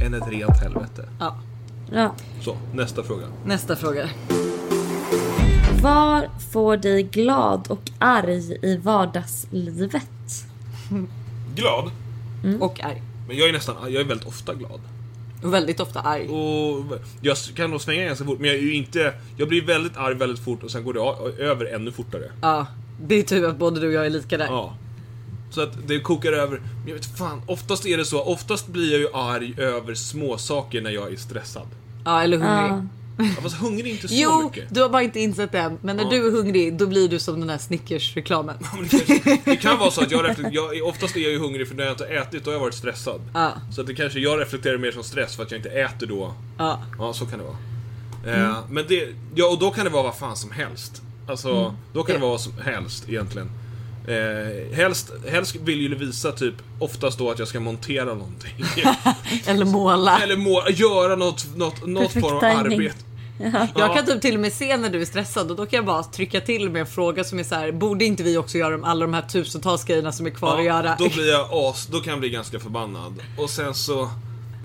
än 0.06 0.14
ett 0.14 0.28
rent 0.28 0.60
helvete. 0.62 1.08
Ja. 1.20 1.38
Ja. 1.92 2.14
Så, 2.42 2.56
nästa 2.74 3.02
fråga. 3.02 3.24
Nästa 3.46 3.76
fråga. 3.76 4.08
Vad 5.82 6.22
får 6.52 6.76
dig 6.76 7.02
glad 7.02 7.66
och 7.68 7.90
arg 7.98 8.58
i 8.62 8.76
vardagslivet? 8.76 10.02
Glad. 11.54 11.90
Och 12.60 12.84
arg. 12.84 13.02
Men 13.28 13.36
jag 13.36 13.48
är 13.48 13.52
nästan, 13.52 13.76
jag 13.82 14.00
är 14.00 14.04
väldigt 14.04 14.28
ofta 14.28 14.54
glad. 14.54 14.80
Och 15.42 15.54
väldigt 15.54 15.80
ofta 15.80 16.00
arg. 16.00 16.28
Och 16.28 16.98
jag 17.20 17.36
kan 17.56 17.70
nog 17.70 17.80
svänga 17.80 18.04
ganska 18.04 18.24
fort, 18.24 18.38
men 18.38 18.50
jag 18.50 18.58
är 18.58 18.62
ju 18.62 18.74
inte... 18.74 19.14
Jag 19.36 19.48
blir 19.48 19.62
väldigt 19.62 19.96
arg 19.96 20.14
väldigt 20.14 20.44
fort 20.44 20.62
och 20.62 20.70
sen 20.70 20.84
går 20.84 20.94
det 20.94 21.42
över 21.42 21.74
ännu 21.74 21.92
fortare. 21.92 22.30
Ja, 22.42 22.66
det 23.02 23.14
är 23.14 23.22
tur 23.22 23.48
att 23.48 23.56
både 23.56 23.80
du 23.80 23.86
och 23.86 23.92
jag 23.92 24.06
är 24.06 24.10
lika 24.10 24.38
där. 24.38 24.46
Ja. 24.46 24.74
Så 25.50 25.60
att 25.60 25.88
det 25.88 26.00
kokar 26.00 26.32
över. 26.32 26.58
Men 26.58 26.88
jag 26.88 26.94
vet 26.94 27.18
fan, 27.18 27.42
oftast 27.46 27.86
är 27.86 27.96
det 27.96 28.04
så. 28.04 28.22
Oftast 28.22 28.66
blir 28.66 28.92
jag 28.92 29.00
ju 29.00 29.08
arg 29.14 29.54
över 29.56 29.94
små 29.94 30.38
saker 30.38 30.82
när 30.82 30.90
jag 30.90 31.12
är 31.12 31.16
stressad. 31.16 31.66
Ja, 32.04 32.22
eller 32.22 32.36
hungrig. 32.36 32.72
Ja. 32.72 32.86
Jag 33.16 33.28
fast 33.42 33.56
hungrig 33.56 33.86
är 33.86 33.90
inte 33.94 34.08
så 34.08 34.14
Jo, 34.16 34.42
mycket. 34.44 34.64
du 34.74 34.82
har 34.82 34.88
bara 34.88 35.02
inte 35.02 35.20
insett 35.20 35.52
det 35.52 35.58
än. 35.58 35.78
Men 35.82 35.96
när 35.96 36.04
Ja. 36.04 36.10
du 36.10 36.26
är 36.26 36.30
hungrig, 36.30 36.76
då 36.76 36.86
blir 36.86 37.08
du 37.08 37.18
som 37.18 37.40
den 37.40 37.50
här 37.50 37.58
Snickers-reklamen. 37.58 38.56
Men 38.74 38.88
det, 38.88 39.40
det 39.44 39.56
kan 39.56 39.78
vara 39.78 39.90
så 39.90 40.00
att 40.02 40.10
jag, 40.10 40.36
jag 40.52 40.88
oftast 40.88 41.16
är 41.16 41.20
jag 41.20 41.32
ju 41.32 41.38
hungrig 41.38 41.68
för 41.68 41.74
när 41.74 41.84
jag 41.84 41.92
inte 41.92 42.04
har 42.04 42.10
ätit 42.10 42.44
då 42.44 42.50
har 42.50 42.54
jag 42.54 42.60
varit 42.60 42.74
stressad. 42.74 43.20
Ja. 43.34 43.52
Så 43.74 43.80
att 43.80 43.86
det 43.86 43.94
kanske 43.94 44.18
jag 44.20 44.40
reflekterar 44.40 44.78
mer 44.78 44.92
som 44.92 45.02
stress 45.04 45.36
för 45.36 45.42
att 45.42 45.50
jag 45.50 45.58
inte 45.58 45.68
äter 45.70 46.06
då. 46.06 46.34
Ja. 46.58 46.82
Ja, 46.98 47.12
så 47.12 47.26
kan 47.26 47.38
det 47.38 47.44
vara. 47.44 47.56
Eh, 48.48 48.56
men 48.70 48.84
det, 48.88 49.08
ja, 49.34 49.46
och 49.48 49.58
då 49.58 49.70
kan 49.70 49.84
det 49.84 49.90
vara 49.90 50.02
vad 50.02 50.16
fan 50.16 50.36
som 50.36 50.50
helst. 50.50 51.02
Alltså, 51.28 51.74
då 51.92 52.02
kan 52.02 52.14
det 52.14 52.20
vara 52.20 52.30
vad 52.30 52.40
som 52.40 52.52
helst 52.64 53.08
egentligen. 53.08 53.50
Eh, 54.08 54.76
helst, 54.76 55.12
helst 55.28 55.56
vill 55.56 55.80
ju 55.80 55.94
visa 55.94 56.32
typ 56.32 56.54
oftast 56.78 57.18
då 57.18 57.30
att 57.30 57.38
jag 57.38 57.48
ska 57.48 57.60
montera 57.60 58.04
någonting. 58.04 58.64
Eller 59.46 59.64
måla. 59.64 60.20
Eller 60.22 60.36
må, 60.36 60.62
göra 60.70 61.16
något, 61.16 61.56
något, 61.56 61.86
något 61.86 62.12
form 62.12 62.36
av 62.36 62.44
arbete. 62.44 62.94
Jag 63.76 63.94
kan 63.94 64.06
typ 64.06 64.20
till 64.20 64.34
och 64.34 64.40
med 64.40 64.52
se 64.52 64.76
när 64.76 64.90
du 64.90 65.00
är 65.00 65.04
stressad 65.04 65.50
och 65.50 65.56
då 65.56 65.66
kan 65.66 65.76
jag 65.76 65.86
bara 65.86 66.02
trycka 66.02 66.40
till 66.40 66.70
med 66.70 66.80
en 66.80 66.86
fråga 66.86 67.24
som 67.24 67.38
är 67.38 67.44
så 67.44 67.54
här: 67.54 67.72
borde 67.72 68.04
inte 68.04 68.22
vi 68.22 68.36
också 68.36 68.58
göra 68.58 68.86
alla 68.86 69.00
de 69.00 69.14
här 69.14 69.22
tusentals 69.22 69.84
grejerna 69.84 70.12
som 70.12 70.26
är 70.26 70.30
kvar 70.30 70.58
att 70.58 70.64
göra? 70.64 70.96
Då 70.98 71.08
blir 71.08 71.30
jag 71.30 71.48
as, 71.52 71.86
då 71.86 72.00
kan 72.00 72.10
jag 72.10 72.20
bli 72.20 72.30
ganska 72.30 72.60
förbannad. 72.60 73.22
Och 73.38 73.50
sen 73.50 73.74
så... 73.74 74.10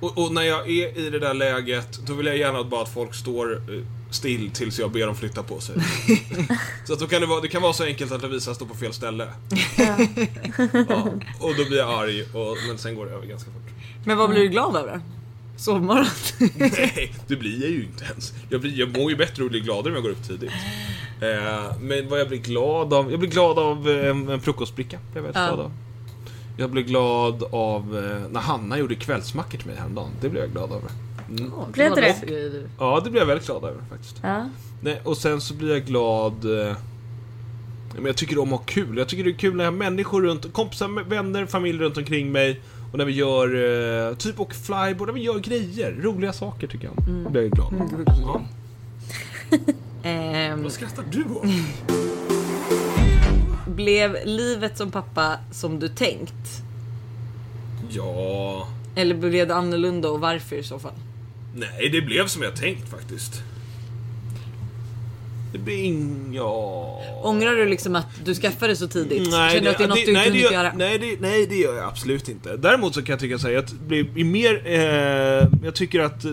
Och, 0.01 0.17
och 0.17 0.33
när 0.33 0.41
jag 0.41 0.69
är 0.69 0.97
i 0.97 1.09
det 1.09 1.19
där 1.19 1.33
läget, 1.33 1.99
då 2.07 2.13
vill 2.13 2.25
jag 2.25 2.37
gärna 2.37 2.63
bara 2.63 2.81
att 2.81 2.93
folk 2.93 3.15
står 3.15 3.53
eh, 3.53 3.83
still 4.11 4.51
tills 4.51 4.79
jag 4.79 4.91
ber 4.91 5.05
dem 5.05 5.15
flytta 5.15 5.43
på 5.43 5.59
sig. 5.59 5.75
så 6.85 6.93
att 6.93 6.99
då 6.99 7.07
kan 7.07 7.21
det, 7.21 7.27
vara, 7.27 7.41
det 7.41 7.47
kan 7.47 7.61
vara 7.61 7.73
så 7.73 7.83
enkelt 7.83 8.11
att 8.11 8.21
Lovisa 8.21 8.53
står 8.55 8.65
på 8.65 8.75
fel 8.75 8.93
ställe. 8.93 9.27
ja, 9.77 9.97
och 11.39 11.55
då 11.57 11.65
blir 11.65 11.77
jag 11.77 11.89
arg, 12.03 12.21
och, 12.21 12.57
men 12.67 12.77
sen 12.77 12.95
går 12.95 13.05
det 13.05 13.11
över 13.11 13.25
ganska 13.27 13.51
fort. 13.51 13.61
Men 14.05 14.17
vad 14.17 14.29
blir 14.29 14.39
du 14.39 14.47
glad 14.47 14.75
över? 14.75 15.01
Sovmorgon? 15.57 16.05
Nej, 16.55 17.13
det 17.27 17.35
blir 17.35 17.61
jag 17.61 17.69
ju 17.69 17.83
inte 17.83 18.03
ens. 18.05 18.33
Jag, 18.49 18.61
blir, 18.61 18.79
jag 18.79 18.97
mår 18.97 19.11
ju 19.11 19.17
bättre 19.17 19.43
och 19.43 19.49
blir 19.49 19.61
gladare 19.61 19.87
om 19.89 19.93
jag 19.95 20.03
går 20.03 20.09
upp 20.09 20.27
tidigt. 20.27 20.51
Eh, 21.21 21.77
men 21.81 22.09
vad 22.09 22.19
jag 22.19 22.27
blir 22.27 22.37
glad 22.39 22.93
av? 22.93 23.11
Jag 23.11 23.19
blir 23.19 23.29
glad 23.29 23.59
av 23.59 23.89
eh, 23.89 24.09
en, 24.09 24.29
en 24.29 24.41
frukostbricka. 24.41 24.99
Jag, 25.15 25.21
väldigt 25.21 25.35
Ja. 25.41 25.47
glad 25.47 25.59
av. 25.59 25.71
jag 26.57 26.69
blir 26.69 26.83
glad 26.83 27.43
av 27.43 27.97
eh, 27.97 28.29
när 28.31 28.39
Hanna 28.39 28.77
gjorde 28.77 28.95
kvällsmackor 28.95 29.57
till 29.57 29.67
mig 29.67 29.75
häromdagen. 29.75 30.09
Det 30.21 30.29
blev 30.29 30.43
jag 30.43 30.51
glad 30.51 30.71
över. 30.71 30.89
Mm. 31.29 31.51
Blev 31.71 31.95
det 31.95 32.01
det? 32.01 32.69
Ja, 32.79 33.01
det 33.03 33.09
blev 33.09 33.21
jag 33.21 33.27
väldigt 33.27 33.45
glad 33.47 33.63
över 33.63 33.81
faktiskt. 33.89 34.15
Ja. 34.23 34.49
Nej, 34.81 35.01
och 35.03 35.17
sen 35.17 35.41
så 35.41 35.53
blir 35.53 35.71
jag 35.73 35.85
glad... 35.85 36.67
Eh, 36.67 36.75
men 37.95 38.05
jag 38.05 38.17
tycker 38.17 38.39
om 38.39 38.53
att 38.53 38.59
ha 38.59 38.65
kul. 38.65 38.97
Jag 38.97 39.07
tycker 39.09 39.23
det 39.23 39.29
är 39.29 39.33
kul 39.33 39.55
när 39.55 39.63
jag 39.63 39.71
har 39.71 39.77
människor 39.77 40.21
runt, 40.21 40.53
kompisar, 40.53 41.03
vänner, 41.09 41.45
familj 41.45 41.79
runt 41.79 41.97
omkring 41.97 42.31
mig. 42.31 42.61
Och 42.91 42.97
när 42.97 43.05
vi 43.05 43.11
gör, 43.13 43.47
eh, 44.09 44.15
typ 44.15 44.39
och 44.39 44.53
flyboard, 44.53 45.07
när 45.07 45.13
vi 45.13 45.21
gör 45.21 45.39
grejer. 45.39 45.91
Roliga 46.01 46.33
saker 46.33 46.67
tycker 46.67 46.85
jag 46.85 46.99
om. 46.99 47.23
Då 47.23 47.29
blir 47.29 47.41
jag 47.41 47.51
glad. 47.51 47.73
Ja. 48.21 48.41
Ehm, 50.03 50.63
Vad 50.63 50.71
skrattar 50.71 51.03
du 51.11 51.23
åt? 51.23 51.45
blev 53.79 54.17
livet 54.25 54.77
som 54.77 54.91
pappa 54.91 55.37
som 55.51 55.79
du 55.79 55.87
tänkt? 55.87 56.63
Ja... 57.89 58.67
Eller 58.95 59.15
blev 59.15 59.47
det 59.47 59.55
annorlunda 59.55 60.09
och 60.09 60.19
varför 60.19 60.55
i 60.55 60.63
så 60.63 60.79
fall? 60.79 60.93
Nej, 61.55 61.89
det 61.91 62.01
blev 62.01 62.27
som 62.27 62.41
jag 62.41 62.55
tänkt 62.55 62.89
faktiskt. 62.89 63.43
Det 65.51 65.57
blir 65.57 65.83
ing... 65.83 66.33
Ja... 66.33 67.01
Ångrar 67.23 67.55
du 67.55 67.69
liksom 67.69 67.95
att 67.95 68.05
du 68.25 68.35
skaffade 68.35 68.75
så 68.75 68.87
tidigt? 68.87 69.31
Nej, 69.31 69.51
Känner 69.51 69.63
du 69.63 69.69
att 69.69 69.77
det 69.77 69.83
är 69.83 69.87
något 69.87 69.95
du 69.95 70.01
inte 70.01 70.11
nej, 70.11 70.23
det 70.23 70.29
hunnit 70.29 70.43
gör, 70.43 70.51
göra? 70.51 70.73
nej, 70.75 70.99
det, 70.99 71.21
nej, 71.21 71.45
det 71.45 71.55
gör 71.55 71.75
jag 71.75 71.85
absolut 71.87 72.29
inte. 72.29 72.57
Däremot 72.57 72.93
så 72.93 73.01
kan 73.01 73.13
jag 73.13 73.19
tycka 73.19 73.39
säga 73.39 73.59
att 73.59 73.73
det 73.87 74.03
blir 74.03 74.25
mer... 74.25 74.61
Eh, 74.65 75.47
jag 75.63 75.75
tycker 75.75 75.99
att 75.99 76.25
eh, 76.25 76.31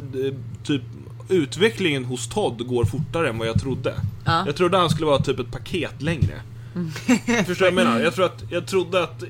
typ 0.65 0.83
utvecklingen 1.29 2.05
hos 2.05 2.29
Todd 2.29 2.67
går 2.67 2.85
fortare 2.85 3.29
än 3.29 3.39
vad 3.39 3.49
jag 3.49 3.61
trodde. 3.61 3.95
Ja. 4.25 4.43
Jag 4.47 4.57
trodde 4.57 4.79
han 4.79 4.91
skulle 4.91 5.07
vara 5.07 5.23
typ 5.23 5.39
ett 5.39 5.53
paket 5.53 6.03
längre. 6.03 6.41
Förstår 7.47 7.55
du 7.55 7.55
vad 7.55 7.67
jag 7.67 7.75
menar? 7.75 8.01
Jag, 8.01 8.15
tror 8.15 8.25
att, 8.25 8.45
jag 8.51 8.67
trodde 8.67 9.03
att... 9.03 9.25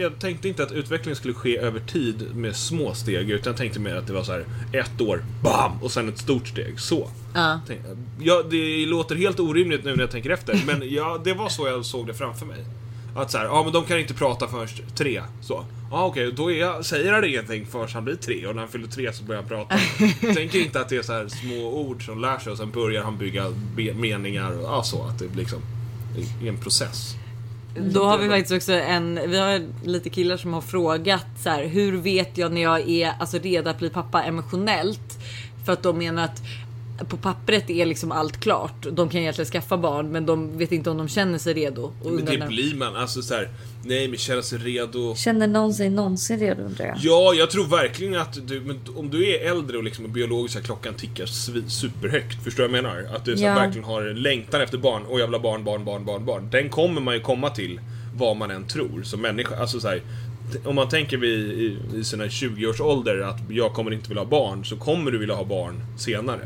Jag 0.00 0.18
tänkte 0.18 0.48
inte 0.48 0.62
att 0.62 0.72
utvecklingen 0.72 1.16
skulle 1.16 1.34
ske 1.34 1.58
över 1.58 1.80
tid 1.80 2.36
med 2.36 2.56
små 2.56 2.94
steg, 2.94 3.30
utan 3.30 3.50
jag 3.50 3.56
tänkte 3.56 3.80
mer 3.80 3.96
att 3.96 4.06
det 4.06 4.12
var 4.12 4.22
så 4.22 4.32
här 4.32 4.44
ett 4.72 5.00
år, 5.00 5.24
BAM! 5.42 5.72
Och 5.82 5.90
sen 5.92 6.08
ett 6.08 6.18
stort 6.18 6.48
steg. 6.48 6.80
Så. 6.80 7.08
Tänk- 7.66 7.80
Ja, 8.22 8.42
det 8.50 8.86
låter 8.86 9.16
helt 9.16 9.40
orimligt 9.40 9.84
nu 9.84 9.90
när 9.96 10.00
jag 10.02 10.10
tänker 10.10 10.30
efter, 10.30 10.62
men 10.66 10.90
ja, 10.90 11.20
det 11.24 11.32
var 11.34 11.48
så 11.48 11.66
jag 11.66 11.84
såg 11.84 12.06
det 12.06 12.14
framför 12.14 12.46
mig. 12.46 12.64
Att 13.16 13.30
så 13.30 13.38
här, 13.38 13.44
ja 13.44 13.62
men 13.64 13.72
de 13.72 13.84
kan 13.84 13.98
inte 13.98 14.14
prata 14.14 14.48
förrän 14.48 14.68
tre. 14.96 15.22
Så. 15.42 15.64
Ja 15.90 16.04
okej, 16.04 16.32
då 16.32 16.52
är 16.52 16.56
jag, 16.60 16.84
säger 16.84 17.12
han 17.12 17.24
ingenting 17.24 17.66
förrän 17.66 17.88
han 17.92 18.04
blir 18.04 18.14
tre 18.14 18.46
och 18.46 18.54
när 18.54 18.62
han 18.62 18.70
fyller 18.70 18.88
tre 18.88 19.12
så 19.12 19.24
börjar 19.24 19.42
han 19.42 19.48
prata. 19.48 19.76
Tänker 20.34 20.58
inte 20.58 20.80
att 20.80 20.88
det 20.88 20.96
är 20.96 21.02
så 21.02 21.12
här 21.12 21.28
små 21.28 21.80
ord 21.80 22.06
som 22.06 22.20
lär 22.20 22.38
sig 22.38 22.52
och 22.52 22.58
sen 22.58 22.70
börjar 22.70 23.02
han 23.02 23.18
bygga 23.18 23.46
meningar 23.94 24.50
och 24.58 24.64
ja, 24.64 24.82
så. 24.82 25.02
Att 25.02 25.18
det 25.18 25.28
blir 25.28 25.44
i 26.40 26.48
en 26.48 26.56
process. 26.56 27.14
Då 27.76 28.04
har 28.04 28.18
vi 28.18 28.28
faktiskt 28.28 28.52
också 28.52 28.72
en, 28.72 29.30
vi 29.30 29.38
har 29.38 29.62
lite 29.84 30.10
killar 30.10 30.36
som 30.36 30.52
har 30.52 30.60
frågat 30.60 31.26
så 31.42 31.50
här, 31.50 31.64
hur 31.64 31.96
vet 31.96 32.38
jag 32.38 32.52
när 32.52 32.60
jag 32.62 32.88
är 32.88 33.12
alltså, 33.18 33.38
redo 33.38 33.70
att 33.70 33.78
bli 33.78 33.90
pappa 33.90 34.22
emotionellt? 34.22 35.18
För 35.64 35.72
att 35.72 35.82
de 35.82 35.98
menar 35.98 36.24
att 36.24 36.42
på 37.08 37.16
pappret 37.16 37.70
är 37.70 37.86
liksom 37.86 38.12
allt 38.12 38.40
klart. 38.40 38.86
De 38.92 39.08
kan 39.08 39.20
egentligen 39.20 39.50
skaffa 39.50 39.76
barn 39.76 40.08
men 40.12 40.26
de 40.26 40.58
vet 40.58 40.72
inte 40.72 40.90
om 40.90 40.96
de 40.96 41.08
känner 41.08 41.38
sig 41.38 41.54
redo. 41.54 41.92
Och 42.02 42.12
Men 42.12 42.24
det 42.24 42.38
när- 42.38 42.46
blir 42.48 42.74
man. 42.74 42.96
Alltså 42.96 43.22
så 43.22 43.34
här, 43.34 43.48
nej 43.84 44.08
men 44.08 44.18
känna 44.18 44.42
sig 44.42 44.58
redo. 44.58 45.14
Känner 45.14 45.46
någon 45.46 45.74
sig 45.74 45.90
någonsin 45.90 46.38
redo 46.38 46.62
undrar 46.62 46.86
jag? 46.86 46.96
Ja, 47.00 47.34
jag 47.34 47.50
tror 47.50 47.64
verkligen 47.64 48.16
att 48.20 48.48
du, 48.48 48.60
men 48.60 48.80
om 48.96 49.10
du 49.10 49.28
är 49.34 49.50
äldre 49.50 49.76
och 49.76 49.84
liksom 49.84 50.12
biologiska 50.12 50.60
klockan 50.60 50.94
tickar 50.94 51.26
superhögt, 51.68 52.44
förstår 52.44 52.62
du 52.62 52.68
vad 52.68 52.78
jag 52.78 52.82
menar? 52.84 53.16
Att 53.16 53.24
du 53.24 53.36
så 53.36 53.42
här, 53.42 53.48
Ja. 53.48 53.54
verkligen 53.58 53.84
har 53.84 54.02
längtan 54.14 54.60
efter 54.60 54.78
barn, 54.78 55.02
och 55.06 55.20
jag 55.20 55.26
vill 55.26 55.34
ha 55.34 55.42
barn, 55.42 55.64
barn, 55.64 55.84
barn, 55.84 56.04
barn, 56.04 56.24
barn. 56.24 56.48
Den 56.52 56.68
kommer 56.68 57.00
man 57.00 57.14
ju 57.14 57.20
komma 57.20 57.50
till, 57.50 57.80
vad 58.16 58.36
man 58.36 58.50
än 58.50 58.66
tror, 58.66 59.02
som 59.02 59.20
människa. 59.20 59.56
Alltså 59.56 59.80
så 59.80 59.88
här, 59.88 60.02
om 60.64 60.74
man 60.74 60.88
tänker 60.88 61.16
vid, 61.16 61.38
i, 61.40 61.76
i 61.96 62.04
sina 62.04 62.24
20-års 62.24 62.80
ålder 62.80 63.18
att 63.20 63.38
jag 63.50 63.72
kommer 63.72 63.90
inte 63.90 64.08
vilja 64.08 64.22
ha 64.22 64.30
barn, 64.30 64.64
så 64.64 64.76
kommer 64.76 65.10
du 65.10 65.18
vilja 65.18 65.34
ha 65.34 65.44
barn 65.44 65.82
senare. 65.98 66.40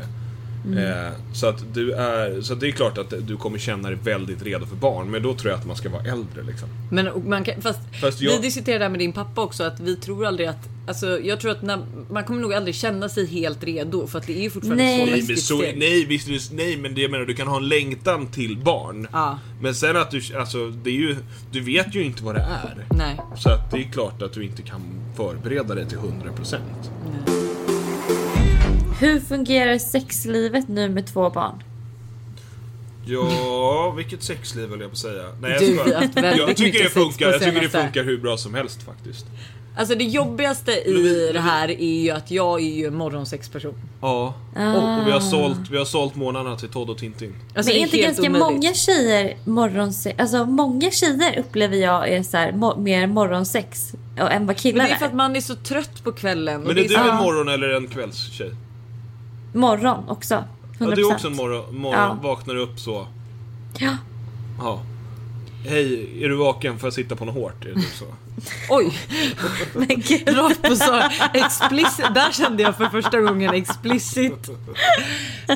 Eh, 0.72 1.12
så 1.34 1.46
att 1.46 1.74
du 1.74 1.92
är, 1.92 2.40
så 2.40 2.52
att 2.52 2.60
det 2.60 2.68
är 2.68 2.72
klart 2.72 2.98
att 2.98 3.14
du 3.26 3.36
kommer 3.36 3.58
känna 3.58 3.88
dig 3.88 3.98
väldigt 4.02 4.42
redo 4.42 4.66
för 4.66 4.76
barn, 4.76 5.10
men 5.10 5.22
då 5.22 5.34
tror 5.34 5.50
jag 5.50 5.60
att 5.60 5.66
man 5.66 5.76
ska 5.76 5.88
vara 5.88 6.02
äldre 6.02 6.42
liksom. 6.42 6.68
Men 6.90 7.28
man 7.28 7.44
kan, 7.44 7.62
fast, 7.62 7.80
Fast 8.00 8.20
vi 8.20 8.26
jag- 8.26 8.42
diskuterade 8.42 8.78
det 8.78 8.84
här 8.84 8.90
med 8.90 8.98
din 8.98 9.12
pappa 9.12 9.42
också 9.42 9.64
att 9.64 9.80
vi 9.80 9.96
tror 9.96 10.26
aldrig 10.26 10.48
att 10.48 10.68
Alltså 10.86 11.20
jag 11.20 11.40
tror 11.40 11.50
att 11.50 11.62
när, 11.62 11.86
man 12.10 12.24
kommer 12.24 12.40
nog 12.40 12.54
aldrig 12.54 12.74
känna 12.74 13.08
sig 13.08 13.26
helt 13.26 13.64
redo 13.64 14.06
för 14.06 14.18
att 14.18 14.26
det 14.26 14.46
är 14.46 14.50
fortfarande 14.50 14.82
Nej. 14.84 14.98
så 15.06 15.10
Nej 15.10 15.24
men, 15.28 15.36
så, 15.36 15.58
nej, 15.78 16.04
visst, 16.04 16.52
nej 16.52 16.76
men 16.76 16.94
det 16.94 17.00
jag 17.00 17.10
menar, 17.10 17.24
du 17.24 17.34
kan 17.34 17.46
ha 17.48 17.56
en 17.56 17.68
längtan 17.68 18.26
till 18.26 18.58
barn. 18.58 19.08
Ja. 19.12 19.38
Men 19.60 19.74
sen 19.74 19.96
att 19.96 20.10
du, 20.10 20.20
alltså 20.38 20.70
det 20.70 20.90
är 20.90 20.94
ju, 20.94 21.16
du 21.52 21.60
vet 21.60 21.94
ju 21.94 22.04
inte 22.04 22.24
vad 22.24 22.34
det 22.34 22.40
är. 22.40 22.86
Nej. 22.90 23.16
Så 23.36 23.50
att 23.50 23.70
det 23.70 23.76
är 23.76 23.92
klart 23.92 24.22
att 24.22 24.32
du 24.32 24.44
inte 24.44 24.62
kan 24.62 24.82
förbereda 25.16 25.74
dig 25.74 25.88
till 25.88 25.98
100%. 25.98 26.58
Hur 29.00 29.20
fungerar 29.20 29.78
sexlivet 29.78 30.68
nu 30.68 30.88
med 30.88 31.06
två 31.06 31.30
barn? 31.30 31.62
Ja, 33.06 33.90
vilket 33.96 34.22
sexliv 34.22 34.68
höll 34.70 34.80
jag 34.80 34.90
på 34.90 34.92
att 34.94 34.98
säga. 34.98 35.22
Nej, 35.40 35.56
Du, 35.58 35.74
jag, 35.74 36.00
haft 36.00 36.16
väldigt 36.16 36.36
jag 36.48 36.56
tycker 36.56 36.82
det 36.84 36.90
funkar, 36.90 37.26
jag 37.30 37.40
tycker 37.42 37.60
det 37.60 37.68
funkar 37.68 38.04
hur 38.04 38.18
bra 38.18 38.36
som 38.36 38.54
helst 38.54 38.82
faktiskt. 38.82 39.26
Alltså 39.76 39.94
det 39.94 40.04
jobbigaste 40.04 40.72
i 40.72 41.30
det 41.32 41.40
här 41.40 41.68
är 41.70 42.02
ju 42.02 42.10
att 42.10 42.30
jag 42.30 42.60
är 42.60 42.74
ju 42.76 42.86
en 42.86 42.94
morgonsexperson. 42.94 43.74
Ja. 44.00 44.34
Ah. 44.56 44.72
Och 45.00 45.06
vi 45.06 45.10
har 45.10 45.20
sålt, 45.20 45.58
vi 45.70 45.78
har 45.78 45.84
sålt 45.84 46.14
månaderna 46.14 46.56
till 46.56 46.68
Todd 46.68 46.90
och 46.90 46.98
Tintin. 46.98 47.34
Alltså 47.54 47.72
Men 47.72 47.80
är 47.80 47.82
inte 47.84 47.98
ganska 47.98 48.22
omöjligt. 48.22 48.40
många 48.40 48.74
tjejer 48.74 49.36
morgonsex? 49.44 50.20
Alltså 50.20 50.44
många 50.44 50.90
tjejer 50.90 51.38
upplever 51.38 51.76
jag 51.76 52.08
är 52.08 52.22
så 52.22 52.36
här, 52.36 52.52
mo- 52.52 52.78
mer 52.80 53.06
morgonsex 53.06 53.92
och- 54.20 54.32
än 54.32 54.46
vad 54.46 54.46
Men 54.46 54.54
killar 54.54 54.84
det 54.84 54.90
är 54.90 54.96
för 54.96 55.04
är. 55.04 55.08
att 55.08 55.14
man 55.14 55.36
är 55.36 55.40
så 55.40 55.54
trött 55.54 56.04
på 56.04 56.12
kvällen. 56.12 56.60
Men 56.60 56.76
det 56.76 56.84
är 56.84 56.88
du 56.88 57.10
en 57.10 57.16
morgon 57.16 57.48
eller 57.48 57.68
en 57.70 57.86
kvällstjej? 57.88 58.50
Morgon 59.54 60.08
också. 60.08 60.34
100%. 60.34 60.44
Ja, 60.78 60.86
du 60.96 61.02
är 61.08 61.12
också 61.12 61.26
en 61.26 61.36
morgon, 61.36 61.76
morgon 61.76 62.00
Ja. 62.22 62.28
vaknar 62.28 62.56
upp 62.56 62.80
så. 62.80 63.06
Ja. 63.78 63.96
Ja. 64.58 64.80
Hej, 65.66 66.24
är 66.24 66.28
du 66.28 66.34
vaken? 66.34 66.78
Får 66.78 66.86
jag 66.86 66.94
sitta 66.94 67.16
på 67.16 67.24
något 67.24 67.34
hårt? 67.34 67.64
Är 67.64 67.68
det 67.68 67.74
typ 67.74 67.94
så? 67.94 68.04
Oj! 68.70 68.98
Men 69.74 69.86
gud. 69.88 70.36
Rakt 70.38 70.62
på 70.62 70.76
så 70.76 71.02
explicit. 71.34 72.06
Där 72.14 72.32
kände 72.32 72.62
jag 72.62 72.76
för 72.76 72.88
första 72.88 73.20
gången 73.20 73.54
explicit. 73.54 74.50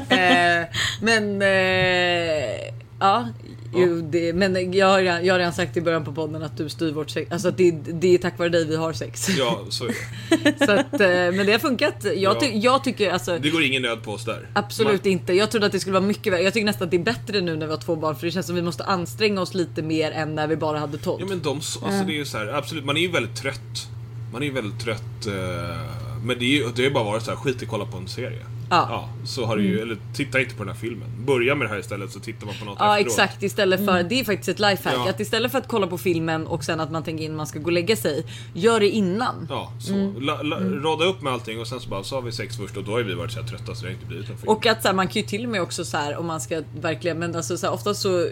Eh, 0.08 0.64
men 1.00 1.42
eh, 1.42 1.48
ja. 3.00 3.28
Jo, 3.74 4.00
det, 4.10 4.32
men 4.32 4.72
jag 4.72 4.86
har, 4.86 5.00
redan- 5.02 5.24
jag 5.24 5.34
har 5.34 5.38
redan 5.38 5.52
sagt 5.52 5.76
i 5.76 5.80
början 5.80 6.04
på 6.04 6.12
podden 6.12 6.42
att 6.42 6.56
du 6.56 6.68
styr 6.68 6.92
vårt 6.92 7.10
sex. 7.10 7.32
Alltså 7.32 7.50
det, 7.50 7.70
det 7.70 8.14
är 8.14 8.18
tack 8.18 8.38
vare 8.38 8.48
dig 8.48 8.64
vi 8.66 8.76
har 8.76 8.92
sex. 8.92 9.28
Ja, 9.38 9.60
så 9.68 9.84
är 9.84 9.88
det. 9.88 10.58
Så 10.66 10.72
att, 10.72 11.00
eh, 11.00 11.08
men 11.08 11.46
det 11.46 11.52
har 11.52 11.58
funkat. 11.58 12.06
Jag, 12.16 12.40
ty, 12.40 12.46
jag 12.46 12.84
tycker 12.84 13.10
alltså 13.10 13.38
Det 13.38 13.50
går 13.50 13.62
ingen 13.62 13.82
nöd 13.82 14.02
på 14.02 14.12
oss 14.12 14.24
där. 14.24 14.46
Absolut 14.52 15.04
Man- 15.04 15.12
inte. 15.12 15.32
Jag 15.32 15.50
trodde 15.50 15.66
att 15.66 15.72
det 15.72 15.80
skulle 15.80 15.94
vara 15.94 16.04
mycket 16.06 16.32
värre. 16.32 16.42
Jag 16.42 16.52
tycker 16.54 16.66
nästan 16.66 16.84
att 16.84 16.90
det 16.90 16.96
är 16.96 17.02
bättre 17.04 17.40
nu 17.40 17.56
när 17.56 17.66
vi 17.66 17.72
har 17.72 17.80
två 17.80 17.96
barn 17.96 18.16
för 18.16 18.26
det 18.26 18.30
känns 18.32 18.46
som 18.46 18.54
att 18.54 18.58
vi 18.58 18.64
måste 18.64 18.84
anstränga 18.84 19.40
oss 19.40 19.54
lite 19.54 19.82
mer 19.82 20.10
än 20.12 20.34
när 20.34 20.46
vi 20.46 20.56
bara 20.56 20.78
hade 20.78 20.98
Todd. 20.98 21.20
Ja 21.20 21.26
men 21.26 21.42
de, 21.42 21.50
alltså 21.56 22.04
det 22.06 22.12
är 22.12 22.16
ju 22.16 22.24
så 22.24 22.38
här, 22.38 22.46
absolut, 22.46 22.84
man 22.84 22.96
är 22.96 23.00
ju 23.00 23.08
väldigt 23.10 23.36
trött. 23.36 23.88
Man 24.32 24.42
är 24.42 24.46
ju 24.46 24.52
väldigt 24.52 24.80
trött. 24.80 25.26
Eh, 25.26 25.32
men 26.24 26.38
det 26.38 26.44
är 26.44 26.48
ju 26.48 26.68
det 26.76 26.84
har 26.84 26.90
bara 26.90 27.04
varit 27.04 27.22
så 27.22 27.30
här, 27.30 27.38
skit 27.38 27.62
i 27.62 27.64
att 27.64 27.70
kolla 27.70 27.84
på 27.84 27.96
en 27.96 28.08
serie. 28.08 28.38
Ja. 28.70 29.08
så 29.24 29.44
har 29.44 29.56
det 29.56 29.62
ju, 29.62 29.80
eller 29.80 29.96
titta 30.14 30.40
inte 30.40 30.54
på 30.54 30.64
den 30.64 30.72
här 30.72 30.80
filmen. 30.80 31.08
Börja 31.26 31.54
med 31.54 31.66
det 31.66 31.70
här 31.70 31.80
istället 31.80 32.12
så 32.12 32.20
tittar 32.20 32.46
man 32.46 32.54
på 32.58 32.64
något 32.64 32.76
Ja 32.78 32.98
efteråt. 32.98 33.18
exakt 33.18 33.42
istället 33.42 33.84
för, 33.84 34.02
det 34.02 34.20
är 34.20 34.24
faktiskt 34.24 34.48
ett 34.48 34.58
lifehack. 34.58 34.94
Ja. 34.96 35.10
Att 35.10 35.20
istället 35.20 35.52
för 35.52 35.58
att 35.58 35.68
kolla 35.68 35.86
på 35.86 35.98
filmen 35.98 36.46
och 36.46 36.64
sen 36.64 36.80
att 36.80 36.90
man 36.90 37.02
tänker 37.02 37.24
in 37.24 37.36
man 37.36 37.46
ska 37.46 37.58
gå 37.58 37.64
och 37.66 37.72
lägga 37.72 37.96
sig. 37.96 38.24
Gör 38.54 38.80
det 38.80 38.88
innan. 38.88 39.46
Ja, 39.50 39.72
så. 39.80 39.94
Mm. 39.94 40.22
La, 40.22 40.42
la, 40.42 40.56
Rada 40.60 41.04
upp 41.04 41.22
med 41.22 41.32
allting 41.32 41.60
och 41.60 41.66
sen 41.66 41.80
så 41.80 41.88
bara, 41.88 42.02
så 42.04 42.14
har 42.14 42.22
vi 42.22 42.32
sex 42.32 42.56
först 42.56 42.76
och 42.76 42.84
då 42.84 42.92
har 42.92 43.00
vi 43.00 43.14
varit 43.14 43.32
så 43.32 43.40
här 43.40 43.48
trötta 43.48 43.74
så 43.74 43.82
det 43.82 43.88
har 43.88 43.94
inte 43.94 44.06
blivit 44.06 44.30
en 44.30 44.38
film. 44.38 44.48
Och 44.48 44.66
att 44.66 44.82
så 44.82 44.88
här, 44.88 44.94
man 44.94 45.08
kan 45.08 45.22
ju 45.22 45.28
till 45.28 45.44
och 45.44 45.50
med 45.50 45.62
också 45.62 45.84
så 45.84 45.96
här 45.96 46.16
om 46.16 46.26
man 46.26 46.40
ska 46.40 46.62
verkligen 46.80 47.18
men 47.18 47.36
alltså 47.36 47.58
så 47.58 47.66
här, 47.66 47.74
oftast 47.74 48.00
så 48.02 48.28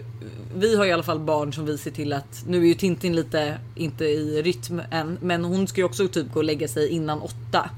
vi 0.55 0.75
har 0.77 0.85
i 0.85 0.91
alla 0.91 1.03
fall 1.03 1.19
barn 1.19 1.53
som 1.53 1.65
vi 1.65 1.77
ser 1.77 1.91
till 1.91 2.13
att 2.13 2.43
nu 2.47 2.57
är 2.57 2.67
ju 2.67 2.73
Tintin 2.73 3.15
lite 3.15 3.57
inte 3.75 4.05
i 4.05 4.41
rytm 4.41 4.81
än 4.91 5.17
men 5.21 5.45
hon 5.45 5.67
ska 5.67 5.81
ju 5.81 5.85
också 5.85 6.07
typ 6.07 6.33
gå 6.33 6.39
och 6.39 6.43
lägga 6.43 6.67
sig 6.67 6.89
innan 6.89 7.21
åtta. 7.21 7.69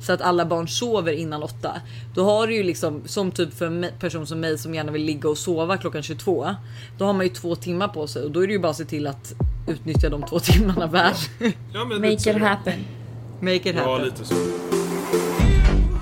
Så 0.00 0.12
att 0.12 0.20
alla 0.20 0.46
barn 0.46 0.68
sover 0.68 1.12
innan 1.12 1.42
åtta. 1.42 1.80
Då 2.14 2.24
har 2.24 2.46
du 2.46 2.54
ju 2.54 2.62
liksom 2.62 3.02
som 3.06 3.30
typ 3.30 3.54
för 3.54 3.66
en 3.66 3.86
person 4.00 4.26
som 4.26 4.40
mig 4.40 4.58
som 4.58 4.74
gärna 4.74 4.92
vill 4.92 5.04
ligga 5.04 5.28
och 5.28 5.38
sova 5.38 5.76
klockan 5.76 6.02
22. 6.02 6.54
Då 6.98 7.04
har 7.04 7.12
man 7.12 7.26
ju 7.26 7.32
två 7.32 7.56
timmar 7.56 7.88
på 7.88 8.06
sig 8.06 8.22
och 8.22 8.30
då 8.30 8.40
är 8.42 8.46
det 8.46 8.52
ju 8.52 8.58
bara 8.58 8.70
att 8.70 8.76
se 8.76 8.84
till 8.84 9.06
att 9.06 9.34
utnyttja 9.68 10.08
de 10.08 10.22
två 10.22 10.38
timmarna 10.40 10.86
väl. 10.86 11.14
ja, 11.72 11.84
men 11.84 11.88
Make 11.88 12.00
lite 12.10 12.30
it 12.30 12.36
så. 12.36 12.44
happen. 12.44 12.84
Make 13.40 13.54
it 13.54 13.66
Ja, 13.76 13.90
happen. 13.92 14.04
lite 14.04 14.24
så. 14.24 14.34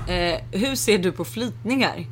Eh, 0.07 0.39
hur 0.51 0.75
ser 0.75 0.97
du 0.97 1.11
på 1.11 1.25
flytningar? 1.25 2.05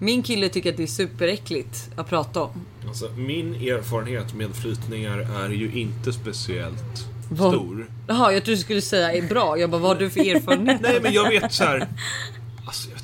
Min 0.00 0.22
kille 0.22 0.48
tycker 0.48 0.70
att 0.70 0.76
det 0.76 0.82
är 0.82 0.86
superäckligt 0.86 1.90
att 1.96 2.08
prata 2.08 2.42
om. 2.42 2.50
Alltså, 2.88 3.08
min 3.16 3.54
erfarenhet 3.54 4.34
med 4.34 4.54
flytningar 4.54 5.18
är 5.44 5.48
ju 5.50 5.72
inte 5.80 6.12
speciellt 6.12 7.06
Vad- 7.28 7.52
stor. 7.54 7.86
Jaha, 8.06 8.32
jag 8.32 8.44
trodde 8.44 8.56
du 8.58 8.62
skulle 8.62 8.82
säga 8.82 9.12
är 9.12 9.22
bra. 9.22 9.58
Jag 9.58 9.70
bara, 9.70 9.80
vad 9.82 9.90
har 9.90 10.00
du 10.00 10.10
för 10.10 10.20
erfarenhet? 10.20 10.80
Nej 10.80 11.00
men 11.02 11.12
jag 11.12 11.28
vet 11.28 11.52
så 11.52 11.64
här. 11.64 11.86
Alltså 12.66 12.88
jag. 12.90 12.98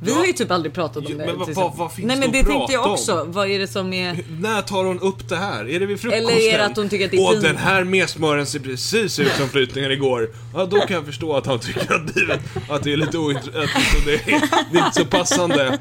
Vi 0.00 0.10
Ja, 0.10 0.16
har 0.16 0.26
ju 0.26 0.32
typ 0.32 0.50
aldrig 0.50 0.72
pratat 0.74 0.96
om 0.96 1.02
Ja, 1.08 1.18
det. 1.18 1.26
men 1.26 1.38
vad- 1.38 1.48
vad- 1.54 1.76
vad 1.76 1.92
finns 1.92 2.06
Nej 2.08 2.16
men 2.16 2.30
det 2.32 2.36
det 2.38 2.40
att 2.40 2.46
tänkte 2.48 2.72
jag 2.72 2.92
också. 2.92 3.24
Vad 3.28 3.48
är 3.50 3.58
det 3.58 3.66
som 3.66 3.92
är... 3.92 4.18
När 4.40 4.62
tar 4.62 4.84
hon 4.84 5.00
upp 5.00 5.28
det 5.28 5.36
här? 5.36 5.68
Är 5.68 5.80
det 5.80 5.86
vid 5.86 6.00
frukosten? 6.00 6.26
Eller 6.28 6.54
är 6.54 6.58
det 6.58 6.64
att 6.66 6.76
hon 6.76 6.88
tycker 6.88 7.04
att 7.04 7.10
det 7.10 7.16
är 7.16 7.24
Och 7.26 7.30
fint? 7.32 7.42
den 7.42 7.56
här 7.56 7.84
mesmören 7.84 8.46
ser 8.46 8.58
precis 8.60 9.18
ut 9.18 9.32
som 9.32 9.48
flytningar 9.48 9.90
igår. 9.90 10.30
Ja, 10.54 10.66
då 10.66 10.80
kan 10.80 10.96
jag 10.96 11.04
förstå 11.06 11.36
att 11.36 11.46
han 11.46 11.58
tycker 11.58 11.94
att, 11.94 12.16
livet, 12.16 12.40
att 12.70 12.82
det 12.82 12.92
är 12.92 12.96
lite 12.96 13.18
ointressant. 13.18 13.70
Det, 14.06 14.14
är- 14.14 14.40
det 14.72 14.78
är 14.78 14.86
inte 14.86 14.98
så 15.00 15.04
passande. 15.04 15.78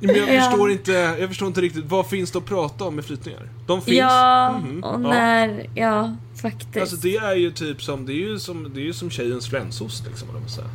Men 0.00 0.16
jag 0.16 0.34
Ja. 0.34 0.40
förstår 0.42 0.70
inte, 0.70 0.92
jag 0.92 1.28
förstår 1.28 1.48
inte 1.48 1.60
riktigt. 1.60 1.84
Vad 1.88 2.06
finns 2.06 2.30
det 2.30 2.38
att 2.38 2.46
prata 2.46 2.84
om 2.84 2.94
med 2.94 3.04
flytningar? 3.04 3.48
De 3.66 3.82
finns. 3.82 3.98
Ja, 3.98 4.58
Mhm, 4.58 4.84
och 4.84 4.94
ja. 4.94 4.98
när... 4.98 5.66
Ja, 5.74 6.16
faktiskt. 6.42 6.76
Alltså 6.76 6.96
det 6.96 7.16
är 7.16 7.34
ju 7.34 7.50
typ 7.50 7.82
som, 7.82 8.06
det 8.06 8.12
är 8.12 8.28
ju 8.28 8.38
som, 8.38 8.70
det 8.74 8.80
är 8.80 8.84
ju 8.84 8.92
som 8.92 9.10
tjejens 9.10 9.46
flänsost 9.48 10.04
liksom, 10.08 10.28
vad 10.32 10.40
man 10.40 10.50
säga. 10.50 10.66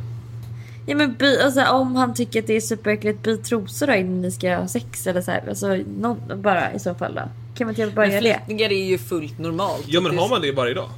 Ja 0.86 0.96
men 0.96 1.14
by, 1.14 1.38
alltså, 1.38 1.64
om 1.64 1.96
han 1.96 2.14
tycker 2.14 2.40
att 2.40 2.46
det 2.46 2.56
är 2.56 2.60
superäckligt, 2.60 3.22
byt 3.22 3.44
trosor 3.44 3.86
då 3.86 3.94
innan 3.94 4.20
ni 4.22 4.30
ska 4.30 4.56
ha 4.56 4.68
sex 4.68 5.06
eller 5.06 5.22
så 5.22 5.30
här. 5.30 5.44
Alltså 5.48 5.66
någon, 6.00 6.42
bara 6.42 6.72
i 6.72 6.78
så 6.78 6.94
fall 6.94 7.14
då. 7.14 7.22
Kan 7.54 7.66
man 7.66 7.80
inte 7.80 7.94
bara 7.94 8.06
Men 8.06 8.10
göra 8.14 8.22
det? 8.22 8.34
flyttningar 8.46 8.72
är 8.72 8.84
ju 8.84 8.98
fullt 8.98 9.38
normalt. 9.38 9.84
Ja 9.86 10.00
men 10.00 10.18
har 10.18 10.28
man 10.28 10.40
det 10.42 10.52
varje 10.52 10.74
dag? 10.74 10.88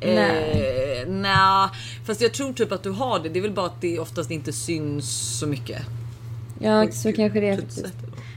Eh, 0.00 1.08
Nja, 1.08 1.70
fast 2.06 2.20
jag 2.20 2.32
tror 2.32 2.52
typ 2.52 2.72
att 2.72 2.82
du 2.82 2.90
har 2.90 3.18
det. 3.18 3.28
Det 3.28 3.38
är 3.38 3.42
väl 3.42 3.52
bara 3.52 3.66
att 3.66 3.80
det 3.80 3.98
oftast 3.98 4.30
inte 4.30 4.52
syns 4.52 5.38
så 5.38 5.46
mycket. 5.46 5.82
Ja 6.58 6.90
så 6.92 7.12
kanske 7.12 7.40
det 7.40 7.48
är 7.48 7.56
Typ 7.56 7.64
faktiskt. 7.64 7.86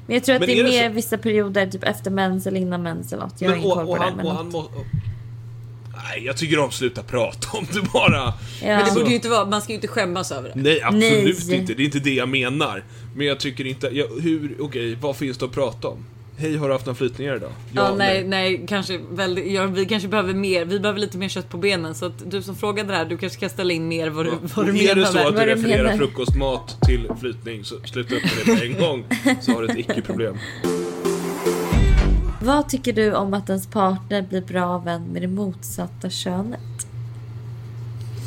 Men 0.07 0.13
jag 0.13 0.23
tror 0.23 0.35
att 0.35 0.39
Men 0.41 0.47
det 0.49 0.55
är, 0.55 0.59
är 0.59 0.63
det 0.63 0.69
mer 0.69 0.89
så- 0.89 0.93
vissa 0.95 1.17
perioder, 1.17 1.67
typ 1.67 1.83
efter 1.83 2.11
mens 2.11 2.47
eller 2.47 2.59
innan 2.59 2.83
mens 2.83 3.13
eller 3.13 3.23
något. 3.23 3.41
Jag 3.41 3.49
har 3.49 3.55
Men, 3.55 3.65
ingen 3.65 3.71
och, 3.71 3.77
koll 3.77 3.85
på 3.85 3.91
och, 3.91 3.97
det. 3.99 4.03
han, 4.05 4.15
Men 4.17 4.25
och 4.25 4.33
han. 4.35 4.51
Nej, 5.95 6.25
jag 6.25 6.37
tycker 6.37 6.57
de 6.57 6.71
slutar 6.71 7.03
prata 7.03 7.57
om 7.57 7.67
det 7.73 7.81
bara. 7.93 8.17
Ja. 8.17 8.33
Men 8.61 8.85
det 8.85 8.91
borde 8.91 9.09
ju 9.09 9.15
inte 9.15 9.29
vara, 9.29 9.45
man 9.45 9.61
ska 9.61 9.71
ju 9.71 9.75
inte 9.75 9.87
skämmas 9.87 10.31
över 10.31 10.51
det. 10.55 10.61
Nej, 10.61 10.81
absolut 10.81 11.47
Nej. 11.47 11.57
inte. 11.57 11.73
Det 11.73 11.83
är 11.83 11.85
inte 11.85 11.99
det 11.99 12.13
jag 12.13 12.29
menar. 12.29 12.83
Men 13.15 13.27
jag 13.27 13.39
tycker 13.39 13.67
inte... 13.67 13.87
Ja, 13.87 14.05
hur... 14.21 14.55
Okej, 14.59 14.97
vad 15.01 15.15
finns 15.15 15.37
det 15.37 15.45
att 15.45 15.51
prata 15.51 15.87
om? 15.87 16.05
Hej, 16.37 16.57
har 16.57 16.67
du 16.67 16.73
haft 16.73 16.85
några 16.85 16.95
flytningar 16.95 17.35
idag? 17.35 17.51
Ja, 17.73 17.95
nej, 17.97 18.23
nej, 18.23 18.65
kanske 18.67 18.99
väldigt, 19.11 19.51
ja, 19.51 19.65
vi 19.65 19.85
kanske 19.85 20.07
behöver 20.09 20.33
mer, 20.33 20.65
vi 20.65 20.79
behöver 20.79 20.99
lite 20.99 21.17
mer 21.17 21.29
kött 21.29 21.49
på 21.49 21.57
benen. 21.57 21.95
Så 21.95 22.05
att 22.05 22.31
du 22.31 22.41
som 22.41 22.55
frågade 22.55 22.89
det 22.89 22.95
här, 22.95 23.05
du 23.05 23.17
kanske 23.17 23.37
ska 23.37 23.49
ställa 23.49 23.73
in 23.73 23.87
mer 23.87 24.09
vad 24.09 24.25
du, 24.25 24.31
vad 24.55 24.65
du 24.65 24.73
menar. 24.73 24.91
är 24.91 24.95
det 24.95 25.05
så 25.05 25.27
att 25.27 25.35
du 25.35 25.41
refererar 25.41 25.97
frukostmat 25.97 26.77
till 26.85 27.09
flytning, 27.19 27.63
så 27.63 27.75
sluta 27.85 28.15
upp 28.15 28.23
med 28.23 28.31
det 28.45 28.57
på 28.57 28.63
en 28.63 28.79
gång. 28.79 29.05
Så 29.41 29.51
har 29.51 29.61
du 29.61 29.67
ett 29.67 29.77
icke-problem. 29.77 30.37
Vad 32.45 32.69
tycker 32.69 32.93
du 32.93 33.13
om 33.15 33.33
att 33.33 33.49
ens 33.49 33.67
partner 33.67 34.21
blir 34.21 34.41
bra 34.41 34.77
vän 34.77 35.03
med 35.03 35.21
det 35.21 35.27
motsatta 35.27 36.09
könet? 36.09 36.59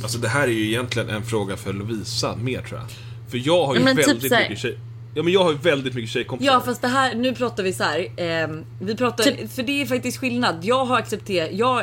Alltså 0.03 0.19
det 0.19 0.29
här 0.29 0.43
är 0.43 0.53
ju 0.53 0.69
egentligen 0.69 1.09
en 1.09 1.23
fråga 1.23 1.57
för 1.57 1.73
Lovisa 1.73 2.37
mer 2.37 2.63
tror 2.63 2.81
jag. 2.81 2.91
För 3.31 3.47
jag 3.47 3.67
har 3.67 3.75
ju 3.77 3.81
men 3.85 3.97
typ 3.97 4.09
väldigt 4.09 4.33
här- 4.33 4.43
mycket 4.43 4.59
tjej... 4.59 4.79
Ja 5.15 5.23
men 5.23 5.33
jag 5.33 5.45
har 5.45 5.53
ju 5.53 5.59
väldigt 5.59 5.95
mycket 5.95 6.11
tjejkompisar. 6.11 6.53
Ja 6.53 6.61
fast 6.61 6.83
det 6.83 6.89
här, 6.89 7.15
nu 7.15 7.35
pratar 7.35 7.63
vi 7.63 7.73
så 7.73 7.83
här. 7.85 8.07
ehm, 8.17 8.65
vi 8.81 8.97
pratar, 8.97 9.25
Typ- 9.25 9.51
för 9.53 9.63
det 9.63 9.83
är 9.83 9.87
faktiskt 9.87 10.19
skillnad. 10.19 10.57
Jag 10.63 10.85
har 10.85 10.99
accepterat, 10.99 11.51
jag 11.53 11.83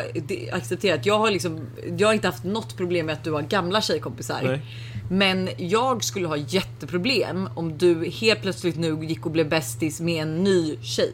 accepterat, 0.51 1.05
jag 1.05 1.19
har 1.19 1.31
liksom, 1.31 1.59
jag 1.97 2.07
har 2.07 2.13
inte 2.13 2.27
haft 2.27 2.43
något 2.43 2.77
problem 2.77 3.05
med 3.05 3.13
att 3.13 3.23
du 3.23 3.31
har 3.31 3.41
gamla 3.41 3.81
tjejkompisar. 3.81 4.41
Nej. 4.43 4.61
Men 5.09 5.49
jag 5.57 6.03
skulle 6.03 6.27
ha 6.27 6.37
jätteproblem 6.37 7.49
om 7.55 7.77
du 7.77 8.09
helt 8.09 8.41
plötsligt 8.41 8.77
nu 8.77 9.05
gick 9.05 9.25
och 9.25 9.31
blev 9.31 9.49
bästis 9.49 10.01
med 10.01 10.21
en 10.21 10.43
ny 10.43 10.77
tjej. 10.81 11.13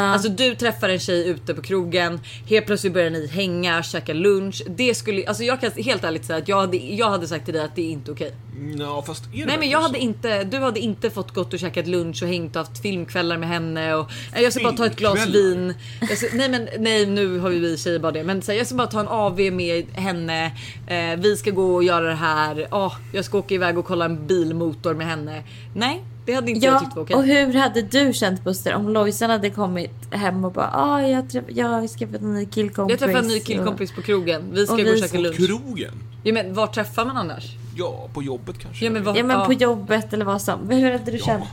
Alltså 0.00 0.28
du 0.28 0.54
träffar 0.54 0.88
en 0.88 0.98
tjej 0.98 1.28
ute 1.28 1.54
på 1.54 1.62
krogen, 1.62 2.20
helt 2.46 2.66
plötsligt 2.66 2.92
börjar 2.92 3.10
ni 3.10 3.26
hänga, 3.26 3.82
käka 3.82 4.12
lunch. 4.14 4.62
Det 4.66 4.94
skulle, 4.94 5.26
alltså 5.26 5.42
jag 5.42 5.60
kan 5.60 5.70
helt 5.72 6.04
ärligt 6.04 6.24
säga 6.24 6.38
att 6.38 6.48
jag 6.48 6.60
hade, 6.60 6.76
jag 6.76 7.10
hade 7.10 7.26
sagt 7.28 7.44
till 7.44 7.54
dig 7.54 7.62
att 7.64 7.76
det 7.76 7.82
är 7.82 7.90
inte 7.90 8.10
okej. 8.12 8.34
Ja 8.78 9.02
fast 9.06 9.24
är 9.34 9.38
det 9.38 9.46
Nej 9.46 9.58
men 9.58 9.70
jag 9.70 9.80
så? 9.80 9.86
hade 9.86 9.98
inte, 9.98 10.44
du 10.44 10.58
hade 10.58 10.80
inte 10.80 11.10
fått 11.10 11.34
gått 11.34 11.52
och 11.52 11.58
käkat 11.58 11.86
lunch 11.86 12.22
och 12.22 12.28
hängt 12.28 12.56
och 12.56 12.66
haft 12.66 12.82
filmkvällar 12.82 13.38
med 13.38 13.48
henne 13.48 13.94
och 13.94 14.10
"Nej, 14.34 14.42
jag 14.42 14.52
ska 14.52 14.62
bara 14.62 14.72
ta 14.76 14.86
ett 14.86 14.96
glas 14.96 15.26
vin. 15.26 15.74
Ska, 16.16 16.26
nej 16.36 16.48
men 16.48 16.68
nej 16.78 17.06
nu 17.06 17.38
har 17.38 17.50
ju 17.50 17.58
vi 17.60 17.78
tjejer 17.78 17.98
bara 17.98 18.12
det 18.12 18.24
men 18.24 18.42
så 18.42 18.52
här, 18.52 18.58
jag 18.58 18.66
ska 18.66 18.76
bara 18.76 18.86
ta 18.88 19.00
en 19.00 19.08
AV 19.08 19.40
med 19.52 19.86
henne. 19.92 20.46
Eh, 20.86 21.16
vi 21.18 21.36
ska 21.36 21.50
gå 21.50 21.74
och 21.74 21.84
göra 21.84 22.08
det 22.08 22.14
här. 22.14 22.68
Åh, 22.70 22.94
jag 23.12 23.24
ska 23.24 23.38
åka 23.38 23.54
iväg 23.54 23.78
och 23.78 23.84
kolla 23.84 24.04
en 24.04 24.26
bilmotor 24.26 24.94
med 24.94 25.06
henne. 25.06 25.42
Nej 25.74 26.04
det 26.24 26.34
hade 26.34 26.50
inte 26.50 26.66
jag 26.66 26.74
Ja, 26.74 26.80
tyckt 26.80 26.96
var 26.96 27.02
okej. 27.02 27.16
och 27.16 27.24
hur 27.24 27.54
hade 27.54 27.82
du 27.82 28.12
känt 28.12 28.44
Buster 28.44 28.74
om 28.74 28.88
Lojsan 28.88 29.30
hade 29.30 29.50
kommit 29.50 29.90
hem 30.10 30.44
och 30.44 30.52
bara 30.52 30.70
ah, 30.74 31.00
jag, 31.02 31.24
träff- 31.24 31.44
jag 31.54 31.68
har 31.68 31.86
skaffat 31.88 32.20
en 32.20 32.34
ny 32.34 32.46
killkompis. 32.46 32.92
Jag 32.92 32.98
träffade 33.08 33.24
en 33.26 33.28
ny 33.32 33.38
och- 33.40 33.44
killkompis 33.46 33.92
på 33.92 34.02
krogen. 34.02 34.42
Vi 34.52 34.66
ska 34.66 34.74
och 34.74 34.80
gå 34.84 34.90
och 34.92 34.98
käka 34.98 35.18
lunch. 35.18 35.36
Krogen? 35.36 35.92
Ja, 36.22 36.32
men 36.34 36.54
var 36.54 36.66
träffar 36.66 37.04
man 37.04 37.16
annars? 37.16 37.44
Ja, 37.76 38.08
på 38.14 38.22
jobbet 38.22 38.58
kanske. 38.58 38.84
Ja, 38.84 38.90
men 38.90 39.04
var- 39.04 39.16
Ja 39.16 39.24
men 39.24 39.46
på 39.46 39.52
jobbet 39.52 40.12
eller 40.12 40.24
vad 40.24 40.42
som. 40.42 40.70
Hur 40.70 40.92
hade 40.92 41.10
du 41.10 41.18
Ja. 41.18 41.24
känt? 41.24 41.44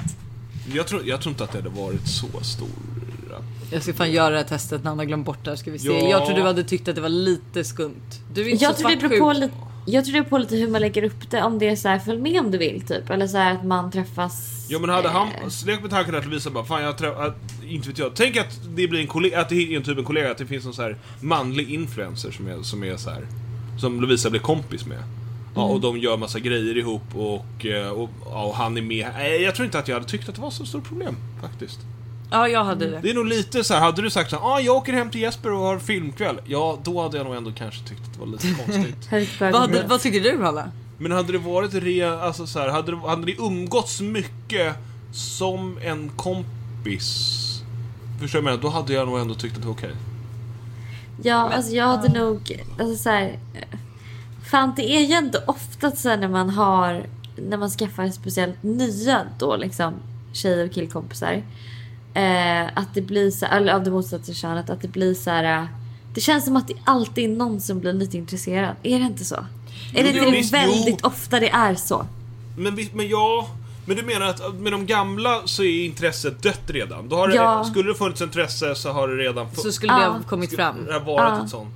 Jag, 0.74 0.88
tror, 0.88 1.02
jag 1.08 1.22
tror 1.22 1.32
inte 1.32 1.44
att 1.44 1.52
det 1.52 1.58
hade 1.58 1.70
varit 1.82 2.08
så 2.08 2.28
stor... 2.42 2.68
Jag 3.72 3.84
ska 3.84 3.94
fan 3.94 4.12
göra 4.12 4.30
det 4.30 4.38
här 4.38 4.44
testet 4.44 4.84
när 4.84 4.90
han 4.92 4.98
har 4.98 5.06
glömt 5.06 5.26
bort 5.26 5.38
det 5.46 5.50
här 5.52 5.56
ska 5.56 5.72
vi 5.72 5.80
se. 5.80 5.88
Ja. 5.88 6.10
Jag 6.10 6.26
tror 6.26 6.36
du 6.38 6.44
hade 6.44 6.64
tyckt 6.64 6.88
att 6.88 6.96
det 6.96 7.02
var 7.02 7.10
lite 7.10 7.64
skumt. 7.64 7.94
Du 8.34 8.42
är 8.42 8.48
inte 8.50 8.64
Jag 8.64 8.76
så 8.76 8.80
tror, 8.82 8.90
det 8.90 9.08
beror 9.10 9.20
på 9.20 9.34
lite, 9.34 9.54
jag 9.90 10.06
tror 10.06 10.14
det 10.14 10.20
beror 10.22 10.30
på 10.30 10.38
lite 10.38 10.56
hur 10.56 10.68
man 10.68 10.82
lägger 10.82 11.04
upp 11.04 11.30
det. 11.32 11.44
Om 11.44 11.60
det 11.60 11.70
är 11.70 11.76
så 11.76 11.88
här 11.88 12.00
följ 12.00 12.22
med 12.22 12.40
om 12.40 12.52
du 12.52 12.58
vill 12.58 12.82
typ. 12.82 13.10
Eller 13.10 13.28
så 13.28 13.38
här 13.38 13.54
att 13.54 13.66
man 13.66 13.92
träffas. 13.92 14.66
Ja 14.70 14.80
men 14.80 14.90
hade 14.90 15.10
han 15.10 15.28
eh, 15.28 15.66
lekt 15.66 15.82
med 15.82 15.90
tanken 15.92 16.16
att 16.16 16.26
Lovisa 16.26 16.50
bara 16.50 16.66
fan 16.66 16.84
jag 16.84 16.98
träffar, 16.98 17.34
inte 17.70 17.90
vet 17.90 17.98
jag. 17.98 18.12
Tänk 18.16 18.38
att 18.38 18.60
det 18.76 18.88
blir 18.88 19.00
en 19.00 19.08
kollega, 19.08 19.42
att 19.42 19.50
det 19.50 19.56
är 19.56 19.78
en 19.78 19.84
typ 19.84 19.98
en 19.98 20.04
kollega, 20.04 20.32
att 20.32 20.38
det 20.38 20.46
finns 20.46 20.66
någon 20.66 20.74
så 20.74 20.82
här 20.82 20.98
manlig 21.22 21.70
influencer 21.74 22.32
som 22.32 22.48
är, 22.48 22.62
som 22.62 22.84
är 22.84 22.98
så 22.98 23.10
här. 23.10 23.28
Som 23.80 24.02
Lovisa 24.02 24.30
blir 24.30 24.42
kompis 24.42 24.86
med. 24.86 24.98
Ja, 25.56 25.62
Mm. 25.64 25.74
och 25.76 25.82
de 25.82 25.98
gör 25.98 26.18
massa 26.18 26.40
grejer 26.40 26.78
ihop 26.78 27.16
och, 27.16 27.66
eh, 27.66 27.90
och, 27.90 28.10
ja, 28.26 28.44
och 28.44 28.56
han 28.56 28.78
är 28.78 28.82
med. 28.82 29.08
Jag 29.42 29.56
tror 29.56 29.66
inte 29.66 29.80
att 29.80 29.88
jag 29.88 29.96
hade 29.96 30.06
tyckt 30.08 30.30
att 30.30 30.36
det 30.36 30.42
var 30.42 30.50
så 30.52 30.66
stort 30.66 30.84
problem 30.88 31.16
faktiskt. 31.42 31.80
Ja 32.32 32.48
jag 32.48 32.64
hade 32.64 32.90
det. 32.90 33.00
Det 33.02 33.10
är 33.10 33.14
nog 33.14 33.26
lite 33.26 33.64
så 33.64 33.74
här, 33.74 33.82
hade 33.82 34.02
du 34.02 34.10
sagt 34.10 34.30
så 34.30 34.36
här, 34.36 34.46
ah, 34.46 34.60
jag 34.60 34.76
åker 34.76 34.94
hem 34.94 35.10
till 35.10 35.22
Jesper 35.22 35.52
och 35.52 35.60
har 35.60 35.80
filmkväll. 35.80 36.42
Ja, 36.46 36.80
då 36.84 37.02
hade 37.02 37.18
jag 37.18 37.26
nog 37.26 37.36
ändå 37.36 37.52
kanske 37.52 37.88
tyckt 37.88 38.02
att 38.02 38.14
det 38.14 38.20
var 38.20 38.28
lite 38.28 38.48
konstigt. 38.66 39.42
Vad, 39.42 39.56
hade, 39.56 39.84
vad 39.84 40.02
tycker 40.02 40.20
du 40.20 40.44
Hanna? 40.44 40.72
Men 40.98 41.12
hade 41.12 41.32
det 41.32 41.38
varit 41.38 41.74
re, 41.74 42.10
alltså 42.22 42.48
så 42.48 42.60
här, 42.60 42.68
hade, 42.68 42.92
det, 42.92 42.98
hade 42.98 43.26
det 43.26 43.36
umgåtts 43.40 44.02
mycket 44.02 44.76
som 45.14 45.78
en 45.84 46.10
kompis? 46.10 47.36
Förstår 48.20 48.40
du 48.40 48.44
vad 48.44 48.52
jag 48.52 48.58
menar? 48.58 48.72
Då 48.72 48.80
hade 48.80 48.94
jag 48.94 49.08
nog 49.08 49.20
ändå 49.20 49.34
tyckt 49.34 49.56
att 49.56 49.62
det 49.62 49.68
var 49.68 49.74
okej. 49.74 49.96
Ja, 51.24 51.36
alltså 51.54 51.72
jag 51.72 51.86
hade 51.86 52.20
nog... 52.20 52.66
Alltså 52.80 53.04
så 53.04 53.10
här, 53.10 53.40
fan, 54.52 54.74
det 54.76 54.92
är 54.92 55.02
ju 55.02 55.18
inte 55.18 55.44
ofta 55.48 55.92
så 55.92 56.10
här 56.10 56.18
när 56.18 56.28
man 56.28 56.50
har... 56.50 57.06
När 57.50 57.58
man 57.58 57.70
skaffar 57.70 58.10
speciellt 58.10 58.64
nya 58.64 59.26
då 59.40 59.56
liksom 59.56 59.94
tjej 60.34 60.64
och 60.64 60.72
killkompisar. 60.72 61.44
Eh, 62.14 62.68
att 62.76 62.94
det 62.94 63.02
blir 63.02 63.32
så 63.32 63.46
eller 63.46 63.74
av 63.74 63.84
det 63.84 63.92
motsatta 63.92 64.34
könet, 64.34 64.70
att 64.70 64.82
det 64.82 64.88
blir 64.88 65.14
så 65.14 65.30
här... 65.30 65.44
eh, 65.62 65.66
Det 66.14 66.22
känns 66.22 66.46
som 66.46 66.56
att 66.56 66.68
det 66.68 66.74
alltid 66.86 67.24
är 67.32 67.36
någon 67.36 67.62
som 67.62 67.80
blir 67.80 67.94
lite 67.94 68.18
intresserad. 68.18 68.76
Är 68.84 69.00
det 69.00 69.06
inte 69.06 69.26
så? 69.26 69.36
Är 69.96 70.04
det 70.04 70.12
Jo, 70.12 70.24
inte 70.24 70.38
visst, 70.38 70.54
väldigt 70.54 71.00
jo. 71.04 71.08
ofta 71.08 71.40
det 71.40 71.50
är 71.50 71.76
så? 71.76 72.06
Men, 72.58 72.88
men 72.94 73.10
ja, 73.10 73.48
men 73.86 73.98
du 73.98 74.04
menar 74.04 74.26
att 74.26 74.56
med 74.56 74.72
de 74.72 74.86
gamla 74.86 75.42
så 75.46 75.64
är 75.64 75.86
intresset 75.86 76.44
dött 76.44 76.62
redan? 76.68 77.10
Då 77.10 77.16
har 77.16 77.28
det, 77.28 77.36
Ja. 77.36 77.64
Skulle 77.64 77.90
det 77.90 77.96
funnits 77.96 78.22
intresse 78.22 78.76
så 78.76 78.90
har 78.92 79.08
det 79.08 79.16
redan 79.24 79.48
Så 79.56 79.72
skulle 79.72 79.94
det 79.94 80.02
Ja. 80.02 80.08
ha 80.10 80.22
kommit 80.24 80.56
fram. 80.56 80.86
det 80.86 80.94
har 80.94 81.00
varit 81.00 81.38
Ja. 81.40 81.44
ett 81.44 81.50
sånt. 81.50 81.76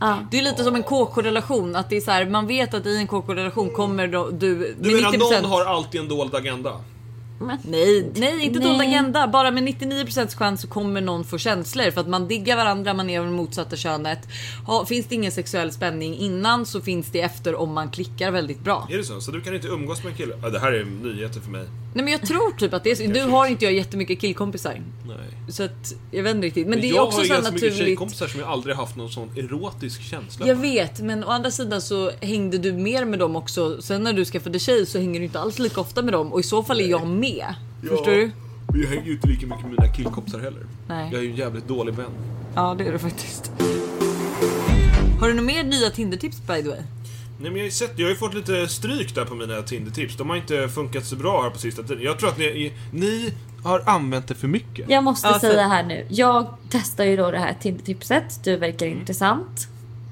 Ja. 0.00 0.18
Det 0.30 0.38
är 0.38 0.42
lite 0.42 0.64
som 0.64 0.74
en 0.74 0.82
KK-relation. 0.82 1.76
Att 1.76 1.88
det 1.90 1.96
är 1.96 2.00
så 2.00 2.10
här, 2.10 2.26
man 2.26 2.46
vet 2.46 2.74
att 2.74 2.86
i 2.86 2.96
en 2.96 3.06
KK-relation 3.06 3.70
kommer 3.70 4.06
då, 4.06 4.30
du... 4.30 4.76
Du 4.80 4.94
menar 4.96 5.12
90%. 5.12 5.40
någon 5.42 5.50
har 5.50 5.64
alltid 5.64 6.00
en 6.00 6.08
dold 6.08 6.34
agenda? 6.34 6.72
Nej, 7.40 8.10
nej 8.14 8.44
inte 8.44 8.58
Nej. 8.58 8.68
dold 8.68 8.80
agenda. 8.80 9.28
Bara 9.28 9.50
med 9.50 9.62
99% 9.62 10.36
chans 10.38 10.60
så 10.60 10.68
kommer 10.68 11.00
någon 11.00 11.24
få 11.24 11.38
känslor 11.38 11.90
för 11.90 12.00
att 12.00 12.08
man 12.08 12.28
diggar 12.28 12.56
varandra, 12.56 12.94
man 12.94 13.10
är 13.10 13.20
av 13.20 13.26
det 13.26 13.32
motsatta 13.32 13.76
könet. 13.76 14.28
Ha, 14.66 14.86
finns 14.86 15.06
det 15.06 15.14
ingen 15.14 15.32
sexuell 15.32 15.72
spänning 15.72 16.16
innan 16.16 16.66
så 16.66 16.80
finns 16.80 17.10
det 17.12 17.20
efter 17.20 17.54
om 17.54 17.72
man 17.72 17.90
klickar 17.90 18.30
väldigt 18.30 18.60
bra. 18.60 18.88
Är 18.90 18.96
det 18.96 19.04
så? 19.04 19.20
Så 19.20 19.30
du 19.30 19.40
kan 19.40 19.54
inte 19.54 19.68
umgås 19.68 20.04
med 20.04 20.10
en 20.10 20.16
kille? 20.16 20.34
Ja, 20.42 20.50
det 20.50 20.58
här 20.58 20.72
är 20.72 20.84
nyheter 20.84 21.40
för 21.40 21.50
mig. 21.50 21.66
Nej 21.94 22.04
men 22.04 22.12
jag 22.12 22.22
tror 22.22 22.50
typ 22.56 22.74
att 22.74 22.84
det 22.84 22.90
är 22.90 22.94
så. 22.94 23.02
Nu 23.02 23.22
har 23.22 23.46
inte 23.46 23.64
jag 23.64 23.74
jättemycket 23.74 24.20
killkompisar. 24.20 24.82
Nej. 25.06 25.16
Så 25.48 25.62
att 25.62 25.94
jag 26.10 26.22
vet 26.22 26.34
inte 26.34 26.46
riktigt. 26.46 26.66
Men, 26.66 26.70
Men 26.70 26.80
det 26.80 26.90
är 26.90 26.94
jag 26.94 27.04
också 27.04 27.18
har 27.18 27.22
ju 27.22 27.28
så 27.28 27.34
här 27.34 27.40
ganska 27.40 27.54
mycket 27.54 27.70
naturligt. 27.70 27.86
tjejkompisar 27.86 28.26
som 28.26 28.40
jag 28.40 28.48
aldrig 28.48 28.76
haft 28.76 28.96
någon 28.96 29.10
sån 29.10 29.30
erotisk 29.36 30.02
känsla 30.02 30.46
Jag 30.46 30.54
vet, 30.54 31.00
men 31.00 31.24
å 31.24 31.28
andra 31.28 31.50
sidan 31.50 31.82
så 31.82 32.10
hängde 32.20 32.58
du 32.58 32.72
mer 32.72 33.04
med 33.04 33.18
dem 33.18 33.36
också. 33.36 33.82
Sen 33.82 34.02
när 34.02 34.12
du 34.12 34.24
skaffade 34.24 34.58
tjej 34.58 34.86
så 34.86 34.98
hänger 34.98 35.20
du 35.20 35.26
inte 35.26 35.40
alls 35.40 35.58
lika 35.58 35.80
ofta 35.80 36.02
med 36.02 36.12
dem 36.14 36.32
och 36.32 36.40
i 36.40 36.42
så 36.42 36.62
fall 36.62 36.80
är 36.80 36.86
jag 36.86 37.06
med. 37.06 37.54
Förstår 37.80 38.10
du? 38.10 38.30
Men 38.72 38.80
jag 38.80 38.88
hänger 38.88 39.06
ju 39.06 39.12
inte 39.12 39.28
lika 39.28 39.46
mycket 39.46 39.62
med 39.62 39.70
mina 39.70 39.92
killkompisar 39.92 40.38
heller. 40.38 40.66
Nej. 40.88 41.08
Jag 41.12 41.18
är 41.20 41.24
ju 41.24 41.30
en 41.30 41.36
jävligt 41.36 41.68
dålig 41.68 41.94
vän. 41.94 42.10
Ja, 42.54 42.74
det 42.78 42.84
är 42.84 42.92
du 42.92 42.98
faktiskt. 42.98 43.52
Har 45.20 45.28
du 45.28 45.34
några 45.34 45.46
mer 45.46 45.64
nya 45.64 45.90
Tinder-tips 45.90 46.46
by 46.46 46.62
the 46.62 46.68
way? 46.68 46.78
Nej 47.42 47.50
men 47.50 47.56
jag 47.56 47.62
har 47.62 47.64
ju 47.64 47.70
sett, 47.70 47.92
jag 47.96 48.06
har 48.06 48.10
ju 48.10 48.16
fått 48.16 48.34
lite 48.34 48.68
stryk 48.68 49.14
där 49.14 49.24
på 49.24 49.34
mina 49.34 49.62
Tinder-tips. 49.62 50.16
De 50.16 50.28
har 50.30 50.36
inte 50.36 50.68
funkat 50.68 51.04
så 51.06 51.16
bra 51.16 51.42
här 51.42 51.50
på 51.50 51.58
sista 51.58 51.82
tiden. 51.82 52.02
Jag 52.02 52.18
tror 52.18 52.28
att 52.28 52.38
ni, 52.38 52.72
ni 52.92 53.32
har 53.64 53.82
använt 53.86 54.28
det 54.28 54.34
för 54.34 54.48
mycket. 54.48 54.90
Jag 54.90 55.04
måste 55.04 55.28
Ja, 55.28 55.32
för- 55.38 55.40
säga 55.50 55.68
här 55.68 55.82
nu. 55.82 56.06
Jag 56.08 56.46
testar 56.70 57.04
ju 57.04 57.16
då 57.16 57.30
det 57.30 57.38
här 57.38 57.56
Tinder-tipset. 57.60 58.44
Du 58.44 58.56
verkar 58.56 58.86
Mm. 58.86 58.98
intressant. 58.98 59.68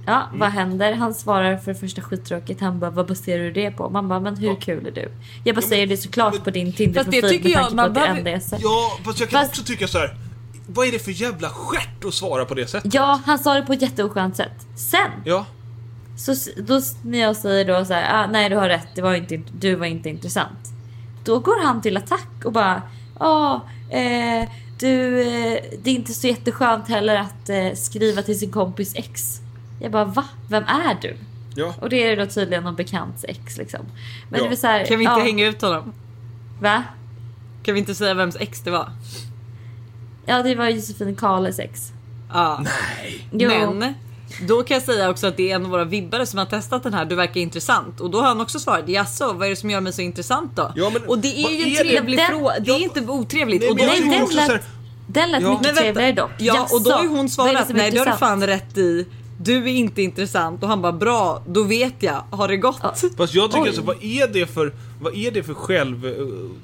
Ja, 0.06 0.22
vad 0.34 0.48
händer? 0.50 0.92
Han 0.92 1.14
svarar 1.14 1.56
för 1.56 1.72
det 1.72 1.78
första 1.80 2.02
skittråkigt. 2.02 2.60
Han 2.60 2.78
bara, 2.78 2.90
vad 2.90 3.06
baserar 3.06 3.42
du 3.42 3.52
det 3.52 3.70
på? 3.70 3.88
Man 3.90 4.08
bara, 4.08 4.20
men 4.20 4.36
hur 4.36 4.56
kul 4.60 4.86
är 4.86 4.90
du? 4.90 5.08
Jag 5.44 5.56
baserar 5.56 5.86
det 5.86 5.96
såklart 5.96 6.44
på 6.44 6.50
din 6.50 6.72
Tinder-profil 6.72 7.22
Fast 7.22 7.22
det 7.22 7.28
tycker 7.38 7.44
med 7.44 7.52
jag, 7.52 7.56
tanke 7.62 7.70
på 7.70 7.76
man 7.76 7.84
att 7.84 7.94
det 7.94 8.00
behöver- 8.00 8.18
ändå 8.18 8.30
är 8.30 8.40
så. 8.40 8.56
Ja, 8.60 8.98
fast 9.04 9.20
jag 9.20 9.28
kan 9.28 9.40
Fast- 9.40 9.50
också 9.52 9.62
tycka 9.64 9.88
så 9.88 9.98
här. 9.98 10.16
Vad 10.66 10.88
är 10.88 10.92
det 10.92 10.98
för 10.98 11.10
jävla 11.22 11.48
stjärt 11.48 12.04
att 12.04 12.14
svara 12.14 12.44
på 12.44 12.54
det 12.54 12.66
sättet? 12.66 12.94
Ja, 12.94 13.20
han 13.26 13.38
sa 13.38 13.54
det 13.54 13.62
på 13.62 13.72
ett 13.72 13.82
jätteoskönt 13.82 14.36
sätt. 14.36 14.66
Sen, 14.76 15.10
Ja. 15.24 15.46
Så 16.18 16.34
då 16.56 16.80
när 17.02 17.18
jag 17.18 17.36
säger 17.36 17.64
då 17.64 17.84
så 17.84 17.94
här, 17.94 18.24
ah, 18.24 18.26
nej 18.26 18.48
du 18.48 18.56
har 18.56 18.68
rätt, 18.68 18.88
det 18.94 19.02
var 19.02 19.14
inte, 19.14 19.34
int- 19.36 19.52
du 19.60 19.74
var 19.74 19.86
inte 19.86 20.08
intressant. 20.08 20.58
Då 21.24 21.38
går 21.38 21.64
han 21.64 21.80
till 21.82 21.96
attack 21.96 22.44
och 22.44 22.52
bara, 22.52 22.82
ja, 23.18 23.60
eh, 23.90 24.48
du, 24.78 25.20
eh, 25.22 25.62
det 25.82 25.90
är 25.90 25.94
inte 25.94 26.12
så 26.12 26.26
jätteskönt 26.26 26.88
heller 26.88 27.16
att 27.16 27.48
eh, 27.48 27.72
skriva 27.74 28.22
till 28.22 28.38
sin 28.38 28.52
kompis 28.52 28.92
ex. 28.96 29.40
Jag 29.80 29.92
bara, 29.92 30.04
va? 30.04 30.24
Vem 30.50 30.64
är 30.64 30.98
du? 31.02 31.16
Ja. 31.54 31.74
Och 31.80 31.88
det 31.90 31.96
är 32.12 32.16
då 32.16 32.26
tydligen 32.26 32.64
någon 32.64 32.76
bekants 32.76 33.24
ex 33.28 33.56
liksom. 33.58 33.80
Men 34.30 34.40
Ja. 34.40 34.46
det 34.48 34.54
är 34.54 34.56
så 34.56 34.66
här, 34.66 34.84
Kan 34.84 34.98
vi 34.98 35.04
inte 35.04 35.18
ja, 35.18 35.24
hänga 35.24 35.46
ut 35.46 35.62
honom? 35.62 35.92
Va? 36.60 36.82
Kan 37.62 37.74
vi 37.74 37.80
inte 37.80 37.94
säga 37.94 38.14
vems 38.14 38.36
ex 38.40 38.60
det 38.60 38.70
var? 38.70 38.88
Ja, 40.26 40.42
det 40.42 40.54
var 40.54 40.68
Josefin 40.68 41.16
Karles 41.16 41.58
ex. 41.58 41.92
Ja. 42.32 42.64
Jo. 43.32 43.48
Men 43.74 43.94
då 44.48 44.62
kan 44.62 44.74
jag 44.74 44.82
säga 44.84 45.10
också 45.10 45.26
att 45.26 45.36
det 45.36 45.50
är 45.50 45.54
en 45.54 45.64
av 45.64 45.70
våra 45.70 45.84
vibbare 45.84 46.26
som 46.26 46.38
har 46.38 46.46
testat 46.46 46.82
den 46.82 46.94
här. 46.94 47.04
Du 47.04 47.14
verkar 47.14 47.40
intressant 47.40 48.00
och 48.00 48.10
då 48.10 48.20
har 48.20 48.28
han 48.28 48.40
också 48.40 48.58
svarat 48.58 48.88
jaså, 48.88 49.32
vad 49.32 49.46
är 49.46 49.50
det 49.50 49.56
som 49.56 49.70
gör 49.70 49.80
mig 49.80 49.92
så 49.92 50.02
intressant 50.02 50.56
då? 50.56 50.72
Ja, 50.76 50.90
men 50.90 51.02
och 51.02 51.18
det 51.18 51.28
är 51.40 51.42
vad 51.42 51.52
ju 51.52 51.58
är 51.60 51.66
en 51.66 51.72
det? 51.72 51.90
trevlig 51.90 52.20
fråga. 52.20 52.52
Det 52.60 52.70
är 52.70 52.78
inte 52.82 53.00
otrevligt. 53.00 53.60
Nej, 53.60 53.70
och 53.70 53.76
då 53.76 53.84
är 53.84 54.22
också 54.22 54.34
så 54.34 54.40
här- 54.40 54.62
den 55.06 55.30
lät 55.32 55.42
Ja. 55.42 55.58
mycket 55.58 55.76
trevligare 55.76 56.12
dock. 56.12 56.30
Ja 56.38 56.68
och 56.72 56.82
då 56.82 56.90
har 56.90 57.02
ju 57.02 57.08
hon 57.08 57.28
svarat 57.28 57.68
nej 57.68 57.90
det 57.90 57.98
har 57.98 58.06
du 58.06 58.12
fan 58.12 58.46
rätt 58.46 58.78
i. 58.78 59.06
Du 59.40 59.56
är 59.56 59.66
inte 59.66 60.02
intressant 60.02 60.62
och 60.62 60.68
han 60.68 60.82
bara 60.82 60.92
bra 60.92 61.42
då 61.48 61.62
vet 61.62 61.94
jag. 61.98 62.24
Har 62.30 62.48
det 62.48 62.56
gått? 62.56 62.78
Ja. 62.82 62.94
Fast 63.16 63.34
jag 63.34 63.50
tycker 63.50 63.62
Oj. 63.62 63.68
alltså, 63.68 63.82
vad 63.82 64.04
är 64.04 64.26
det 64.28 64.46
för, 64.46 64.72
vad 65.00 65.14
är 65.16 65.30
det 65.30 65.42
för 65.42 65.54
själv... 65.54 66.14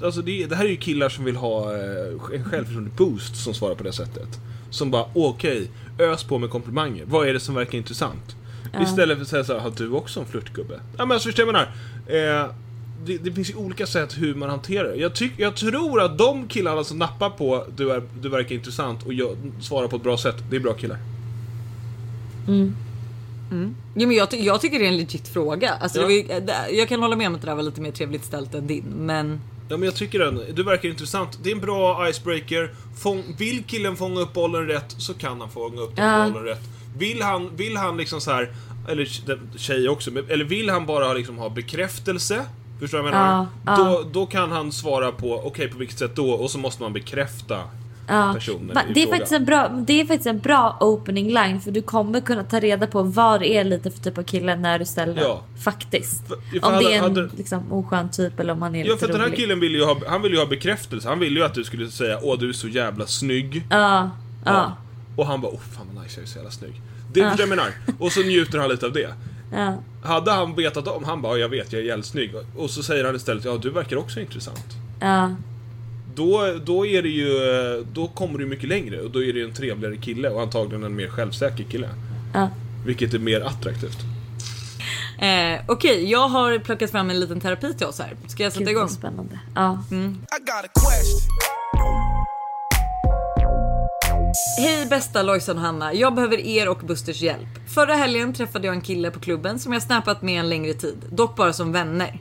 Alltså 0.05 0.23
det, 0.23 0.47
det 0.47 0.57
här 0.57 0.65
är 0.65 0.69
ju 0.69 0.77
killar 0.77 1.09
som 1.09 1.25
vill 1.25 1.37
ha 1.37 1.73
eh, 1.75 2.35
en 2.35 2.45
självförtroende 2.45 2.91
boost 2.97 3.45
som 3.45 3.55
svarar 3.55 3.75
på 3.75 3.85
det 3.85 3.93
sättet. 3.93 4.29
Som 4.71 4.91
bara, 4.91 5.05
okej, 5.15 5.71
ös 5.99 6.25
på 6.25 6.39
med 6.39 6.51
komplimanger. 6.51 7.05
Vad 7.07 7.29
är 7.29 7.33
det 7.33 7.41
som 7.41 7.55
verkar 7.55 7.79
intressant? 7.79 8.37
Istället 8.83 9.17
för 9.17 9.23
att 9.23 9.29
säga 9.29 9.45
så 9.45 9.53
här, 9.53 9.61
har 9.61 9.73
du 9.77 9.91
också 9.91 10.21
en 10.21 10.27
flörtgubbe? 10.27 10.81
Ja 10.97 11.05
men 11.07 11.13
alltså 11.13 11.29
förstår 11.29 11.47
jag 11.47 11.53
menar? 11.53 11.69
Eh, 12.43 12.51
det, 13.07 13.19
det 13.19 13.33
finns 13.33 13.51
ju 13.51 13.55
olika 13.55 13.87
sätt 13.87 14.15
hur 14.19 14.35
man 14.35 14.51
hanterar 14.51 14.89
det. 14.89 14.97
Jag, 14.97 15.15
tyck, 15.15 15.33
jag 15.37 15.57
tror 15.57 16.03
att 16.03 16.19
de 16.19 16.49
killarna 16.49 16.85
som 16.85 16.99
nappar 16.99 17.31
på 17.31 17.65
du, 17.77 17.93
är, 17.93 18.03
du 18.21 18.29
verkar 18.29 18.55
intressant 18.55 19.03
och 19.07 19.13
jag, 19.13 19.37
svarar 19.61 19.89
på 19.89 19.97
ett 19.97 20.03
bra 20.03 20.17
sätt, 20.19 20.37
det 20.51 20.57
är 20.57 20.61
bra 20.61 20.73
killar. 20.75 20.99
Jo, 23.95 24.09
men 24.09 24.17
jag, 24.17 24.31
ty- 24.31 24.37
jag 24.45 24.61
tycker 24.61 24.79
det 24.79 24.85
är 24.85 24.89
en 24.89 24.97
legit 24.97 25.29
fråga. 25.29 25.71
Alltså, 25.75 25.99
Ja. 25.99 26.03
det 26.03 26.07
var, 26.07 26.35
ju- 26.41 26.41
det- 26.47 26.71
jag 26.77 26.89
kan 26.89 27.01
hålla 27.03 27.17
med 27.17 27.27
om 27.29 27.35
att 27.35 27.41
det 27.41 27.47
där 27.47 27.55
var 27.55 27.63
lite 27.63 27.81
mer 27.81 27.91
trevligt 27.93 28.25
ställt 28.25 28.55
än 28.55 28.67
din. 28.67 28.85
Men 28.85 29.41
Ja, 29.69 29.77
men 29.77 29.83
jag 29.83 29.95
tycker 29.95 30.19
den, 30.19 30.41
du 30.55 30.63
verkar 30.63 30.89
intressant. 30.89 31.39
Det 31.43 31.51
är 31.51 31.55
en 31.55 31.61
bra 31.61 32.09
icebreaker. 32.11 32.75
Fång, 33.03 33.25
vill 33.39 33.65
killen 33.65 33.97
fånga 33.97 34.21
upp 34.21 34.33
bollen 34.33 34.67
rätt 34.67 34.95
så 34.99 35.15
kan 35.15 35.41
han 35.41 35.51
fånga 35.51 35.81
upp 35.81 35.93
Ja. 35.97 36.29
bollen 36.33 36.45
rätt. 36.45 36.63
Vill 36.99 37.23
han, 37.23 37.57
vill 37.57 37.77
han 37.77 37.97
liksom 37.97 38.21
så 38.21 38.31
här, 38.33 38.55
eller 38.89 39.05
tjej 39.59 39.89
också, 39.89 40.11
eller 40.29 40.45
vill 40.45 40.71
han 40.71 40.87
bara 40.87 41.13
liksom 41.13 41.39
ha 41.39 41.49
bekräftelse? 41.51 42.45
Förstår 42.81 42.99
du 42.99 43.05
vad 43.05 43.13
jag 43.13 43.19
menar? 43.19 43.47
Ja, 43.67 43.77
Då, 43.77 43.83
ja. 43.83 44.03
då 44.13 44.27
kan 44.27 44.53
han 44.53 44.73
svara 44.73 45.13
på, 45.13 45.43
okej 45.47 45.69
på 45.69 45.79
vilket 45.79 45.99
sätt 45.99 46.17
då? 46.17 46.31
Och 46.31 46.51
så 46.51 46.59
måste 46.59 46.83
man 46.83 46.93
bekräfta 46.93 47.61
Ja. 48.09 48.33
personen 48.35 48.71
i 48.91 48.93
det, 48.95 49.01
är 49.03 49.05
fråga. 49.07 49.17
faktiskt 49.17 49.33
en 49.33 49.45
bra, 49.45 49.69
det 49.69 50.01
är 50.01 50.05
faktiskt 50.07 50.27
en 50.27 50.39
bra 50.41 50.77
opening 50.81 51.27
line 51.33 51.61
för 51.61 51.71
du 51.71 51.83
kommer 51.83 52.21
kunna 52.21 52.45
ta 52.45 52.61
reda 52.61 52.87
på 52.87 53.03
vad 53.03 53.41
det 53.41 53.49
är 53.57 53.65
lite 53.65 53.91
för 53.91 53.99
typ 53.99 54.19
av 54.19 54.23
kille 54.23 54.57
när 54.57 54.79
du 54.79 54.85
ställer 54.85 55.23
Ja. 55.23 55.43
Faktiskt. 55.65 56.29
För- 56.29 56.37
om 56.37 56.73
hade- 56.75 56.79
det 56.89 56.93
är 56.95 56.97
en 56.99 57.03
hade- 57.03 57.29
liksom, 57.37 57.73
oskön 57.73 58.11
typ 58.11 58.41
eller 58.41 58.53
om 58.53 58.63
han 58.63 58.75
är 58.75 58.85
Ja 58.85 58.93
lite 58.93 59.07
för 59.07 59.13
den 59.13 59.21
här 59.31 59.37
killen 59.37 59.61
ville 59.61 59.79
ju 59.79 59.85
ha, 59.85 59.97
han 60.09 60.23
ville 60.23 60.35
ju 60.35 60.41
ha 60.41 60.47
bekräftelse. 60.49 61.09
Han 61.09 61.19
ville 61.19 61.41
ju 61.41 61.47
att 61.47 61.55
du 61.55 61.65
skulle 61.65 61.91
säga 61.91 62.19
åh 62.23 62.39
du 62.39 62.49
är 62.49 62.53
så 62.53 62.69
jävla 62.69 63.07
snygg. 63.07 63.67
Ja, 63.71 64.11
ja, 64.45 64.77
Och 65.17 65.27
han 65.27 65.41
bara 65.41 65.53
åh 65.53 65.61
fan 65.77 65.87
vad 65.95 66.03
nice 66.05 66.21
jag 66.21 66.25
är 66.25 66.29
så 66.31 66.39
jävla 66.39 66.51
snygg. 66.51 66.81
Det 67.13 67.21
är 67.21 67.25
ja. 67.25 67.35
jag 67.39 67.49
menar. 67.49 67.67
Och 67.99 68.13
så 68.13 68.21
njuter 68.21 68.59
han 68.59 68.69
lite 68.69 68.87
av 68.87 68.93
det. 68.93 69.15
ja. 69.53 69.75
Hade 70.05 70.31
han 70.33 70.55
vetat 70.55 70.89
om, 70.89 71.05
han 71.05 71.23
bara 71.23 71.39
jag 71.39 71.49
vet 71.49 71.73
jag 71.73 71.83
är 71.83 71.87
jävligt 71.87 72.07
snygg. 72.07 72.31
Och 72.57 72.71
så 72.71 72.83
säger 72.83 73.05
han 73.05 73.17
istället 73.17 73.45
ja 73.45 73.57
du 73.63 73.71
verkar 73.71 73.97
också 73.97 74.21
intressant. 74.21 74.65
ja. 75.01 75.31
Då, 76.15 76.59
då 76.65 76.87
är 76.87 77.03
det 77.03 77.09
ju, 77.09 77.31
då 77.93 78.09
kommer 78.09 78.39
du 78.39 78.47
mycket 78.47 78.69
längre 78.69 79.01
och 79.01 79.11
då 79.11 79.23
är 79.23 79.33
det 79.33 79.39
ju 79.39 79.45
en 79.45 79.55
trevligare 79.55 79.97
kille 79.97 80.29
och 80.29 80.43
antagligen 80.43 80.85
en 80.85 80.97
mer 80.97 81.09
självsäker 81.09 81.65
kille. 81.65 81.89
ja. 82.35 82.49
Vilket 82.87 83.15
är 83.15 83.19
mer 83.19 83.41
attraktivt. 83.41 83.99
Eh, 85.19 85.61
Okej, 85.69 86.11
jag 86.11 86.29
har 86.29 86.59
plockat 86.59 86.91
fram 86.91 87.11
en 87.11 87.21
liten 87.21 87.41
terapi 87.41 87.75
till 87.75 87.87
oss 87.87 87.99
här. 87.99 88.17
Ska 88.27 88.43
jag 88.43 88.53
sätta 88.53 88.65
Gud 88.65 88.71
igång? 88.71 88.89
spännande. 88.89 89.39
Ja. 89.55 89.83
I 89.91 89.95
got 90.41 90.65
a 90.65 90.69
question. 90.75 91.21
Hej 94.59 94.87
bästa 94.87 95.23
Lojsan 95.23 95.57
och 95.57 95.63
Hanna, 95.63 95.95
jag 95.95 96.15
behöver 96.15 96.39
er 96.41 96.69
och 96.69 96.79
Busters 96.79 97.21
hjälp. 97.23 97.49
Förra 97.75 97.95
helgen 97.95 98.35
träffade 98.35 98.67
jag 98.67 98.75
en 98.77 98.81
kille 98.83 99.11
på 99.11 99.21
klubben 99.21 99.59
som 99.59 99.73
jag 99.73 99.83
snappat 99.83 100.23
med 100.23 100.41
en 100.41 100.49
längre 100.49 100.75
tid, 100.75 100.97
dock 101.11 101.37
bara 101.37 101.53
som 101.53 101.73
vänner. 101.73 102.21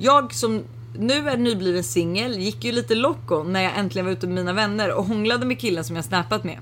Jag 0.00 0.34
som 0.34 0.62
nu 0.98 1.28
är 1.28 1.36
nybliven 1.36 1.84
singel 1.84 2.38
gick 2.38 2.64
ju 2.64 2.72
lite 2.72 2.94
loco 2.94 3.42
när 3.42 3.62
jag 3.62 3.78
äntligen 3.78 4.06
var 4.06 4.12
ute 4.12 4.26
med 4.26 4.34
mina 4.34 4.52
vänner 4.52 4.92
och 4.92 5.04
hånglade 5.04 5.46
med 5.46 5.58
killen 5.60 5.84
som 5.84 5.96
jag 5.96 6.04
snappat 6.04 6.44
med. 6.44 6.58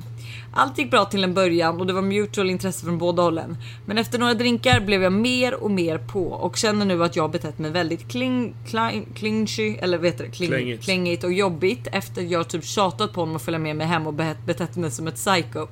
Allt 0.53 0.79
gick 0.79 0.91
bra 0.91 1.05
till 1.05 1.25
en 1.25 1.35
början 1.35 1.81
och 1.81 1.87
det 1.87 1.93
var 1.93 2.03
mutual 2.03 2.51
intresse 2.51 2.85
från 2.85 2.99
båda 2.99 3.23
hållen. 3.23 3.57
Men 3.87 3.99
efter 3.99 4.19
några 4.19 4.35
drinkar 4.35 4.81
blev 4.81 5.03
jag 5.03 5.13
mer 5.13 5.55
och 5.55 5.71
mer 5.71 5.99
på 5.99 6.27
och 6.27 6.57
känner 6.57 6.85
nu 6.87 7.05
att 7.05 7.17
jag 7.17 7.23
har 7.25 7.29
betett 7.29 7.59
mig 7.59 7.71
väldigt 7.71 8.09
kling, 8.09 8.55
kling, 8.69 9.07
clinchy, 9.15 9.77
eller 9.81 9.99
vet 9.99 10.19
du, 10.19 10.31
kling, 10.31 10.49
Klängigt. 10.49 10.85
klängigt 10.85 11.25
och 11.25 11.33
jobbigt 11.33 11.89
efter 11.93 12.23
jag 12.23 12.49
typ 12.49 12.65
tjatat 12.65 13.13
på 13.13 13.21
honom 13.21 13.37
att 13.37 13.43
följa 13.43 13.59
med 13.59 13.77
mig 13.77 13.87
hem 13.87 14.07
och 14.07 14.15
bet- 14.15 14.47
betett 14.47 14.77
mig 14.77 14.91
som 14.91 15.07
ett 15.07 15.15
psycho. 15.17 15.67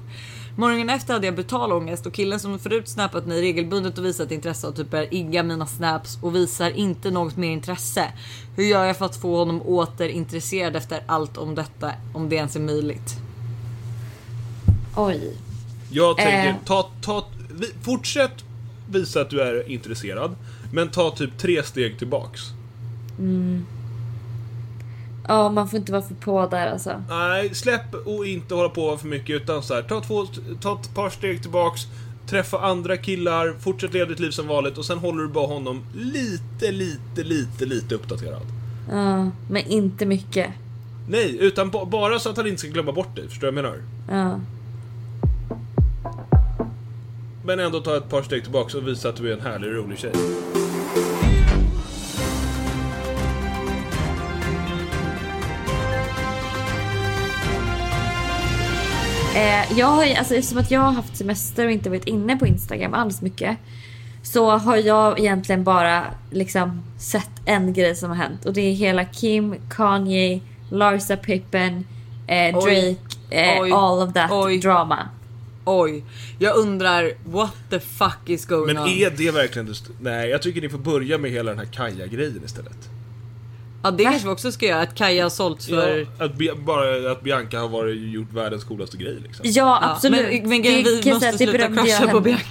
Morgonen 0.59 0.90
efter 0.90 1.14
hade 1.14 1.26
jag 1.26 1.34
brutal 1.34 1.72
ångest 1.72 2.06
och 2.06 2.12
killen 2.12 2.40
som 2.40 2.59
förut 2.59 2.88
snappat 2.88 3.26
mig 3.26 3.40
regelbundet 3.42 3.98
och 3.98 4.04
visat 4.04 4.30
intresse 4.30 4.66
och 4.66 4.76
typ 4.76 4.90
börjar 4.90 5.14
igga 5.14 5.42
mina 5.42 5.66
snaps 5.66 6.18
och 6.22 6.34
visar 6.36 6.70
inte 6.70 7.11
något 7.11 7.36
mer 7.36 7.50
intresse. 7.50 8.12
Hur 8.56 8.64
gör 8.64 8.84
jag 8.84 8.96
för 8.96 9.04
att 9.06 9.16
få 9.16 9.36
honom 9.36 9.62
åter 9.62 10.09
intresserad 10.09 10.76
efter 10.76 11.02
allt 11.06 11.36
om 11.36 11.54
detta, 11.54 11.92
om 12.14 12.28
det 12.28 12.36
ens 12.36 12.56
är 12.56 12.61
möjligt? 12.61 13.16
Oj. 14.96 15.36
Jag 15.90 16.16
tänker, 16.16 16.48
Eh. 16.48 16.54
ta, 16.64 16.90
ta, 17.02 17.26
vi, 17.50 17.66
fortsätt 17.82 18.44
visa 18.90 19.20
att 19.20 19.30
du 19.30 19.40
är 19.40 19.70
intresserad. 19.70 20.34
Men 20.72 20.90
ta 20.90 21.11
typ 21.11 21.38
tre 21.38 21.62
steg 21.62 21.98
tillbaks. 21.98 22.40
Ja, 25.28 25.48
man 25.50 25.68
får 25.68 25.78
inte 25.78 25.92
vara 25.92 26.02
för 26.02 26.14
på 26.14 26.46
där 26.46 26.66
alltså. 26.72 27.02
Nej, 27.08 27.54
släpp 27.54 27.94
och 28.06 28.26
inte 28.26 28.54
hålla 28.54 28.68
på 28.68 28.96
för 28.96 29.06
mycket 29.08 29.42
utan 29.42 29.62
så 29.62 29.74
här, 29.74 29.82
ta, 29.82 30.00
två, 30.00 30.26
ta 30.60 30.80
ett 30.82 30.94
par 30.94 31.10
steg 31.10 31.42
tillbaks, 31.42 31.80
träffa 32.26 32.58
andra 32.60 32.96
killar, 32.96 33.54
fortsätt 33.60 33.92
leva 33.92 34.06
ditt 34.08 34.20
liv 34.20 34.30
som 34.30 34.46
vanligt 34.46 34.78
och 34.78 34.84
sen 34.84 34.98
håller 34.98 35.22
du 35.22 35.28
bara 35.28 35.46
honom 35.46 35.84
lite, 35.96 36.72
lite, 36.72 37.22
lite, 37.24 37.64
lite 37.64 37.94
uppdaterad. 37.94 38.42
Ja, 38.90 39.30
men 39.50 39.62
inte 39.66 40.06
mycket. 40.06 40.46
Nej, 41.08 41.36
utan 41.40 41.70
ba- 41.70 41.84
bara 41.84 42.18
så 42.18 42.30
att 42.30 42.36
han 42.36 42.46
inte 42.46 42.58
ska 42.60 42.68
glömma 42.68 42.92
bort 42.92 43.16
dig, 43.16 43.28
förstår 43.28 43.46
du 43.46 43.52
vad 43.52 43.64
jag 43.64 43.70
menar? 43.72 43.82
Ja. 44.22 44.40
Men 47.44 47.60
ändå 47.60 47.80
ta 47.80 47.96
ett 47.96 48.10
par 48.10 48.22
steg 48.22 48.42
tillbaks 48.42 48.74
och 48.74 48.88
visa 48.88 49.08
att 49.08 49.16
du 49.16 49.28
är 49.32 49.36
en 49.36 49.40
härlig, 49.40 49.68
rolig 49.68 49.98
tjej. 49.98 50.12
Eh, 59.39 59.78
jag 59.78 59.86
har 59.86 60.05
ju, 60.05 60.14
alltså 60.14 60.34
eftersom 60.34 60.59
att 60.59 60.70
jag 60.70 60.80
har 60.80 60.93
haft 60.93 61.16
semester 61.16 61.66
och 61.66 61.72
inte 61.72 61.91
varit 61.91 62.07
inne 62.07 62.36
på 62.36 62.47
Instagram 62.47 62.95
alls 62.95 63.22
mycket. 63.22 63.57
Så 64.22 64.51
har 64.51 64.76
jag 64.76 65.18
egentligen 65.18 65.64
bara 65.64 66.05
liksom 66.30 66.82
sett 66.99 67.30
en 67.45 67.72
grej 67.72 67.97
som 67.97 68.09
har 68.11 68.16
hänt. 68.16 68.47
Och 68.47 68.53
det 68.53 68.61
är 68.61 68.72
hela 68.72 69.05
Kim, 69.05 69.55
Kanye, 69.70 70.41
Larsa 70.70 71.16
Pippen, 71.16 71.86
eh. 72.26 72.55
Drake, 72.55 72.97
eh, 73.30 73.61
Oj. 73.62 73.72
all 73.72 74.09
of 74.09 74.14
that 74.14 74.30
Oj. 74.32 74.59
drama. 74.59 75.09
Oj, 75.64 76.05
jag 76.39 76.57
undrar 76.57 77.12
what 77.24 77.55
the 77.70 77.80
fuck 77.80 78.18
is 78.26 78.47
going 78.47 78.66
Men 78.66 78.78
on? 78.78 78.89
är 78.89 79.11
det 79.11 79.30
verkligen 79.30 79.74
Nej, 80.01 80.30
jag 80.30 80.43
tycker 80.43 80.61
ni 80.61 80.68
får 80.68 80.78
börja 80.78 81.18
med 81.18 81.30
hela 81.30 81.51
den 81.51 81.59
här 81.59 81.66
Kaja-grejen 81.66 82.43
istället. 82.45 82.97
Ja 83.82 83.90
det 83.90 84.04
kanske 84.04 84.28
vi 84.28 84.34
också 84.34 84.52
ska 84.52 84.66
göra, 84.66 84.80
att 84.82 84.94
Kaja 84.94 85.22
har 85.22 85.30
sålts 85.30 85.66
för... 85.68 86.06
Ja, 86.18 86.24
att 86.24 86.64
bara 86.64 87.12
att 87.12 87.22
Bianca 87.22 87.58
har 87.58 87.68
varit, 87.68 87.96
gjort 88.12 88.32
världens 88.32 88.64
coolaste 88.64 88.96
grej 88.96 89.18
liksom. 89.22 89.42
Ja, 89.48 89.52
Ja, 89.82 89.90
absolut. 89.94 90.20
Men, 90.42 90.48
men 90.48 90.62
grejen, 90.62 90.84
Det 90.84 90.90
vi 90.90 91.02
kan 91.02 91.12
måste 91.14 91.32
sluta 91.38 91.68
crusha 91.68 92.08
på. 92.08 92.20
Bianca. 92.20 92.44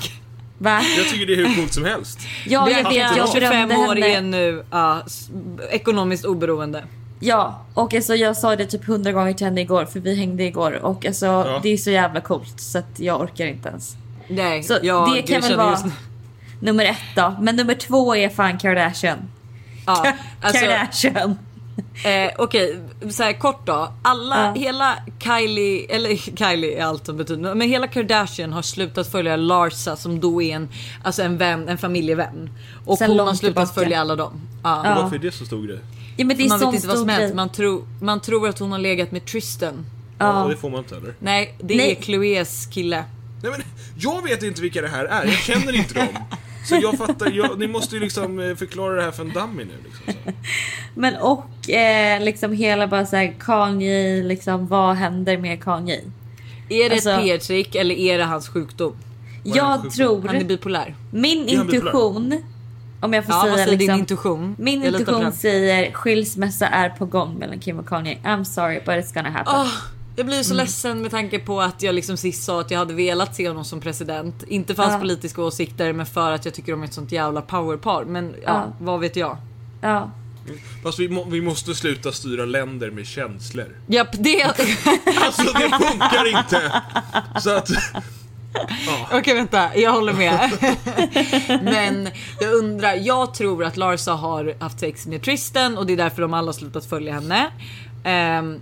Va? 0.57 0.81
Jag 0.97 1.07
tycker 1.07 1.25
det 1.25 1.33
är 1.33 1.37
hur 1.47 1.55
coolt 1.55 1.73
som 1.73 1.85
helst. 1.85 2.19
Ja, 2.45 2.69
jag 2.69 2.83
vet. 2.89 3.17
Jag 3.17 3.29
25 3.33 3.49
berömde 3.69 3.75
år 3.75 3.95
henne. 3.95 4.07
är 4.07 4.21
nu 4.21 4.63
ja, 4.71 5.01
ekonomiskt 5.71 6.25
oberoende. 6.25 6.83
Ja, 7.19 7.65
och 7.73 7.93
alltså 7.93 8.15
jag 8.15 8.37
sa 8.37 8.55
det 8.55 8.65
typ 8.65 8.85
hundra 8.85 9.11
gånger 9.11 9.33
till 9.33 9.45
henne 9.47 9.61
igår 9.61 9.85
för 9.85 9.99
vi 9.99 10.15
hängde 10.15 10.43
igår 10.43 10.71
och 10.83 11.05
alltså 11.05 11.59
det 11.63 11.69
är 11.69 11.77
så 11.77 11.91
jävla 11.91 12.21
coolt 12.21 12.59
så 12.59 12.77
att 12.77 12.99
jag 12.99 13.21
orkar 13.21 13.45
inte 13.45 13.69
ens. 13.69 13.95
Nej, 14.27 14.63
Så 14.63 14.77
jag 14.83 15.13
det 15.15 15.21
kan 15.21 15.41
väl 15.41 15.57
vara 15.57 15.71
just 15.71 15.85
nu- 15.85 15.91
nummer 16.59 16.85
ett 16.85 17.15
då. 17.15 17.35
Men 17.41 17.55
nummer 17.55 17.73
två 17.73 18.15
är 18.15 18.29
fan 18.29 18.57
Kardashian. 18.59 19.17
Ja, 19.87 20.13
alltså, 20.41 20.65
Kardashian. 20.65 21.37
eh, 22.05 22.31
Okej, 22.37 22.79
så 23.09 23.23
här 23.23 23.33
kort 23.33 23.65
då. 23.67 23.93
Alla, 24.01 24.45
Ja. 24.45 24.53
hela 24.61 24.95
Kylie, 25.19 25.85
eller 25.95 26.15
Kylie 26.37 26.79
är 26.81 26.85
allt 26.85 27.05
som 27.05 27.17
betyder, 27.17 27.55
men 27.55 27.69
hela 27.69 27.87
Kardashian 27.87 28.53
har 28.53 28.61
slutat 28.61 29.11
följa 29.11 29.35
Larsa 29.35 29.95
som 29.95 30.19
då 30.19 30.41
är 30.41 30.55
en, 30.55 30.69
alltså 31.03 31.21
en 31.23 31.37
vän, 31.37 31.69
en 31.69 31.77
familjevän. 31.77 32.49
Och 32.85 32.97
Sen 32.97 33.09
hon 33.09 33.19
har 33.19 33.25
slutat 33.33 33.39
tillbaka. 33.39 33.73
följa 33.73 34.01
alla 34.01 34.15
dem. 34.15 34.41
Ja. 34.63 34.81
Ja. 34.85 35.01
Varför 35.01 35.15
är 35.15 35.19
det 35.19 35.31
så 35.31 35.45
stor 35.45 35.67
grej? 35.67 35.79
Ja 36.17 36.25
men 36.25 36.37
det 36.37 36.43
är 36.45 36.49
Man 36.49 36.59
vet 36.59 36.73
inte 36.75 36.87
vad 36.87 36.97
som 36.97 37.09
hänt, 37.09 37.35
man, 37.35 37.49
tror 37.51 37.87
man 38.01 38.19
tror 38.21 38.49
att 38.49 38.59
hon 38.59 38.71
har 38.71 38.79
legat 38.79 39.11
med 39.11 39.25
Tristan. 39.25 39.85
Ja. 40.19 40.41
Ja. 40.43 40.47
det 40.49 40.57
får 40.57 40.69
man 40.69 40.79
inte 40.79 40.95
heller. 40.95 41.13
Nej, 41.19 41.55
det 41.59 41.75
Nej. 41.75 41.91
är 41.91 42.01
Chloés 42.01 42.65
kille. 42.73 43.03
Nej, 43.43 43.51
men, 43.51 43.61
jag 43.99 44.23
vet 44.23 44.43
inte 44.43 44.61
vilka 44.61 44.81
det 44.81 44.87
här 44.87 45.05
är, 45.05 45.25
jag 45.25 45.33
känner 45.37 45.75
inte 45.75 45.93
dem. 45.93 46.07
Så 46.67 46.75
jag 46.81 46.97
fattar, 46.97 47.31
jag, 47.31 47.59
ni 47.59 47.67
måste 47.67 47.95
ju 47.95 48.01
liksom 48.01 48.39
eh, 48.39 48.55
förklara 48.55 48.95
det 48.95 49.01
här 49.01 49.11
för 49.11 49.23
en 49.23 49.29
dummy 49.33 49.63
nu. 49.65 49.73
Liksom, 49.83 50.13
så. 50.25 50.31
Men 50.99 51.15
och 51.15 51.69
eh, 51.69 52.23
liksom 52.23 52.53
hela 52.53 52.87
bara 52.87 53.05
såhär 53.05 53.33
Kanye, 53.39 54.23
liksom 54.23 54.67
vad 54.67 54.95
händer 54.95 55.37
med 55.37 55.63
Kanye? 55.63 56.01
Är 56.69 56.89
det 56.89 56.95
Alltså- 56.95 57.09
ett 57.09 57.21
PR-trick 57.23 57.75
eller 57.75 57.95
är 57.95 58.17
det 58.17 58.23
hans 58.23 58.49
sjukdom? 58.49 58.95
Jag 59.43 59.73
sjukdom? 59.81 59.91
tror, 59.91 60.27
Han 60.27 60.35
är 60.35 60.43
bipolär. 60.43 60.95
min 61.11 61.49
Är 61.49 61.57
han 61.57 61.67
bipolär? 61.67 61.91
intuition, 61.91 62.43
om 63.01 63.13
jag 63.13 63.25
får 63.25 63.33
Ja, 63.33 63.37
vad 63.37 63.45
säga 63.53 63.55
säger 63.65 63.69
din 63.77 63.77
liksom. 63.87 63.99
intuition? 63.99 64.55
Min 64.59 64.83
intuition 64.83 65.31
säger 65.31 65.91
skilsmässa 65.91 66.67
är 66.67 66.89
på 66.89 67.05
gång 67.05 67.35
mellan 67.35 67.59
Kim 67.59 67.79
och 67.79 67.87
Kanye. 67.87 68.17
I'm 68.23 68.43
sorry 68.43 68.75
but 68.85 68.87
it's 68.95 69.13
gonna 69.13 69.29
happen. 69.29 69.53
Åh, 69.55 69.71
jag 70.17 70.25
blir 70.25 70.35
Mm. 70.35 70.43
så 70.43 70.53
ledsen 70.53 71.01
med 71.01 71.11
tanke 71.11 71.39
på 71.39 71.61
att 71.61 71.83
jag 71.83 71.95
liksom 71.95 72.17
sist 72.17 72.43
sa 72.43 72.61
att 72.61 72.71
jag 72.71 72.79
hade 72.79 72.93
velat 72.93 73.35
se 73.35 73.47
honom 73.47 73.65
som 73.65 73.79
president. 73.79 74.43
Inte 74.47 74.75
för 74.75 74.83
hans 74.83 74.93
Ja. 74.93 74.99
politiska 74.99 75.41
åsikter 75.41 75.93
men 75.93 76.05
för 76.05 76.31
att 76.31 76.45
jag 76.45 76.53
tycker 76.53 76.71
de 76.71 76.81
är 76.81 76.85
ett 76.85 76.93
sånt 76.93 77.11
jävla 77.11 77.41
powerpar. 77.41 78.05
Men 78.05 78.33
ja, 78.35 78.41
Ja. 78.45 78.73
vad 78.79 78.99
vet 78.99 79.15
jag. 79.15 79.37
Ja. 79.81 80.11
Fast 80.83 80.99
vi, 80.99 81.09
må, 81.09 81.23
vi 81.23 81.41
måste 81.41 81.75
sluta 81.75 82.11
styra 82.11 82.45
länder 82.45 82.91
med 82.91 83.07
känslor. 83.07 83.75
Japp, 83.87 84.07
det... 84.11 84.43
Alltså 85.25 85.43
det 85.43 85.69
funkar 85.69 86.37
inte! 86.39 86.81
Så 87.41 87.49
att... 87.49 87.69
Okej 89.11 89.35
vänta, 89.35 89.75
jag 89.77 89.91
håller 89.91 90.13
med. 90.13 90.51
Men 91.63 92.09
jag 92.39 92.53
undrar, 92.53 92.93
jag 92.95 93.33
tror 93.33 93.63
att 93.63 93.77
Larsa 93.77 94.11
har 94.13 94.55
haft 94.59 94.79
sex 94.79 95.07
med 95.07 95.21
Tristan 95.23 95.77
och 95.77 95.85
det 95.85 95.93
är 95.93 95.97
därför 95.97 96.21
de 96.21 96.33
alla 96.33 96.47
har 96.47 96.53
slutat 96.53 96.85
följa 96.85 97.13
henne. 97.13 97.47
Ehm, 98.03 98.59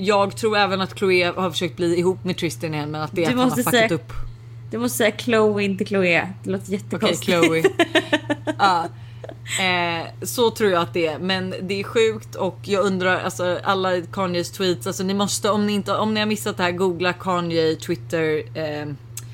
jag 0.00 0.36
tror 0.36 0.56
även 0.56 0.80
att 0.80 0.98
Chloé 0.98 1.24
har 1.36 1.50
försökt 1.50 1.76
bli 1.76 1.98
ihop 1.98 2.24
med 2.24 2.36
Tristan 2.36 2.74
igen 2.74 2.90
men 2.90 3.00
att 3.02 3.10
det 3.12 3.24
är 3.24 3.26
Du 3.26 3.32
att 3.32 3.38
han 3.38 3.48
har 3.50 3.56
fuckat 3.56 3.70
säga- 3.74 3.94
upp. 3.94 4.12
Du 4.70 4.78
måste 4.78 4.98
säga 4.98 5.16
Chloe 5.18 5.62
inte 5.64 5.84
Chloe. 5.84 6.28
Det 6.44 6.50
låter 6.50 6.64
Okej 6.66 6.74
jättekonstigt. 6.74 7.24
Chloe. 7.24 7.62
ja. 8.58 8.88
Eh, 9.60 10.06
så 10.22 10.50
tror 10.50 10.70
jag 10.70 10.82
att 10.82 10.92
det 10.94 11.06
är, 11.06 11.18
men 11.18 11.54
det 11.62 11.80
är 11.80 11.84
sjukt 11.84 12.34
och 12.34 12.58
jag 12.62 12.84
undrar 12.84 13.20
alltså 13.20 13.58
alla 13.64 14.00
Kanyes 14.12 14.50
tweets, 14.50 14.86
alltså 14.86 15.02
ni 15.02 15.14
måste 15.14 15.50
om 15.50 15.66
ni 15.66 15.72
inte 15.72 15.96
om 15.96 16.14
ni 16.14 16.20
har 16.20 16.26
missat 16.26 16.56
det 16.56 16.62
här 16.62 16.70
googla 16.72 17.12
Kanye 17.12 17.76
Twitter 17.76 18.42
eh, 18.54 18.86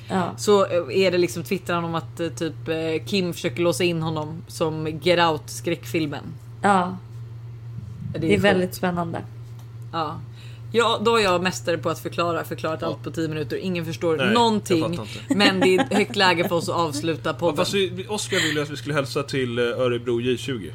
Ja. 0.09 0.31
så 0.37 0.65
är 0.91 1.11
det 1.11 1.17
liksom 1.17 1.43
twittrar 1.43 1.83
om 1.83 1.95
att 1.95 2.19
eh, 2.19 2.29
typ 2.29 2.67
eh, 2.67 3.05
Kim 3.05 3.33
försöker 3.33 3.61
låsa 3.61 3.83
in 3.83 4.01
honom 4.01 4.41
som 4.47 4.87
Get 5.01 5.19
Out 5.19 5.41
skräckfilmen. 5.45 6.23
ja, 6.61 6.97
det 8.19 8.27
är 8.27 8.31
sjukt. 8.31 8.43
väldigt 8.43 8.75
spännande. 8.75 9.21
Ja. 9.93 10.15
Ja, 10.71 11.01
då 11.05 11.15
är 11.15 11.23
jag 11.23 11.43
mästare 11.43 11.77
på 11.77 11.89
att 11.89 11.99
förklara, 11.99 12.43
förklarat 12.43 12.83
allt 12.83 13.03
på 13.03 13.11
10 13.11 13.27
minuter. 13.27 13.57
Ingen 13.57 13.85
förstår 13.85 14.17
Nej, 14.17 14.33
någonting. 14.33 14.99
Men 15.29 15.59
det 15.59 15.75
är 15.75 15.95
högt 15.95 16.15
läge 16.15 16.47
för 16.47 16.55
oss 16.55 16.69
att 16.69 16.75
avsluta 16.75 17.33
podden. 17.33 17.57
Fast 17.57 17.73
vi, 17.73 18.05
Oskar 18.09 18.37
ville 18.37 18.61
att 18.61 18.69
vi 18.69 18.77
skulle 18.77 18.95
hälsa 18.95 19.23
till 19.23 19.57
eh, 19.57 19.63
Örebro 19.63 20.19
J20. 20.19 20.71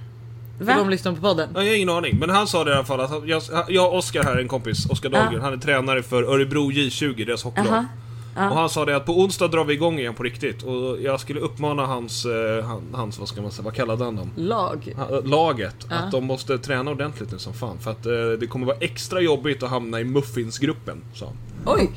För 0.59 0.65
Va? 0.65 0.75
de 0.77 0.91
lyssnar 0.91 1.13
på 1.13 1.21
podden. 1.21 1.49
Ja, 1.55 1.63
jag 1.63 1.71
har 1.71 1.77
ingen 1.77 1.89
aning, 1.89 2.19
men 2.19 2.31
han 2.31 2.47
sa 2.47 2.65
det 2.65 2.71
i 2.71 2.75
alla 2.75 2.85
fall 2.85 3.01
att 3.01 3.29
jag, 3.29 3.43
jag 3.69 3.89
och 3.93 3.99
Oskar 3.99 4.23
här, 4.23 4.37
en 4.37 4.49
kompis, 4.49 4.87
Oskar 4.91 5.09
Dahlgren, 5.09 5.41
han 5.43 5.53
är 5.53 5.57
tränare 5.57 6.03
för 6.03 6.23
Örebro 6.23 6.71
J20, 6.71 7.27
deras 7.27 7.43
hockeylag. 7.43 7.85
Aha. 8.37 8.51
Och 8.51 8.57
han 8.57 8.69
sa 8.69 8.85
det 8.85 8.97
att 8.97 9.07
på 9.07 9.13
onsdag 9.21 9.49
drar 9.49 9.65
vi 9.65 9.75
igång 9.75 9.99
igen 9.99 10.15
på 10.15 10.23
riktigt 10.23 10.63
och 10.63 11.01
jag 11.03 11.21
skulle 11.21 11.41
uppmana 11.41 11.87
hans, 11.87 12.25
eh, 12.25 12.65
han, 12.65 12.83
hans 12.93 13.19
vad 13.19 13.29
ska 13.29 13.43
man 13.43 13.51
säga, 13.51 13.65
vad 13.65 13.75
kallade 13.75 14.05
han 14.05 14.17
dem? 14.17 14.31
Lag. 14.37 14.95
Ha- 14.97 15.21
Laget, 15.25 15.77
Ja. 15.91 15.97
att 15.97 16.11
de 16.11 16.25
måste 16.25 16.59
träna 16.59 16.91
ordentligt 16.91 17.33
nu 17.33 17.39
som 17.39 17.53
fan 17.55 17.79
för 17.79 17.91
att 17.91 18.07
eh, 18.07 18.13
det 18.41 18.47
kommer 18.47 18.67
vara 18.67 18.77
extra 18.81 19.21
jobbigt 19.21 19.63
att 19.63 19.71
hamna 19.71 20.01
i 20.01 20.05
muffinsgruppen, 20.05 20.97
sa 21.15 21.27
han. 21.27 21.37
Oj! 21.67 21.91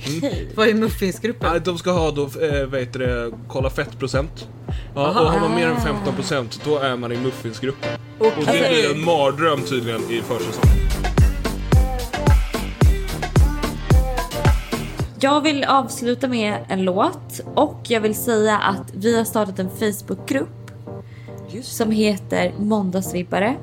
Vad 0.56 0.68
är 0.68 0.74
muffinsgruppen? 0.74 1.62
De 1.66 1.78
ska 1.78 1.92
ha 1.92 2.12
då, 2.12 2.22
eh, 2.24 2.66
vad 2.66 2.80
heter 2.80 3.00
det, 3.00 3.32
kolla 3.48 3.70
fettprocent. 3.70 4.48
Ja, 4.96 5.02
Aha. 5.02 5.22
och 5.22 5.32
har 5.32 5.40
man 5.40 5.56
mer 5.56 5.68
än 5.68 5.78
15% 5.78 6.60
då 6.66 6.78
är 6.78 6.96
man 6.98 7.12
i 7.12 7.18
muffinsgruppen. 7.18 7.90
Och 8.20 8.32
det 8.38 8.46
blir 8.46 8.96
en 8.96 9.06
mardröm 9.06 9.62
tydligen 9.62 10.02
i 10.12 10.22
försäsongen. 10.22 11.05
Jag 15.20 15.42
vill 15.42 15.64
avsluta 15.64 16.28
med 16.28 16.58
en 16.68 16.84
låt 16.84 17.42
och 17.56 17.80
jag 17.84 18.02
vill 18.02 18.16
säga 18.16 18.58
att 18.58 18.94
vi 18.94 19.18
har 19.18 19.24
startat 19.24 19.60
en 19.60 19.70
Facebookgrupp 19.70 20.72
som 21.64 21.92
heter 21.92 22.54
Måndagsvibbare. 22.60 23.56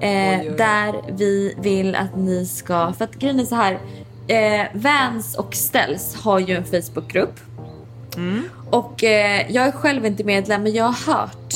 Eh, 0.00 0.40
Oj, 0.40 0.50
oj. 0.50 0.54
Där 0.58 0.94
vi 1.12 1.54
vill 1.58 1.94
att 1.94 2.16
ni 2.16 2.46
ska, 2.46 2.92
för 2.92 3.04
att 3.04 3.14
grejen 3.14 3.40
är 3.40 3.44
så 3.44 3.54
här. 3.54 3.78
Eh, 4.26 4.66
Vans 4.74 5.34
och 5.34 5.54
Ställs 5.54 6.14
har 6.14 6.38
ju 6.38 6.54
en 6.56 6.64
Facebookgrupp. 6.64 7.40
Och 8.70 9.04
eh, 9.04 9.52
jag 9.52 9.66
är 9.66 9.72
själv 9.72 10.06
inte 10.06 10.24
medlem 10.24 10.62
men 10.62 10.74
jag 10.74 10.84
har 10.84 11.14
hört 11.14 11.54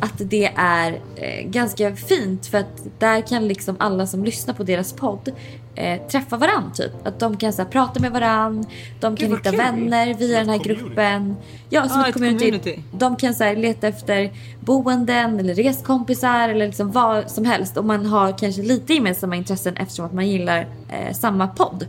att 0.00 0.12
det 0.18 0.52
är 0.56 1.00
eh, 1.16 1.46
ganska 1.46 1.96
fint 1.96 2.46
för 2.46 2.58
att 2.58 2.86
där 2.98 3.20
kan 3.20 3.48
liksom 3.48 3.76
alla 3.78 4.06
som 4.06 4.24
lyssnar 4.24 4.54
på 4.54 4.62
deras 4.62 4.92
podd 4.92 5.32
eh, 5.74 6.06
träffa 6.06 6.36
varann 6.36 6.72
typ. 6.74 7.06
Att 7.06 7.20
de 7.20 7.36
kan 7.36 7.52
så 7.52 7.62
här, 7.62 7.68
prata 7.68 8.00
med 8.00 8.12
varann, 8.12 8.64
de 9.00 9.16
kan 9.16 9.30
hitta 9.30 9.50
kul. 9.50 9.56
vänner 9.58 10.14
via 10.14 10.38
den 10.38 10.48
här 10.48 10.58
community. 10.58 10.84
gruppen. 10.84 11.36
Ja, 11.70 11.88
som 11.88 12.00
Ah, 12.00 12.06
ett, 12.08 12.14
community. 12.14 12.44
community. 12.44 12.82
De 12.92 13.16
kan 13.16 13.34
så 13.34 13.44
här, 13.44 13.56
leta 13.56 13.88
efter 13.88 14.32
boenden 14.60 15.40
eller 15.40 15.54
reskompisar 15.54 16.48
eller 16.48 16.66
liksom 16.66 16.90
vad 16.90 17.30
som 17.30 17.44
helst. 17.44 17.76
Och 17.76 17.84
man 17.84 18.06
har 18.06 18.38
kanske 18.38 18.62
lite 18.62 18.94
gemensamma 18.94 19.36
intressen 19.36 19.76
eftersom 19.76 20.06
att 20.06 20.12
man 20.12 20.28
gillar 20.28 20.66
eh, 20.90 21.12
samma 21.14 21.48
podd. 21.48 21.86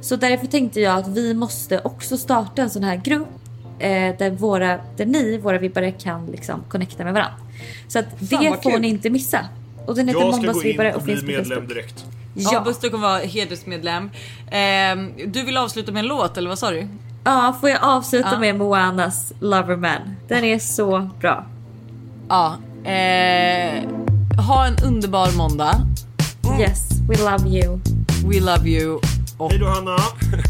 Så 0.00 0.16
därför 0.16 0.46
tänkte 0.46 0.80
jag 0.80 0.98
att 0.98 1.08
vi 1.08 1.34
måste 1.34 1.80
också 1.80 2.16
starta 2.16 2.62
en 2.62 2.70
sån 2.70 2.82
här 2.84 2.96
grupp 2.96 3.28
eh, 3.78 4.16
där, 4.18 4.30
våra, 4.30 4.78
där 4.96 5.06
ni, 5.06 5.38
våra 5.38 5.58
vibbare, 5.58 5.92
kan 5.92 6.26
liksom 6.26 6.64
connecta 6.68 7.04
med 7.04 7.12
varandra. 7.12 7.34
Så 7.88 7.98
att 7.98 8.06
det 8.18 8.36
vad 8.36 8.62
får 8.62 8.70
kul. 8.70 8.80
ni 8.80 8.88
inte 8.88 9.10
missa. 9.10 9.48
Och 9.86 9.94
den 9.94 10.08
heter 10.08 10.20
Jag 10.20 10.34
ska 10.34 10.52
gå 10.52 10.62
in 10.62 10.94
och 10.94 11.02
bli 11.02 11.22
medlem 11.22 11.68
direkt. 11.68 12.04
Ja, 12.36 12.50
Ja. 12.52 12.60
Buster 12.60 12.88
kommer 12.88 13.08
vara 13.08 13.18
hedersmedlem. 13.18 14.10
Ehm, 14.50 15.12
du 15.26 15.42
vill 15.42 15.56
avsluta 15.56 15.92
med 15.92 16.00
en 16.00 16.06
låt 16.06 16.36
eller 16.36 16.48
vad 16.48 16.58
sa 16.58 16.70
du? 16.70 16.88
Ja, 17.24 17.56
får 17.60 17.68
jag 17.70 17.78
avsluta 17.82 18.28
Ja. 18.32 18.38
med 18.38 18.56
Moanas 18.56 19.32
Loverman. 19.40 20.16
Den 20.28 20.44
är 20.44 20.58
så 20.58 21.10
bra. 21.20 21.46
Ja. 22.28 22.56
Eh, 22.90 23.82
ha 24.46 24.66
en 24.66 24.76
underbar 24.84 25.36
måndag. 25.36 25.74
Yes, 26.60 26.88
we 27.08 27.16
love 27.16 27.48
you. 27.48 27.80
We 28.24 28.40
love 28.40 28.68
you. 28.70 29.00
Och 29.38 29.50
Hej 29.50 29.58
då 29.60 29.66
Hanna! 29.66 29.96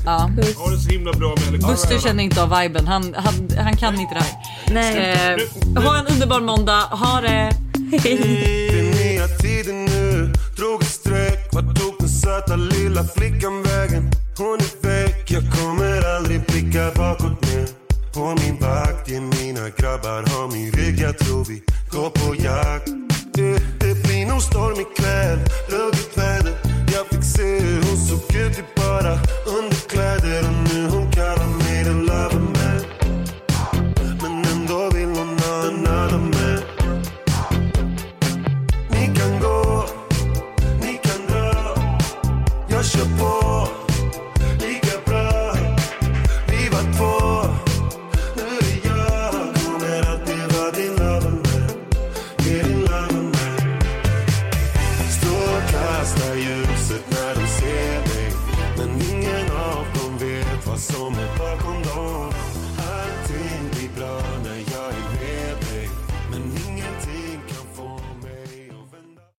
ja. 0.05 0.31
Puss. 0.37 0.57
Ha 0.59 0.71
det 0.71 0.79
så 0.79 0.89
himla 0.89 1.13
bra 1.13 1.35
med. 1.51 1.61
Buster 1.61 1.99
känner 1.99 2.25
inte 2.25 2.43
av 2.43 2.59
viben. 2.61 2.87
Han, 2.87 3.15
han, 3.19 3.35
han 3.65 3.77
kan 3.77 4.01
inte 4.01 4.15
det 4.15 4.21
här. 4.21 4.33
Nej. 4.71 5.37
Eh, 5.77 5.83
ha 5.83 5.99
en 5.99 6.07
underbar 6.07 6.41
måndag. 6.41 6.81
Ha 6.81 7.21
det. 7.21 7.51
Den 8.03 8.91
nya 8.91 9.27
tiden 9.41 9.85
nu, 9.85 10.33
drog 10.57 10.83
ett 10.83 10.89
vart 11.57 11.79
tog 11.79 11.95
den 11.99 12.09
söta 12.09 12.57
lilla 12.57 13.05
flickan 13.05 13.63
vägen? 13.63 14.11
Hon 14.39 14.59
är 14.59 14.87
väck, 14.87 15.31
jag 15.31 15.43
kommer 15.59 16.17
aldrig 16.17 16.41
blicka 16.47 16.91
bakåt 16.97 17.41
mer. 17.47 17.69
På 18.15 18.37
min 18.43 18.57
vakt, 18.61 19.09
ge 19.09 19.21
mina 19.21 19.69
grabbar 19.79 20.23
har 20.31 20.53
min 20.53 20.73
rygg, 20.73 21.01
jag 21.01 21.19
tror 21.19 21.45
vi 21.45 21.63
går 21.91 22.11
på 22.11 22.35
jakt. 22.35 22.89
Det, 23.35 23.53
det 23.81 24.03
blir 24.05 24.27
nog 24.27 24.43
storm 24.43 24.81
ikväll, 24.81 25.39
ruggigt 25.69 26.19
väder. 26.19 26.55
Jag 26.95 27.07
fick 27.07 27.25
se 27.25 27.61
hur 27.61 27.83
hon 27.87 27.97
såg 27.97 28.37
ut 28.37 28.59
i 28.59 28.65
bara 28.77 29.13
under 29.59 29.76